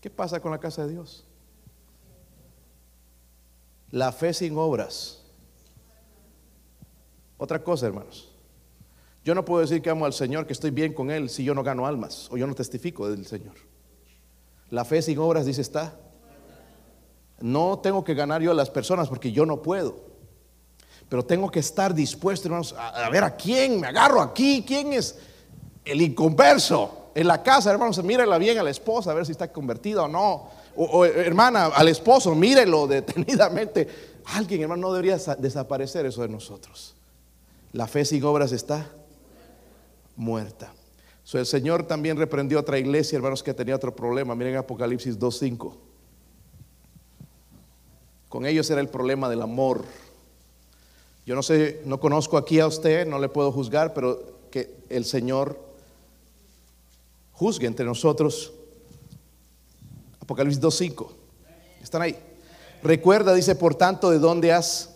¿Qué 0.00 0.08
pasa 0.08 0.40
con 0.40 0.52
la 0.52 0.58
casa 0.58 0.86
de 0.86 0.92
Dios? 0.92 1.26
La 3.92 4.10
fe 4.10 4.32
sin 4.32 4.56
obras. 4.56 5.22
Otra 7.36 7.62
cosa, 7.62 7.86
hermanos. 7.86 8.32
Yo 9.22 9.34
no 9.34 9.44
puedo 9.44 9.60
decir 9.60 9.82
que 9.82 9.90
amo 9.90 10.06
al 10.06 10.14
Señor, 10.14 10.46
que 10.46 10.54
estoy 10.54 10.70
bien 10.70 10.94
con 10.94 11.10
Él, 11.10 11.28
si 11.28 11.44
yo 11.44 11.54
no 11.54 11.62
gano 11.62 11.86
almas 11.86 12.28
o 12.30 12.36
yo 12.36 12.46
no 12.46 12.54
testifico 12.54 13.08
del 13.08 13.26
Señor. 13.26 13.54
La 14.70 14.84
fe 14.84 15.02
sin 15.02 15.18
obras, 15.18 15.44
dice, 15.44 15.60
está. 15.60 15.94
No 17.40 17.80
tengo 17.80 18.02
que 18.02 18.14
ganar 18.14 18.40
yo 18.40 18.50
a 18.50 18.54
las 18.54 18.70
personas 18.70 19.08
porque 19.08 19.30
yo 19.30 19.44
no 19.44 19.60
puedo. 19.60 19.96
Pero 21.10 21.24
tengo 21.24 21.50
que 21.50 21.60
estar 21.60 21.94
dispuesto, 21.94 22.48
hermanos, 22.48 22.74
a, 22.78 23.10
ver 23.10 23.22
a 23.22 23.36
quién 23.36 23.78
me 23.78 23.88
agarro 23.88 24.22
aquí, 24.22 24.64
quién 24.66 24.94
es 24.94 25.18
el 25.84 26.00
inconverso 26.00 27.10
en 27.14 27.26
la 27.26 27.42
casa, 27.42 27.70
hermanos, 27.70 28.02
mírela 28.02 28.38
bien 28.38 28.58
a 28.58 28.62
la 28.62 28.70
esposa, 28.70 29.10
a 29.10 29.14
ver 29.14 29.26
si 29.26 29.32
está 29.32 29.52
convertida 29.52 30.04
o 30.04 30.08
no 30.08 30.61
o, 30.76 31.04
hermana, 31.04 31.66
al 31.66 31.88
esposo, 31.88 32.34
mírelo 32.34 32.86
detenidamente. 32.86 33.88
Alguien, 34.26 34.62
hermano, 34.62 34.82
no 34.82 34.92
debería 34.92 35.18
desaparecer 35.38 36.06
eso 36.06 36.22
de 36.22 36.28
nosotros. 36.28 36.94
La 37.72 37.86
fe 37.86 38.04
sin 38.04 38.22
obras 38.24 38.52
está 38.52 38.90
muerta. 40.16 40.72
el 41.32 41.46
Señor 41.46 41.86
también 41.86 42.16
reprendió 42.16 42.58
a 42.58 42.60
otra 42.60 42.78
iglesia, 42.78 43.16
hermanos, 43.16 43.42
que 43.42 43.54
tenía 43.54 43.76
otro 43.76 43.94
problema. 43.94 44.34
Miren 44.34 44.56
Apocalipsis 44.56 45.18
2.5. 45.18 45.74
Con 48.28 48.46
ellos 48.46 48.70
era 48.70 48.80
el 48.80 48.88
problema 48.88 49.28
del 49.28 49.42
amor. 49.42 49.84
Yo 51.26 51.34
no 51.34 51.42
sé, 51.42 51.82
no 51.84 52.00
conozco 52.00 52.36
aquí 52.36 52.60
a 52.60 52.66
usted, 52.66 53.06
no 53.06 53.18
le 53.18 53.28
puedo 53.28 53.52
juzgar, 53.52 53.94
pero 53.94 54.48
que 54.50 54.74
el 54.88 55.04
Señor 55.04 55.58
juzgue 57.32 57.66
entre 57.66 57.84
nosotros 57.84 58.52
Apocalipsis 60.22 60.62
2.5. 60.62 61.08
¿Están 61.82 62.02
ahí? 62.02 62.16
Recuerda, 62.80 63.34
dice, 63.34 63.56
por 63.56 63.74
tanto, 63.74 64.10
de 64.10 64.20
dónde 64.20 64.52
has 64.52 64.90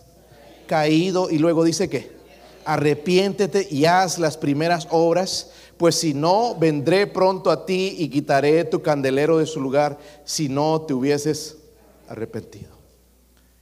caído 0.67 1.29
y 1.29 1.37
luego 1.37 1.65
dice 1.65 1.89
que 1.89 2.15
arrepiéntete 2.63 3.67
y 3.69 3.85
haz 3.85 4.19
las 4.19 4.37
primeras 4.37 4.87
obras, 4.89 5.51
pues 5.77 5.95
si 5.95 6.13
no, 6.13 6.55
vendré 6.55 7.07
pronto 7.07 7.51
a 7.51 7.65
ti 7.65 7.95
y 7.99 8.09
quitaré 8.09 8.63
tu 8.63 8.81
candelero 8.81 9.37
de 9.37 9.45
su 9.45 9.59
lugar 9.59 9.97
si 10.23 10.47
no 10.47 10.81
te 10.81 10.93
hubieses 10.93 11.57
arrepentido. 12.07 12.71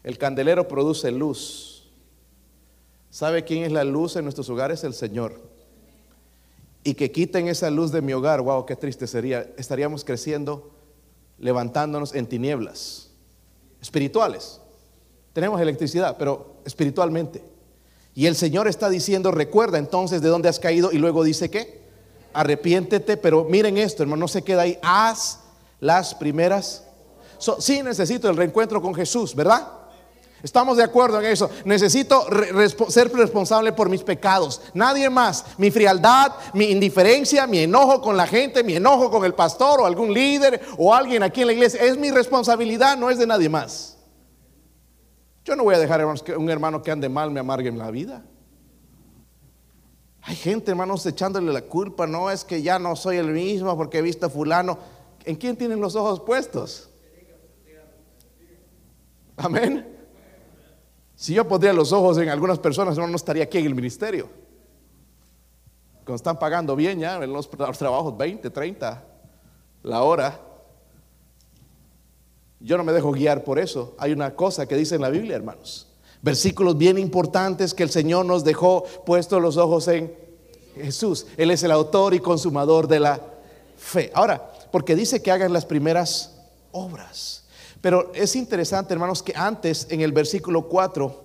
El 0.04 0.20
candelero 0.20 0.68
produce 0.68 1.12
luz. 1.12 1.88
¿Sabe 3.10 3.44
quién 3.44 3.64
es 3.64 3.72
la 3.72 3.84
luz 3.84 4.16
en 4.18 4.24
nuestros 4.24 4.50
hogares? 4.52 4.84
El 4.84 4.94
Señor. 4.94 5.40
Y 6.84 6.94
que 6.94 7.12
quiten 7.12 7.48
esa 7.48 7.72
luz 7.72 7.92
de 7.92 8.04
mi 8.04 8.14
hogar, 8.14 8.42
wow, 8.42 8.68
qué 8.68 8.76
triste 8.76 9.08
sería. 9.08 9.50
Estaríamos 9.58 10.06
creciendo 10.06 10.75
levantándonos 11.38 12.14
en 12.14 12.28
tinieblas 12.28 13.10
espirituales. 13.82 14.60
Tenemos 15.34 15.60
electricidad, 15.60 16.16
pero 16.18 16.56
espiritualmente. 16.66 17.44
Y 18.14 18.28
el 18.28 18.36
Señor 18.36 18.68
está 18.68 18.90
diciendo, 18.90 19.32
recuerda 19.32 19.78
entonces 19.78 20.22
de 20.22 20.30
dónde 20.30 20.50
has 20.50 20.60
caído 20.60 20.92
y 20.92 20.98
luego 20.98 21.24
dice 21.24 21.50
que 21.50 21.84
arrepiéntete, 22.34 23.18
pero 23.18 23.44
miren 23.46 23.78
esto, 23.78 24.04
hermano, 24.04 24.22
no 24.22 24.28
se 24.28 24.44
queda 24.44 24.64
ahí, 24.64 24.78
haz 24.82 25.40
las 25.80 26.16
primeras. 26.16 26.84
sí 27.60 27.82
necesito 27.84 28.30
el 28.30 28.38
reencuentro 28.38 28.82
con 28.82 28.94
Jesús, 28.96 29.36
¿verdad? 29.36 29.68
Estamos 30.46 30.78
de 30.78 30.84
acuerdo 30.84 31.20
en 31.20 31.26
eso. 31.26 31.50
Necesito 31.64 32.24
ser 32.88 33.12
responsable 33.12 33.74
por 33.74 33.90
mis 33.90 34.04
pecados. 34.04 34.62
Nadie 34.76 35.10
más. 35.10 35.44
Mi 35.58 35.72
frialdad, 35.72 36.34
mi 36.54 36.66
indiferencia, 36.66 37.48
mi 37.48 37.62
enojo 37.62 38.00
con 38.00 38.16
la 38.16 38.28
gente, 38.28 38.64
mi 38.64 38.76
enojo 38.76 39.10
con 39.10 39.26
el 39.26 39.34
pastor 39.34 39.82
o 39.82 39.88
algún 39.88 40.14
líder 40.14 40.62
o 40.78 40.94
alguien 40.94 41.24
aquí 41.24 41.42
en 41.42 41.48
la 41.48 41.54
iglesia. 41.54 41.82
Es 41.82 41.98
mi 41.98 42.12
responsabilidad, 42.12 42.96
no 42.96 43.10
es 43.10 43.18
de 43.18 43.26
nadie 43.26 43.50
más. 43.50 43.98
Yo 45.44 45.56
no 45.56 45.64
voy 45.64 45.74
a 45.74 45.80
dejar 45.80 46.00
hermanos, 46.00 46.24
un 46.38 46.48
hermano 46.52 46.84
que 46.84 46.92
ande 46.92 47.10
mal 47.10 47.32
me 47.32 47.40
amargue 47.40 47.70
en 47.70 47.80
la 47.80 47.90
vida. 47.90 48.24
Hay 50.22 50.36
gente, 50.36 50.70
hermanos, 50.70 51.04
echándole 51.08 51.52
la 51.52 51.64
culpa. 51.64 52.06
No 52.06 52.30
es 52.30 52.44
que 52.44 52.62
ya 52.62 52.78
no 52.78 52.96
soy 52.96 53.18
el 53.18 53.30
mismo 53.30 53.76
porque 53.76 53.98
he 53.98 54.04
visto 54.04 54.28
a 54.28 54.30
fulano. 54.30 54.78
¿En 55.24 55.38
quién 55.38 55.58
tienen 55.58 55.82
los 55.82 55.96
ojos 55.96 56.20
puestos? 56.20 56.88
Amén. 59.38 59.95
Si 61.16 61.34
yo 61.34 61.48
pondría 61.48 61.74
los 61.74 61.92
ojos 61.92 62.18
en 62.18 62.30
algunas 62.30 62.60
personas, 62.60 62.98
no, 62.98 63.16
estaría 63.16 63.44
aquí 63.44 63.58
en 63.58 63.66
el 63.66 63.76
ministerio. 63.76 64.30
Cuando 66.04 66.16
están 66.16 66.38
pagando 66.38 66.76
bien 66.76 67.00
ya 67.00 67.16
en 67.16 67.32
los, 67.32 67.50
trabajos 67.50 68.18
20, 68.18 68.50
30 68.50 69.04
la 69.84 70.04
hora. 70.04 70.40
Yo 72.60 72.78
no 72.78 72.84
me 72.84 72.92
dejo 72.92 73.12
guiar 73.12 73.44
por 73.44 73.60
eso. 73.60 73.96
Hay 73.98 74.12
una 74.12 74.36
cosa 74.36 74.68
que 74.68 74.76
dice 74.76 74.96
en 74.96 75.02
la 75.02 75.10
Biblia, 75.10 75.36
hermanos. 75.36 75.88
Versículos 76.22 76.78
bien 76.78 76.98
importantes 76.98 77.74
que 77.74 77.84
el 77.84 77.92
Señor 77.92 78.26
nos 78.26 78.44
dejó 78.44 78.84
puestos 79.06 79.42
los 79.42 79.58
ojos 79.58 79.88
en 79.88 80.14
Jesús. 80.76 81.28
Él 81.38 81.52
es 81.52 81.64
el 81.64 81.72
autor 81.72 82.14
y 82.14 82.20
consumador 82.20 82.88
de 82.88 83.00
la 83.00 83.22
fe. 83.78 84.12
Ahora, 84.14 84.52
porque 84.72 84.96
dice 84.96 85.22
que 85.22 85.32
hagan 85.32 85.54
las 85.54 85.66
primeras 85.66 86.36
obras. 86.72 87.45
Pero 87.86 88.12
es 88.16 88.36
interesante, 88.36 88.96
hermanos, 88.96 89.22
que 89.22 89.32
antes 89.36 89.86
en 89.92 90.02
el 90.02 90.12
versículo 90.12 90.68
4, 90.68 91.22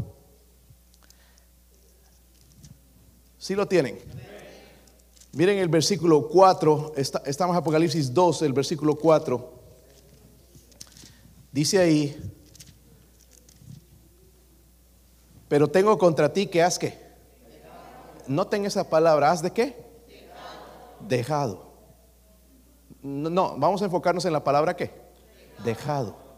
si 3.38 3.54
lo 3.54 3.66
tienen. 3.66 3.98
Miren 5.32 5.56
el 5.56 5.70
versículo 5.70 6.28
4, 6.28 6.92
estamos 6.96 7.54
en 7.54 7.60
Apocalipsis 7.60 8.12
2, 8.12 8.42
el 8.42 8.52
versículo 8.52 8.94
4. 8.94 9.54
Dice 11.50 11.78
ahí, 11.78 12.34
pero 15.48 15.66
tengo 15.66 15.96
contra 15.96 16.30
ti 16.30 16.46
que 16.46 16.62
has 16.62 16.78
que. 16.78 16.92
Noten 18.26 18.66
esa 18.66 18.90
palabra, 18.90 19.30
¿has 19.30 19.40
de 19.40 19.50
qué? 19.50 19.82
Dejado. 21.08 21.72
No, 23.00 23.56
vamos 23.56 23.80
a 23.80 23.86
enfocarnos 23.86 24.26
en 24.26 24.34
la 24.34 24.44
palabra 24.44 24.76
qué? 24.76 24.90
Dejado. 25.64 26.28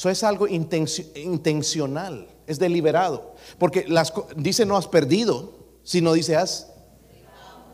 Eso 0.00 0.08
es 0.08 0.24
algo 0.24 0.48
intencional, 0.48 2.26
es 2.46 2.58
deliberado. 2.58 3.34
Porque 3.58 3.84
las, 3.86 4.14
dice 4.34 4.64
no 4.64 4.78
has 4.78 4.86
perdido, 4.86 5.52
sino 5.82 6.14
dice 6.14 6.36
has. 6.36 6.68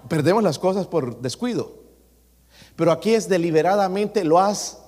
Perdemos 0.09 0.43
las 0.43 0.59
cosas 0.59 0.89
por 0.89 1.21
descuido. 1.21 1.85
Pero 2.75 2.91
aquí 2.91 3.15
es 3.15 3.29
deliberadamente 3.29 4.25
lo 4.25 4.41
has 4.41 4.79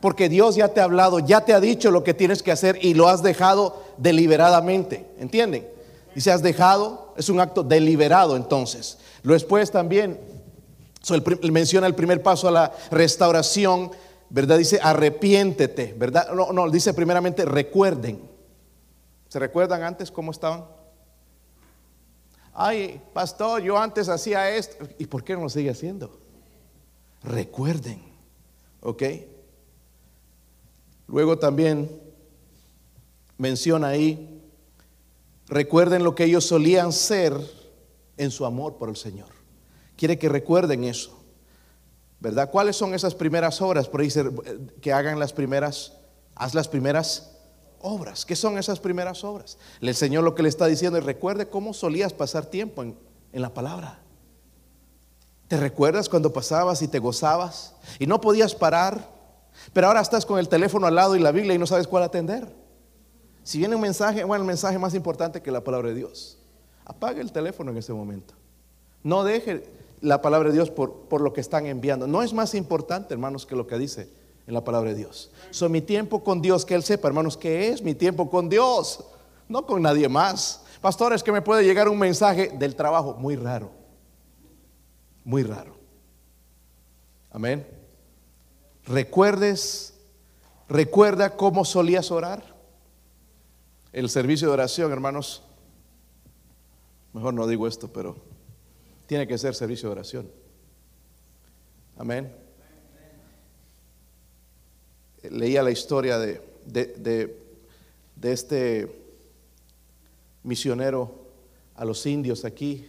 porque 0.00 0.28
Dios 0.28 0.56
ya 0.56 0.66
te 0.66 0.80
ha 0.80 0.84
hablado, 0.84 1.20
ya 1.20 1.44
te 1.44 1.52
ha 1.52 1.60
dicho 1.60 1.92
lo 1.92 2.02
que 2.02 2.12
tienes 2.12 2.42
que 2.42 2.50
hacer 2.50 2.76
y 2.82 2.94
lo 2.94 3.08
has 3.08 3.22
dejado 3.22 3.80
deliberadamente. 3.96 5.06
¿Entienden? 5.20 5.68
Si 6.16 6.28
has 6.28 6.42
dejado, 6.42 7.14
es 7.16 7.28
un 7.28 7.38
acto 7.38 7.62
deliberado 7.62 8.34
entonces. 8.34 8.98
Después 9.22 9.70
también 9.70 10.18
menciona 11.52 11.86
el 11.86 11.94
primer 11.94 12.20
paso 12.20 12.48
a 12.48 12.50
la 12.50 12.72
restauración, 12.90 13.92
¿verdad? 14.30 14.58
Dice 14.58 14.80
arrepiéntete, 14.82 15.94
¿verdad? 15.96 16.32
No, 16.32 16.52
no, 16.52 16.70
dice 16.70 16.94
primeramente 16.94 17.44
recuerden. 17.44 18.20
¿Se 19.28 19.38
recuerdan 19.38 19.82
antes 19.82 20.10
cómo 20.10 20.30
estaban? 20.30 20.64
Ay, 22.52 23.00
pastor, 23.12 23.62
yo 23.62 23.76
antes 23.76 24.08
hacía 24.08 24.50
esto. 24.50 24.86
¿Y 24.98 25.06
por 25.06 25.24
qué 25.24 25.34
no 25.34 25.42
lo 25.42 25.48
sigue 25.48 25.70
haciendo? 25.70 26.20
Recuerden, 27.22 28.00
¿ok? 28.80 29.02
Luego 31.08 31.38
también 31.38 32.00
menciona 33.38 33.88
ahí, 33.88 34.40
recuerden 35.48 36.04
lo 36.04 36.14
que 36.14 36.24
ellos 36.24 36.44
solían 36.44 36.92
ser 36.92 37.34
en 38.16 38.30
su 38.30 38.46
amor 38.46 38.76
por 38.76 38.88
el 38.88 38.96
Señor. 38.96 39.28
Quiere 39.96 40.18
que 40.18 40.28
recuerden 40.28 40.84
eso. 40.84 41.23
¿Verdad? 42.20 42.50
¿Cuáles 42.50 42.76
son 42.76 42.94
esas 42.94 43.14
primeras 43.14 43.60
obras? 43.60 43.88
Por 43.88 44.00
ahí 44.00 44.08
que 44.80 44.92
hagan 44.92 45.18
las 45.18 45.32
primeras, 45.32 45.92
haz 46.34 46.54
las 46.54 46.68
primeras 46.68 47.32
obras. 47.80 48.24
¿Qué 48.24 48.36
son 48.36 48.56
esas 48.56 48.80
primeras 48.80 49.24
obras? 49.24 49.58
El 49.80 49.94
Señor 49.94 50.24
lo 50.24 50.34
que 50.34 50.42
le 50.42 50.48
está 50.48 50.66
diciendo 50.66 50.98
es 50.98 51.04
recuerde 51.04 51.48
cómo 51.48 51.74
solías 51.74 52.12
pasar 52.12 52.46
tiempo 52.46 52.82
en, 52.82 52.96
en 53.32 53.42
la 53.42 53.52
palabra. 53.52 54.00
¿Te 55.48 55.58
recuerdas 55.58 56.08
cuando 56.08 56.32
pasabas 56.32 56.80
y 56.80 56.88
te 56.88 56.98
gozabas 56.98 57.74
y 57.98 58.06
no 58.06 58.20
podías 58.20 58.54
parar 58.54 59.14
pero 59.72 59.86
ahora 59.86 60.00
estás 60.00 60.26
con 60.26 60.38
el 60.38 60.48
teléfono 60.48 60.86
al 60.86 60.94
lado 60.94 61.16
y 61.16 61.20
la 61.20 61.32
Biblia 61.32 61.54
y 61.54 61.58
no 61.58 61.66
sabes 61.66 61.86
cuál 61.86 62.02
atender. 62.02 62.48
Si 63.42 63.58
viene 63.58 63.74
un 63.74 63.82
mensaje, 63.82 64.24
bueno, 64.24 64.42
el 64.42 64.46
mensaje 64.46 64.78
más 64.78 64.94
importante 64.94 65.42
que 65.42 65.50
la 65.50 65.62
palabra 65.62 65.88
de 65.88 65.94
Dios. 65.94 66.38
Apague 66.84 67.20
el 67.20 67.32
teléfono 67.32 67.70
en 67.70 67.78
ese 67.78 67.92
momento. 67.92 68.34
No 69.02 69.24
deje 69.24 69.64
la 70.04 70.22
palabra 70.22 70.50
de 70.50 70.54
Dios 70.54 70.70
por, 70.70 71.08
por 71.08 71.20
lo 71.20 71.32
que 71.32 71.40
están 71.40 71.66
enviando. 71.66 72.06
No 72.06 72.22
es 72.22 72.32
más 72.32 72.54
importante, 72.54 73.14
hermanos, 73.14 73.46
que 73.46 73.56
lo 73.56 73.66
que 73.66 73.78
dice 73.78 74.08
en 74.46 74.54
la 74.54 74.62
palabra 74.62 74.90
de 74.90 74.96
Dios. 74.96 75.30
Son 75.50 75.72
mi 75.72 75.80
tiempo 75.80 76.22
con 76.22 76.40
Dios, 76.42 76.64
que 76.64 76.74
Él 76.74 76.82
sepa, 76.82 77.08
hermanos, 77.08 77.36
que 77.36 77.68
es 77.68 77.82
mi 77.82 77.94
tiempo 77.94 78.30
con 78.30 78.48
Dios, 78.48 79.04
no 79.48 79.66
con 79.66 79.82
nadie 79.82 80.08
más. 80.08 80.62
Pastores, 80.80 81.22
que 81.22 81.32
me 81.32 81.42
puede 81.42 81.64
llegar 81.64 81.88
un 81.88 81.98
mensaje 81.98 82.52
del 82.58 82.76
trabajo, 82.76 83.14
muy 83.14 83.36
raro, 83.36 83.70
muy 85.24 85.42
raro. 85.42 85.74
Amén 87.30 87.74
recuerdes, 88.86 89.94
recuerda 90.68 91.36
cómo 91.36 91.64
solías 91.64 92.10
orar. 92.10 92.54
El 93.92 94.10
servicio 94.10 94.48
de 94.48 94.54
oración, 94.54 94.90
hermanos, 94.90 95.42
mejor 97.12 97.32
no 97.34 97.46
digo 97.46 97.66
esto, 97.66 97.92
pero 97.92 98.16
tiene 99.06 99.26
que 99.26 99.38
ser 99.38 99.54
servicio 99.54 99.88
de 99.88 99.92
oración. 99.92 100.30
Amén. 101.96 102.32
Leía 105.30 105.62
la 105.62 105.70
historia 105.70 106.18
de, 106.18 106.40
de, 106.66 107.36
de 108.16 108.32
este 108.32 109.04
misionero 110.42 111.24
a 111.74 111.84
los 111.84 112.04
indios 112.06 112.44
aquí 112.44 112.86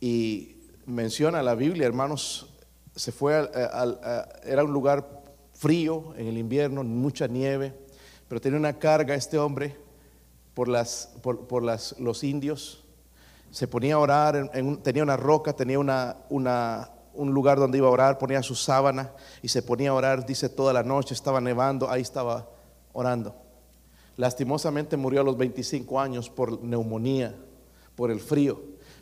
y 0.00 0.56
menciona 0.86 1.42
la 1.42 1.54
Biblia, 1.54 1.86
hermanos, 1.86 2.48
se 2.96 3.12
fue 3.12 3.36
al, 3.36 4.00
era 4.44 4.64
un 4.64 4.72
lugar 4.72 5.22
frío 5.52 6.14
en 6.16 6.26
el 6.26 6.38
invierno, 6.38 6.82
mucha 6.82 7.26
nieve, 7.26 7.72
pero 8.28 8.40
tenía 8.40 8.58
una 8.58 8.78
carga 8.78 9.14
este 9.14 9.38
hombre 9.38 9.76
por, 10.54 10.68
las, 10.68 11.14
por, 11.22 11.62
las, 11.62 11.98
los 11.98 12.24
indios. 12.24 12.81
Se 13.52 13.68
ponía 13.68 13.94
a 13.94 13.98
orar, 13.98 14.50
tenía 14.82 15.04
una 15.04 15.16
roca, 15.16 15.52
tenía 15.52 15.78
una, 15.78 16.16
un 17.14 17.30
lugar 17.32 17.58
donde 17.58 17.78
iba 17.78 17.86
a 17.86 17.90
orar, 17.90 18.18
ponía 18.18 18.42
su 18.42 18.56
sábana 18.56 19.12
y 19.42 19.48
se 19.48 19.62
ponía 19.62 19.90
a 19.90 19.94
orar, 19.94 20.26
dice 20.26 20.48
toda 20.48 20.72
la 20.72 20.82
noche, 20.82 21.14
estaba 21.14 21.40
nevando, 21.40 21.88
ahí 21.88 22.02
estaba 22.02 22.48
orando. 22.92 23.36
Lastimosamente 24.16 24.96
murió 24.96 25.20
a 25.20 25.24
los 25.24 25.36
25 25.36 26.00
años 26.00 26.28
por 26.28 26.62
neumonía, 26.64 27.36
por 27.94 28.10
el 28.10 28.20
frío. 28.20 28.60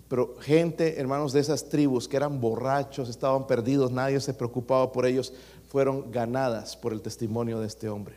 Pero 0.08 0.36
gente, 0.40 1.00
hermanos 1.00 1.32
de 1.32 1.40
esas 1.40 1.68
tribus 1.68 2.08
que 2.08 2.16
eran 2.16 2.40
borrachos, 2.40 3.08
estaban 3.08 3.46
perdidos, 3.46 3.92
nadie 3.92 4.18
se 4.20 4.34
preocupaba 4.34 4.90
por 4.90 5.06
ellos, 5.06 5.32
fueron 5.68 6.10
ganadas 6.10 6.76
por 6.76 6.92
el 6.92 7.00
testimonio 7.00 7.60
de 7.60 7.68
este 7.68 7.88
hombre. 7.88 8.16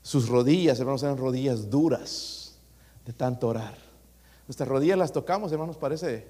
Sus 0.00 0.28
rodillas, 0.28 0.80
hermanos, 0.80 1.02
eran 1.02 1.18
rodillas 1.18 1.68
duras 1.68 2.58
de 3.04 3.12
tanto 3.12 3.48
orar. 3.48 3.87
Nuestras 4.48 4.68
rodillas 4.68 4.96
las 4.96 5.12
tocamos, 5.12 5.52
hermanos, 5.52 5.76
parece 5.76 6.26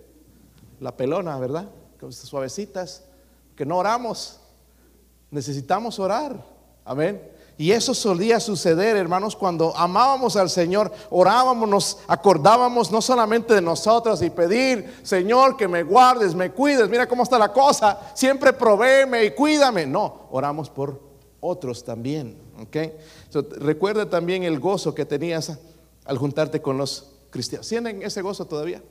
la 0.81 0.97
pelona, 0.97 1.39
¿verdad? 1.39 1.69
Suavecitas, 2.11 3.05
que 3.55 3.65
no 3.65 3.77
oramos. 3.79 4.41
Necesitamos 5.31 6.01
orar. 6.01 6.45
Amén. 6.85 7.23
Y 7.57 7.71
eso 7.71 7.95
solía 7.95 8.41
suceder, 8.41 8.97
hermanos, 8.97 9.37
cuando 9.37 9.77
amábamos 9.77 10.37
al 10.37 10.51
Señor, 10.51 10.93
orábamos, 11.11 11.69
nos 11.69 11.99
acordábamos 12.09 12.91
no 12.91 13.01
solamente 13.01 13.55
de 13.55 13.61
nosotros 13.61 14.21
y 14.23 14.31
pedir, 14.31 15.01
Señor, 15.05 15.57
que 15.57 15.69
me 15.69 15.85
guardes, 15.85 16.35
me 16.35 16.51
cuides, 16.51 16.89
mira 16.89 17.09
cómo 17.09 17.23
está 17.23 17.39
la 17.39 17.53
cosa, 17.53 18.13
siempre 18.15 18.53
provéeme 18.53 19.25
y 19.25 19.31
cuídame. 19.31 19.87
No, 19.87 20.29
oramos 20.31 20.71
por 20.71 21.01
otros 21.41 21.85
también. 21.85 22.37
¿ok? 22.61 22.77
recuerda 23.61 24.11
también 24.11 24.43
el 24.43 24.59
gozo 24.59 24.93
que 24.93 25.05
tenías 25.05 25.57
al 26.05 26.19
juntarte 26.19 26.61
con 26.61 26.79
los 26.79 27.08
cristianos. 27.31 27.69
¿Tienen 27.69 28.03
ese 28.03 28.23
gozo 28.23 28.47
todavía? 28.47 28.83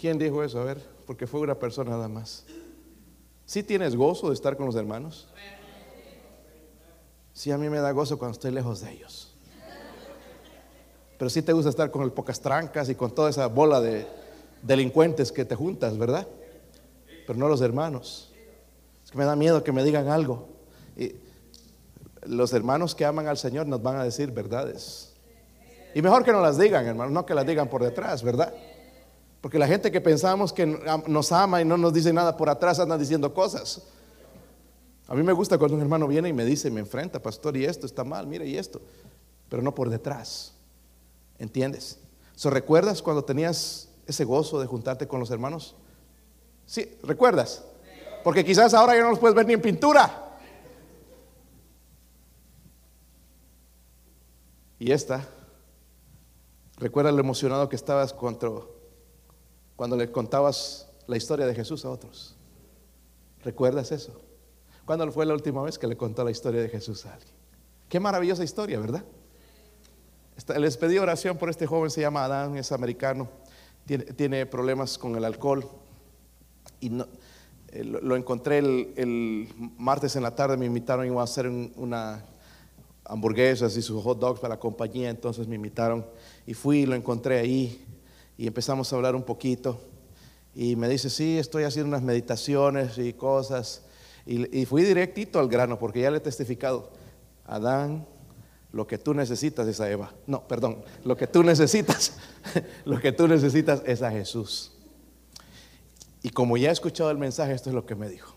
¿Quién 0.00 0.18
dijo 0.18 0.42
eso? 0.42 0.60
A 0.60 0.64
ver, 0.64 0.82
porque 1.06 1.26
fue 1.26 1.40
una 1.40 1.54
persona 1.54 1.90
nada 1.90 2.08
más. 2.08 2.44
¿Sí 3.44 3.62
tienes 3.62 3.94
gozo 3.96 4.28
de 4.28 4.34
estar 4.34 4.56
con 4.56 4.66
los 4.66 4.76
hermanos? 4.76 5.28
Sí, 7.32 7.50
a 7.50 7.58
mí 7.58 7.68
me 7.68 7.78
da 7.78 7.90
gozo 7.90 8.18
cuando 8.18 8.32
estoy 8.32 8.50
lejos 8.50 8.80
de 8.80 8.92
ellos. 8.92 9.34
Pero 11.18 11.28
sí 11.28 11.42
te 11.42 11.52
gusta 11.52 11.68
estar 11.68 11.90
con 11.90 12.02
el 12.02 12.12
pocas 12.12 12.40
trancas 12.40 12.88
y 12.88 12.94
con 12.94 13.14
toda 13.14 13.28
esa 13.28 13.46
bola 13.46 13.80
de 13.80 14.06
delincuentes 14.62 15.30
que 15.32 15.44
te 15.44 15.54
juntas, 15.54 15.98
¿verdad? 15.98 16.26
Pero 17.26 17.38
no 17.38 17.48
los 17.48 17.60
hermanos. 17.60 18.32
Es 19.04 19.10
que 19.10 19.18
me 19.18 19.24
da 19.24 19.36
miedo 19.36 19.62
que 19.62 19.72
me 19.72 19.84
digan 19.84 20.08
algo. 20.08 20.48
Los 22.22 22.52
hermanos 22.52 22.94
que 22.94 23.04
aman 23.04 23.26
al 23.26 23.38
Señor 23.38 23.66
nos 23.66 23.82
van 23.82 23.96
a 23.96 24.04
decir 24.04 24.30
verdades. 24.30 25.12
Y 25.94 26.02
mejor 26.02 26.24
que 26.24 26.32
no 26.32 26.40
las 26.40 26.58
digan, 26.58 26.86
hermanos, 26.86 27.12
no 27.12 27.26
que 27.26 27.34
las 27.34 27.46
digan 27.46 27.68
por 27.68 27.82
detrás, 27.82 28.22
¿verdad? 28.22 28.54
Porque 29.40 29.58
la 29.58 29.66
gente 29.66 29.90
que 29.90 30.00
pensamos 30.00 30.52
que 30.52 30.66
nos 30.66 31.32
ama 31.32 31.60
y 31.60 31.64
no 31.64 31.76
nos 31.76 31.92
dice 31.92 32.12
nada 32.12 32.36
por 32.36 32.48
atrás 32.48 32.78
anda 32.78 32.98
diciendo 32.98 33.32
cosas. 33.32 33.82
A 35.08 35.14
mí 35.14 35.22
me 35.22 35.32
gusta 35.32 35.58
cuando 35.58 35.76
un 35.76 35.82
hermano 35.82 36.06
viene 36.06 36.28
y 36.28 36.32
me 36.32 36.44
dice, 36.44 36.70
me 36.70 36.80
enfrenta, 36.80 37.20
pastor, 37.20 37.56
y 37.56 37.64
esto 37.64 37.86
está 37.86 38.04
mal, 38.04 38.26
mira, 38.26 38.44
y 38.44 38.56
esto. 38.56 38.80
Pero 39.48 39.62
no 39.62 39.74
por 39.74 39.90
detrás. 39.90 40.52
¿Entiendes? 41.38 41.98
¿So 42.36 42.50
recuerdas 42.50 43.02
cuando 43.02 43.24
tenías 43.24 43.88
ese 44.06 44.24
gozo 44.24 44.60
de 44.60 44.66
juntarte 44.66 45.08
con 45.08 45.18
los 45.18 45.30
hermanos? 45.30 45.74
Sí, 46.66 46.96
¿recuerdas? 47.02 47.64
Porque 48.22 48.44
quizás 48.44 48.74
ahora 48.74 48.94
ya 48.94 49.02
no 49.02 49.10
los 49.10 49.18
puedes 49.18 49.34
ver 49.34 49.46
ni 49.46 49.54
en 49.54 49.62
pintura. 49.62 50.29
Y 54.80 54.90
esta 54.90 55.28
Recuerda 56.80 57.12
lo 57.12 57.20
emocionado 57.20 57.68
que 57.68 57.76
estabas 57.76 58.14
cuando, 58.14 58.72
le 59.96 60.10
contabas 60.10 60.88
la 61.06 61.18
historia 61.18 61.46
de 61.46 61.54
Jesús 61.54 61.84
a 61.84 61.90
otros. 61.90 62.36
¿Recuerdas 63.44 63.92
eso? 63.92 64.18
¿Cuándo 64.86 65.12
fue 65.12 65.26
la 65.26 65.34
última 65.34 65.62
vez 65.62 65.78
que 65.78 65.86
le 65.86 65.98
contó 65.98 66.24
la 66.24 66.30
historia 66.30 66.62
de 66.62 66.70
Jesús 66.70 67.04
a 67.04 67.12
alguien? 67.12 67.34
Qué 67.90 68.00
maravillosa 68.00 68.42
historia, 68.42 68.80
¿verdad? 68.80 69.04
Les 70.58 70.78
pedí 70.78 70.96
oración 70.96 71.36
por 71.36 71.50
este 71.50 71.66
joven, 71.66 71.90
se 71.90 72.00
llama 72.00 72.24
Adán, 72.24 72.56
es 72.56 72.72
americano, 72.72 73.28
tiene, 74.16 74.46
problemas 74.46 74.96
con 74.96 75.14
el 75.16 75.24
alcohol 75.26 75.68
y 76.80 76.88
no, 76.88 77.06
eh, 77.68 77.84
lo, 77.84 78.16
encontré 78.16 78.58
el, 78.58 79.52
martes 79.76 80.16
en 80.16 80.22
la 80.22 80.34
tarde, 80.34 80.56
me 80.56 80.64
invitaron 80.64 81.18
a 81.18 81.22
hacer 81.22 81.46
una 81.46 82.24
hamburguesas 83.10 83.76
y 83.76 83.82
sus 83.82 84.02
hot 84.02 84.18
dogs 84.18 84.40
para 84.40 84.54
la 84.54 84.60
compañía, 84.60 85.10
entonces 85.10 85.48
me 85.48 85.56
invitaron 85.56 86.06
y 86.46 86.54
fui 86.54 86.86
lo 86.86 86.94
encontré 86.94 87.40
ahí 87.40 87.84
y 88.38 88.46
empezamos 88.46 88.92
a 88.92 88.96
hablar 88.96 89.16
un 89.16 89.24
poquito 89.24 89.80
y 90.54 90.76
me 90.76 90.88
dice, 90.88 91.10
sí, 91.10 91.36
estoy 91.36 91.64
haciendo 91.64 91.88
unas 91.88 92.02
meditaciones 92.02 92.98
y 92.98 93.12
cosas 93.12 93.82
y, 94.24 94.60
y 94.60 94.64
fui 94.64 94.84
directito 94.84 95.40
al 95.40 95.48
grano 95.48 95.78
porque 95.78 96.00
ya 96.00 96.10
le 96.10 96.18
he 96.18 96.20
testificado, 96.20 96.90
Adán, 97.46 98.06
lo 98.72 98.86
que 98.86 98.98
tú 98.98 99.14
necesitas 99.14 99.66
es 99.66 99.80
a 99.80 99.90
Eva. 99.90 100.12
No, 100.26 100.46
perdón, 100.46 100.84
lo 101.04 101.16
que 101.16 101.26
tú 101.26 101.42
necesitas, 101.42 102.16
lo 102.84 103.00
que 103.00 103.12
tú 103.12 103.26
necesitas 103.26 103.82
es 103.84 104.02
a 104.02 104.10
Jesús. 104.10 104.72
Y 106.22 106.30
como 106.30 106.56
ya 106.56 106.68
he 106.68 106.72
escuchado 106.72 107.10
el 107.10 107.18
mensaje, 107.18 107.52
esto 107.52 107.70
es 107.70 107.74
lo 107.74 107.86
que 107.86 107.94
me 107.94 108.08
dijo. 108.08 108.29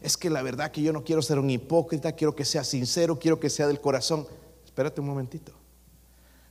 Es 0.00 0.16
que 0.16 0.30
la 0.30 0.42
verdad 0.42 0.70
que 0.70 0.82
yo 0.82 0.92
no 0.92 1.04
quiero 1.04 1.22
ser 1.22 1.38
un 1.38 1.50
hipócrita, 1.50 2.12
quiero 2.12 2.34
que 2.34 2.44
sea 2.44 2.64
sincero, 2.64 3.18
quiero 3.18 3.40
que 3.40 3.50
sea 3.50 3.66
del 3.66 3.80
corazón. 3.80 4.26
Espérate 4.64 5.00
un 5.00 5.08
momentito. 5.08 5.52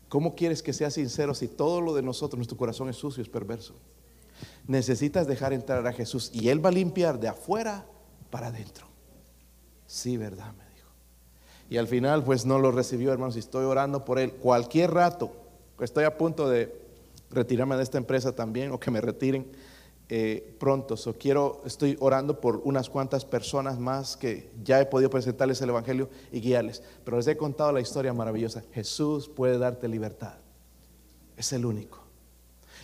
¿Cómo 0.10 0.36
quieres 0.36 0.64
que 0.64 0.74
sea 0.74 0.90
sincero 0.90 1.34
si 1.34 1.48
todo 1.48 1.82
lo 1.82 1.94
de 1.94 2.02
nosotros, 2.02 2.38
nuestro 2.38 2.58
corazón 2.58 2.90
es 2.90 2.96
sucio, 2.96 3.22
es 3.22 3.30
perverso? 3.30 3.74
Necesitas 4.66 5.28
dejar 5.28 5.54
entrar 5.54 5.86
a 5.86 5.94
Jesús 5.94 6.30
y 6.34 6.50
Él 6.50 6.64
va 6.64 6.70
a 6.70 6.74
limpiar 6.74 7.20
de 7.20 7.28
afuera 7.28 7.86
para 8.30 8.48
adentro. 8.48 8.88
Sí, 9.86 10.18
verdad, 10.18 10.54
me 10.54 10.64
dijo. 10.76 10.90
Y 11.70 11.78
al 11.78 11.88
final, 11.88 12.24
pues 12.24 12.46
no 12.46 12.60
lo 12.60 12.72
recibió, 12.72 13.12
hermanos, 13.12 13.36
y 13.36 13.40
estoy 13.40 13.66
orando 13.66 14.06
por 14.06 14.20
Él. 14.20 14.34
Cualquier 14.34 14.92
rato, 14.92 15.32
estoy 15.80 16.04
a 16.04 16.18
punto 16.18 16.50
de 16.50 16.74
retirarme 17.30 17.76
de 17.76 17.84
esta 17.84 17.98
empresa 17.98 18.34
también 18.34 18.72
o 18.72 18.80
que 18.80 18.92
me 18.92 19.02
retiren 19.02 19.48
eh, 20.10 20.56
pronto. 20.60 20.96
So, 20.96 21.14
quiero, 21.14 21.62
estoy 21.66 21.98
orando 22.00 22.40
por 22.40 22.62
unas 22.64 22.90
cuantas 22.90 23.26
personas 23.26 23.78
más 23.78 24.16
que 24.16 24.50
ya 24.64 24.80
he 24.80 24.86
podido 24.86 25.10
presentarles 25.10 25.62
el 25.62 25.70
Evangelio 25.70 26.10
y 26.32 26.40
guiarles. 26.40 26.82
Pero 27.04 27.18
les 27.18 27.28
he 27.28 27.36
contado 27.36 27.72
la 27.72 27.82
historia 27.82 28.14
maravillosa. 28.14 28.64
Jesús 28.74 29.28
puede 29.28 29.58
darte 29.58 29.88
libertad. 29.88 30.36
Es 31.36 31.52
el 31.52 31.66
único. 31.66 32.00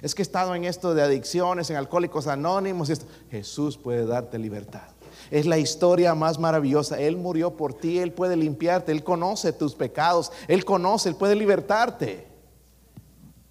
Es 0.01 0.13
que 0.13 0.21
he 0.21 0.23
estado 0.23 0.53
en 0.53 0.65
esto 0.65 0.93
de 0.93 1.01
adicciones, 1.01 1.69
en 1.69 1.77
alcohólicos 1.77 2.27
anónimos. 2.27 2.89
esto. 2.89 3.05
Jesús 3.31 3.77
puede 3.77 4.05
darte 4.05 4.37
libertad. 4.37 4.89
Es 5.31 5.45
la 5.45 5.57
historia 5.57 6.13
más 6.15 6.39
maravillosa. 6.39 6.99
Él 6.99 7.15
murió 7.15 7.55
por 7.55 7.73
ti, 7.73 7.99
Él 7.99 8.11
puede 8.11 8.35
limpiarte, 8.35 8.91
Él 8.91 9.03
conoce 9.03 9.53
tus 9.53 9.75
pecados, 9.75 10.31
Él 10.49 10.65
conoce, 10.65 11.09
Él 11.09 11.15
puede 11.15 11.35
libertarte. 11.35 12.27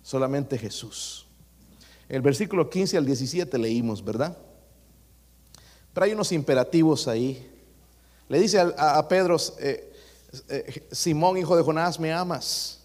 Solamente 0.03 0.59
Jesús. 0.59 1.22
El 2.12 2.20
versículo 2.20 2.68
15 2.68 2.98
al 2.98 3.06
17 3.06 3.56
leímos, 3.56 4.04
¿verdad? 4.04 4.36
Pero 5.94 6.04
hay 6.04 6.12
unos 6.12 6.30
imperativos 6.30 7.08
ahí. 7.08 7.50
Le 8.28 8.38
dice 8.38 8.60
a, 8.60 9.08
Pedro, 9.08 9.38
eh, 9.58 9.94
eh, 10.50 10.88
Simón, 10.92 11.38
hijo 11.38 11.56
de 11.56 11.62
Jonás, 11.62 11.98
¿me 11.98 12.12
amas? 12.12 12.80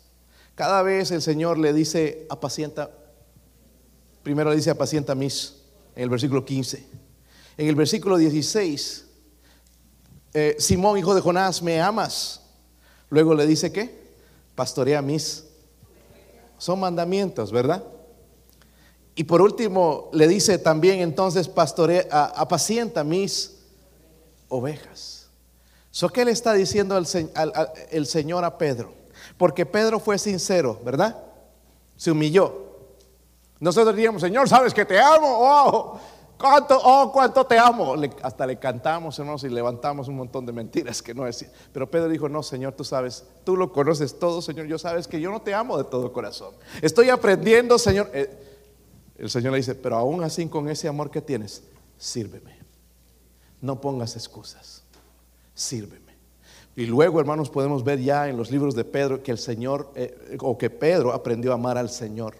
Cada 0.55 0.82
vez 0.82 1.11
el 1.11 1.21
Señor 1.21 1.57
le 1.57 1.73
dice, 1.73 2.25
apacienta, 2.30 2.89
primero 4.23 4.49
le 4.49 4.55
dice, 4.55 4.69
apacienta 4.69 5.13
mis, 5.13 5.55
en 5.93 6.03
el 6.03 6.09
versículo 6.09 6.45
15. 6.45 6.86
En 7.57 7.67
el 7.67 7.75
versículo 7.75 8.15
16, 8.15 9.07
eh, 10.36 10.55
Simón, 10.57 10.97
hijo 10.99 11.13
de 11.13 11.19
Jonás, 11.19 11.61
¿me 11.61 11.82
amas? 11.82 12.43
Luego 13.09 13.36
le 13.36 13.45
dice, 13.45 13.73
¿qué? 13.73 13.93
Pastorea 14.55 15.01
mis. 15.01 15.43
Son 16.57 16.80
mandamientos, 16.80 17.51
¿verdad? 17.51 17.84
Y 19.18 19.24
por 19.24 19.41
último, 19.41 20.11
le 20.13 20.28
dice 20.28 20.59
también 20.59 20.99
entonces, 20.99 21.49
pastorea, 21.49 22.05
apacienta 22.36 23.03
mis 23.03 23.57
ovejas. 24.47 25.28
¿So 25.89 26.09
qué 26.09 26.24
le 26.24 26.30
está 26.30 26.53
diciendo 26.53 26.95
el, 26.95 28.05
Señor 28.05 28.45
a 28.45 28.59
Pedro? 28.59 28.93
Porque 29.36 29.65
Pedro 29.65 29.99
fue 29.99 30.20
sincero, 30.20 30.80
¿verdad? 30.86 31.18
Se 31.95 32.11
humilló. 32.11 32.68
Nosotros 33.59 33.95
diríamos, 33.95 34.22
Señor, 34.22 34.47
sabes 34.47 34.72
que 34.72 34.86
te 34.86 34.99
amo. 34.99 35.28
Oh, 35.28 35.99
cuánto, 36.38 36.80
oh, 36.80 37.11
cuánto 37.11 37.43
te 37.43 37.57
amo. 37.57 37.95
hasta 38.22 38.45
le 38.45 38.59
cantamos, 38.59 39.18
hermanos, 39.18 39.43
y 39.43 39.49
levantamos 39.49 40.07
un 40.09 40.18
montón 40.18 40.45
de 40.45 40.51
mentiras 40.51 41.01
que 41.01 41.15
no 41.15 41.24
decía. 41.24 41.49
Pero 41.74 41.89
Pedro 41.89 42.07
dijo, 42.07 42.30
no, 42.30 42.43
Señor, 42.43 42.74
tú 42.74 42.84
sabes, 42.84 43.26
tú 43.43 43.57
lo 43.57 43.74
conoces 43.74 44.20
todo, 44.20 44.43
Señor. 44.43 44.68
Yo 44.68 44.78
sabes 44.78 45.07
que 45.07 45.20
yo 45.20 45.32
no 45.32 45.41
te 45.41 45.55
amo 45.55 45.80
de 45.80 45.86
todo 45.86 46.13
corazón. 46.13 46.53
Estoy 46.84 47.09
aprendiendo, 47.09 47.80
Señor. 47.80 48.11
Eh, 48.13 48.43
el 49.18 49.30
Señor 49.30 49.51
le 49.51 49.57
dice, 49.57 49.76
pero 49.76 49.97
aún 49.97 50.24
así 50.24 50.47
con 50.47 50.70
ese 50.70 50.88
amor 50.88 51.09
que 51.09 51.22
tienes, 51.22 51.63
sírveme. 51.97 52.57
No 53.61 53.82
pongas 53.82 54.15
excusas, 54.15 54.84
sírveme. 55.55 56.15
Y 56.76 56.86
luego, 56.86 57.20
hermanos, 57.20 57.49
podemos 57.49 57.84
ver 57.84 57.99
ya 57.99 58.30
en 58.30 58.38
los 58.38 58.51
libros 58.51 58.76
de 58.76 58.84
Pedro 58.84 59.24
que 59.24 59.32
el 59.32 59.39
Señor, 59.39 59.91
eh, 59.95 60.38
o 60.41 60.57
que 60.57 60.70
Pedro 60.70 61.11
aprendió 61.11 61.51
a 61.51 61.55
amar 61.55 61.76
al 61.76 61.89
Señor. 61.89 62.36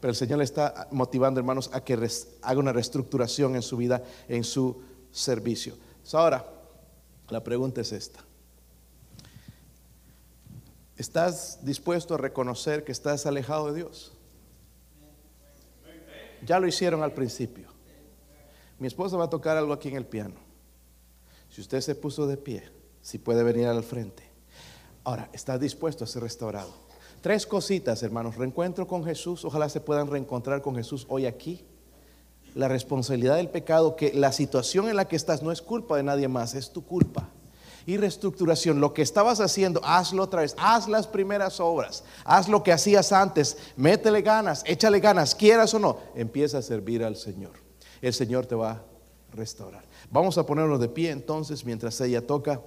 Pero 0.00 0.10
el 0.10 0.16
Señor 0.16 0.38
le 0.38 0.44
está 0.44 0.86
motivando, 0.92 1.40
hermanos, 1.40 1.68
a 1.72 1.82
que 1.82 1.98
haga 2.42 2.60
una 2.60 2.72
reestructuración 2.72 3.56
en 3.56 3.62
su 3.62 3.76
vida, 3.76 4.04
en 4.28 4.44
su 4.44 4.80
servicio. 5.10 5.74
ahora, 6.12 6.46
la 7.28 7.42
pregunta 7.42 7.80
es 7.80 7.90
esta. 7.90 8.20
¿Estás 10.96 11.64
dispuesto 11.64 12.14
a 12.14 12.18
reconocer 12.18 12.84
que 12.84 12.92
estás 12.92 13.26
alejado 13.26 13.72
de 13.72 13.82
Dios? 13.82 14.12
Ya 16.46 16.58
lo 16.58 16.66
hicieron 16.66 17.02
al 17.02 17.12
principio. 17.12 17.68
Mi 18.78 18.86
esposa 18.86 19.16
va 19.16 19.24
a 19.24 19.30
tocar 19.30 19.56
algo 19.56 19.72
aquí 19.72 19.88
en 19.88 19.96
el 19.96 20.06
piano. 20.06 20.36
Si 21.50 21.60
usted 21.60 21.80
se 21.80 21.94
puso 21.94 22.26
de 22.26 22.36
pie, 22.36 22.64
si 23.02 23.18
puede 23.18 23.42
venir 23.42 23.66
al 23.66 23.82
frente. 23.82 24.22
Ahora, 25.04 25.28
¿está 25.32 25.58
dispuesto 25.58 26.04
a 26.04 26.06
ser 26.06 26.22
restaurado? 26.22 26.72
Tres 27.20 27.46
cositas, 27.46 28.02
hermanos. 28.02 28.36
Reencuentro 28.36 28.86
con 28.86 29.04
Jesús. 29.04 29.44
Ojalá 29.44 29.68
se 29.68 29.80
puedan 29.80 30.08
reencontrar 30.08 30.62
con 30.62 30.76
Jesús 30.76 31.06
hoy 31.08 31.26
aquí. 31.26 31.64
La 32.54 32.68
responsabilidad 32.68 33.36
del 33.36 33.48
pecado, 33.48 33.96
que 33.96 34.12
la 34.14 34.32
situación 34.32 34.88
en 34.88 34.96
la 34.96 35.06
que 35.06 35.16
estás 35.16 35.42
no 35.42 35.52
es 35.52 35.60
culpa 35.60 35.96
de 35.96 36.02
nadie 36.02 36.28
más, 36.28 36.54
es 36.54 36.72
tu 36.72 36.84
culpa 36.84 37.28
y 37.86 37.96
reestructuración. 37.96 38.80
Lo 38.80 38.94
que 38.94 39.02
estabas 39.02 39.40
haciendo, 39.40 39.80
hazlo 39.84 40.22
otra 40.22 40.42
vez. 40.42 40.54
Haz 40.58 40.88
las 40.88 41.06
primeras 41.06 41.60
obras. 41.60 42.04
Haz 42.24 42.48
lo 42.48 42.62
que 42.62 42.72
hacías 42.72 43.12
antes. 43.12 43.56
Métele 43.76 44.22
ganas, 44.22 44.62
échale 44.66 45.00
ganas, 45.00 45.34
quieras 45.34 45.74
o 45.74 45.78
no. 45.78 45.98
Empieza 46.14 46.58
a 46.58 46.62
servir 46.62 47.04
al 47.04 47.16
Señor. 47.16 47.52
El 48.00 48.14
Señor 48.14 48.46
te 48.46 48.54
va 48.54 48.70
a 48.70 48.82
restaurar. 49.32 49.84
Vamos 50.10 50.38
a 50.38 50.46
ponernos 50.46 50.80
de 50.80 50.88
pie 50.88 51.10
entonces 51.10 51.64
mientras 51.64 52.00
ella 52.00 52.26
toca. 52.26 52.60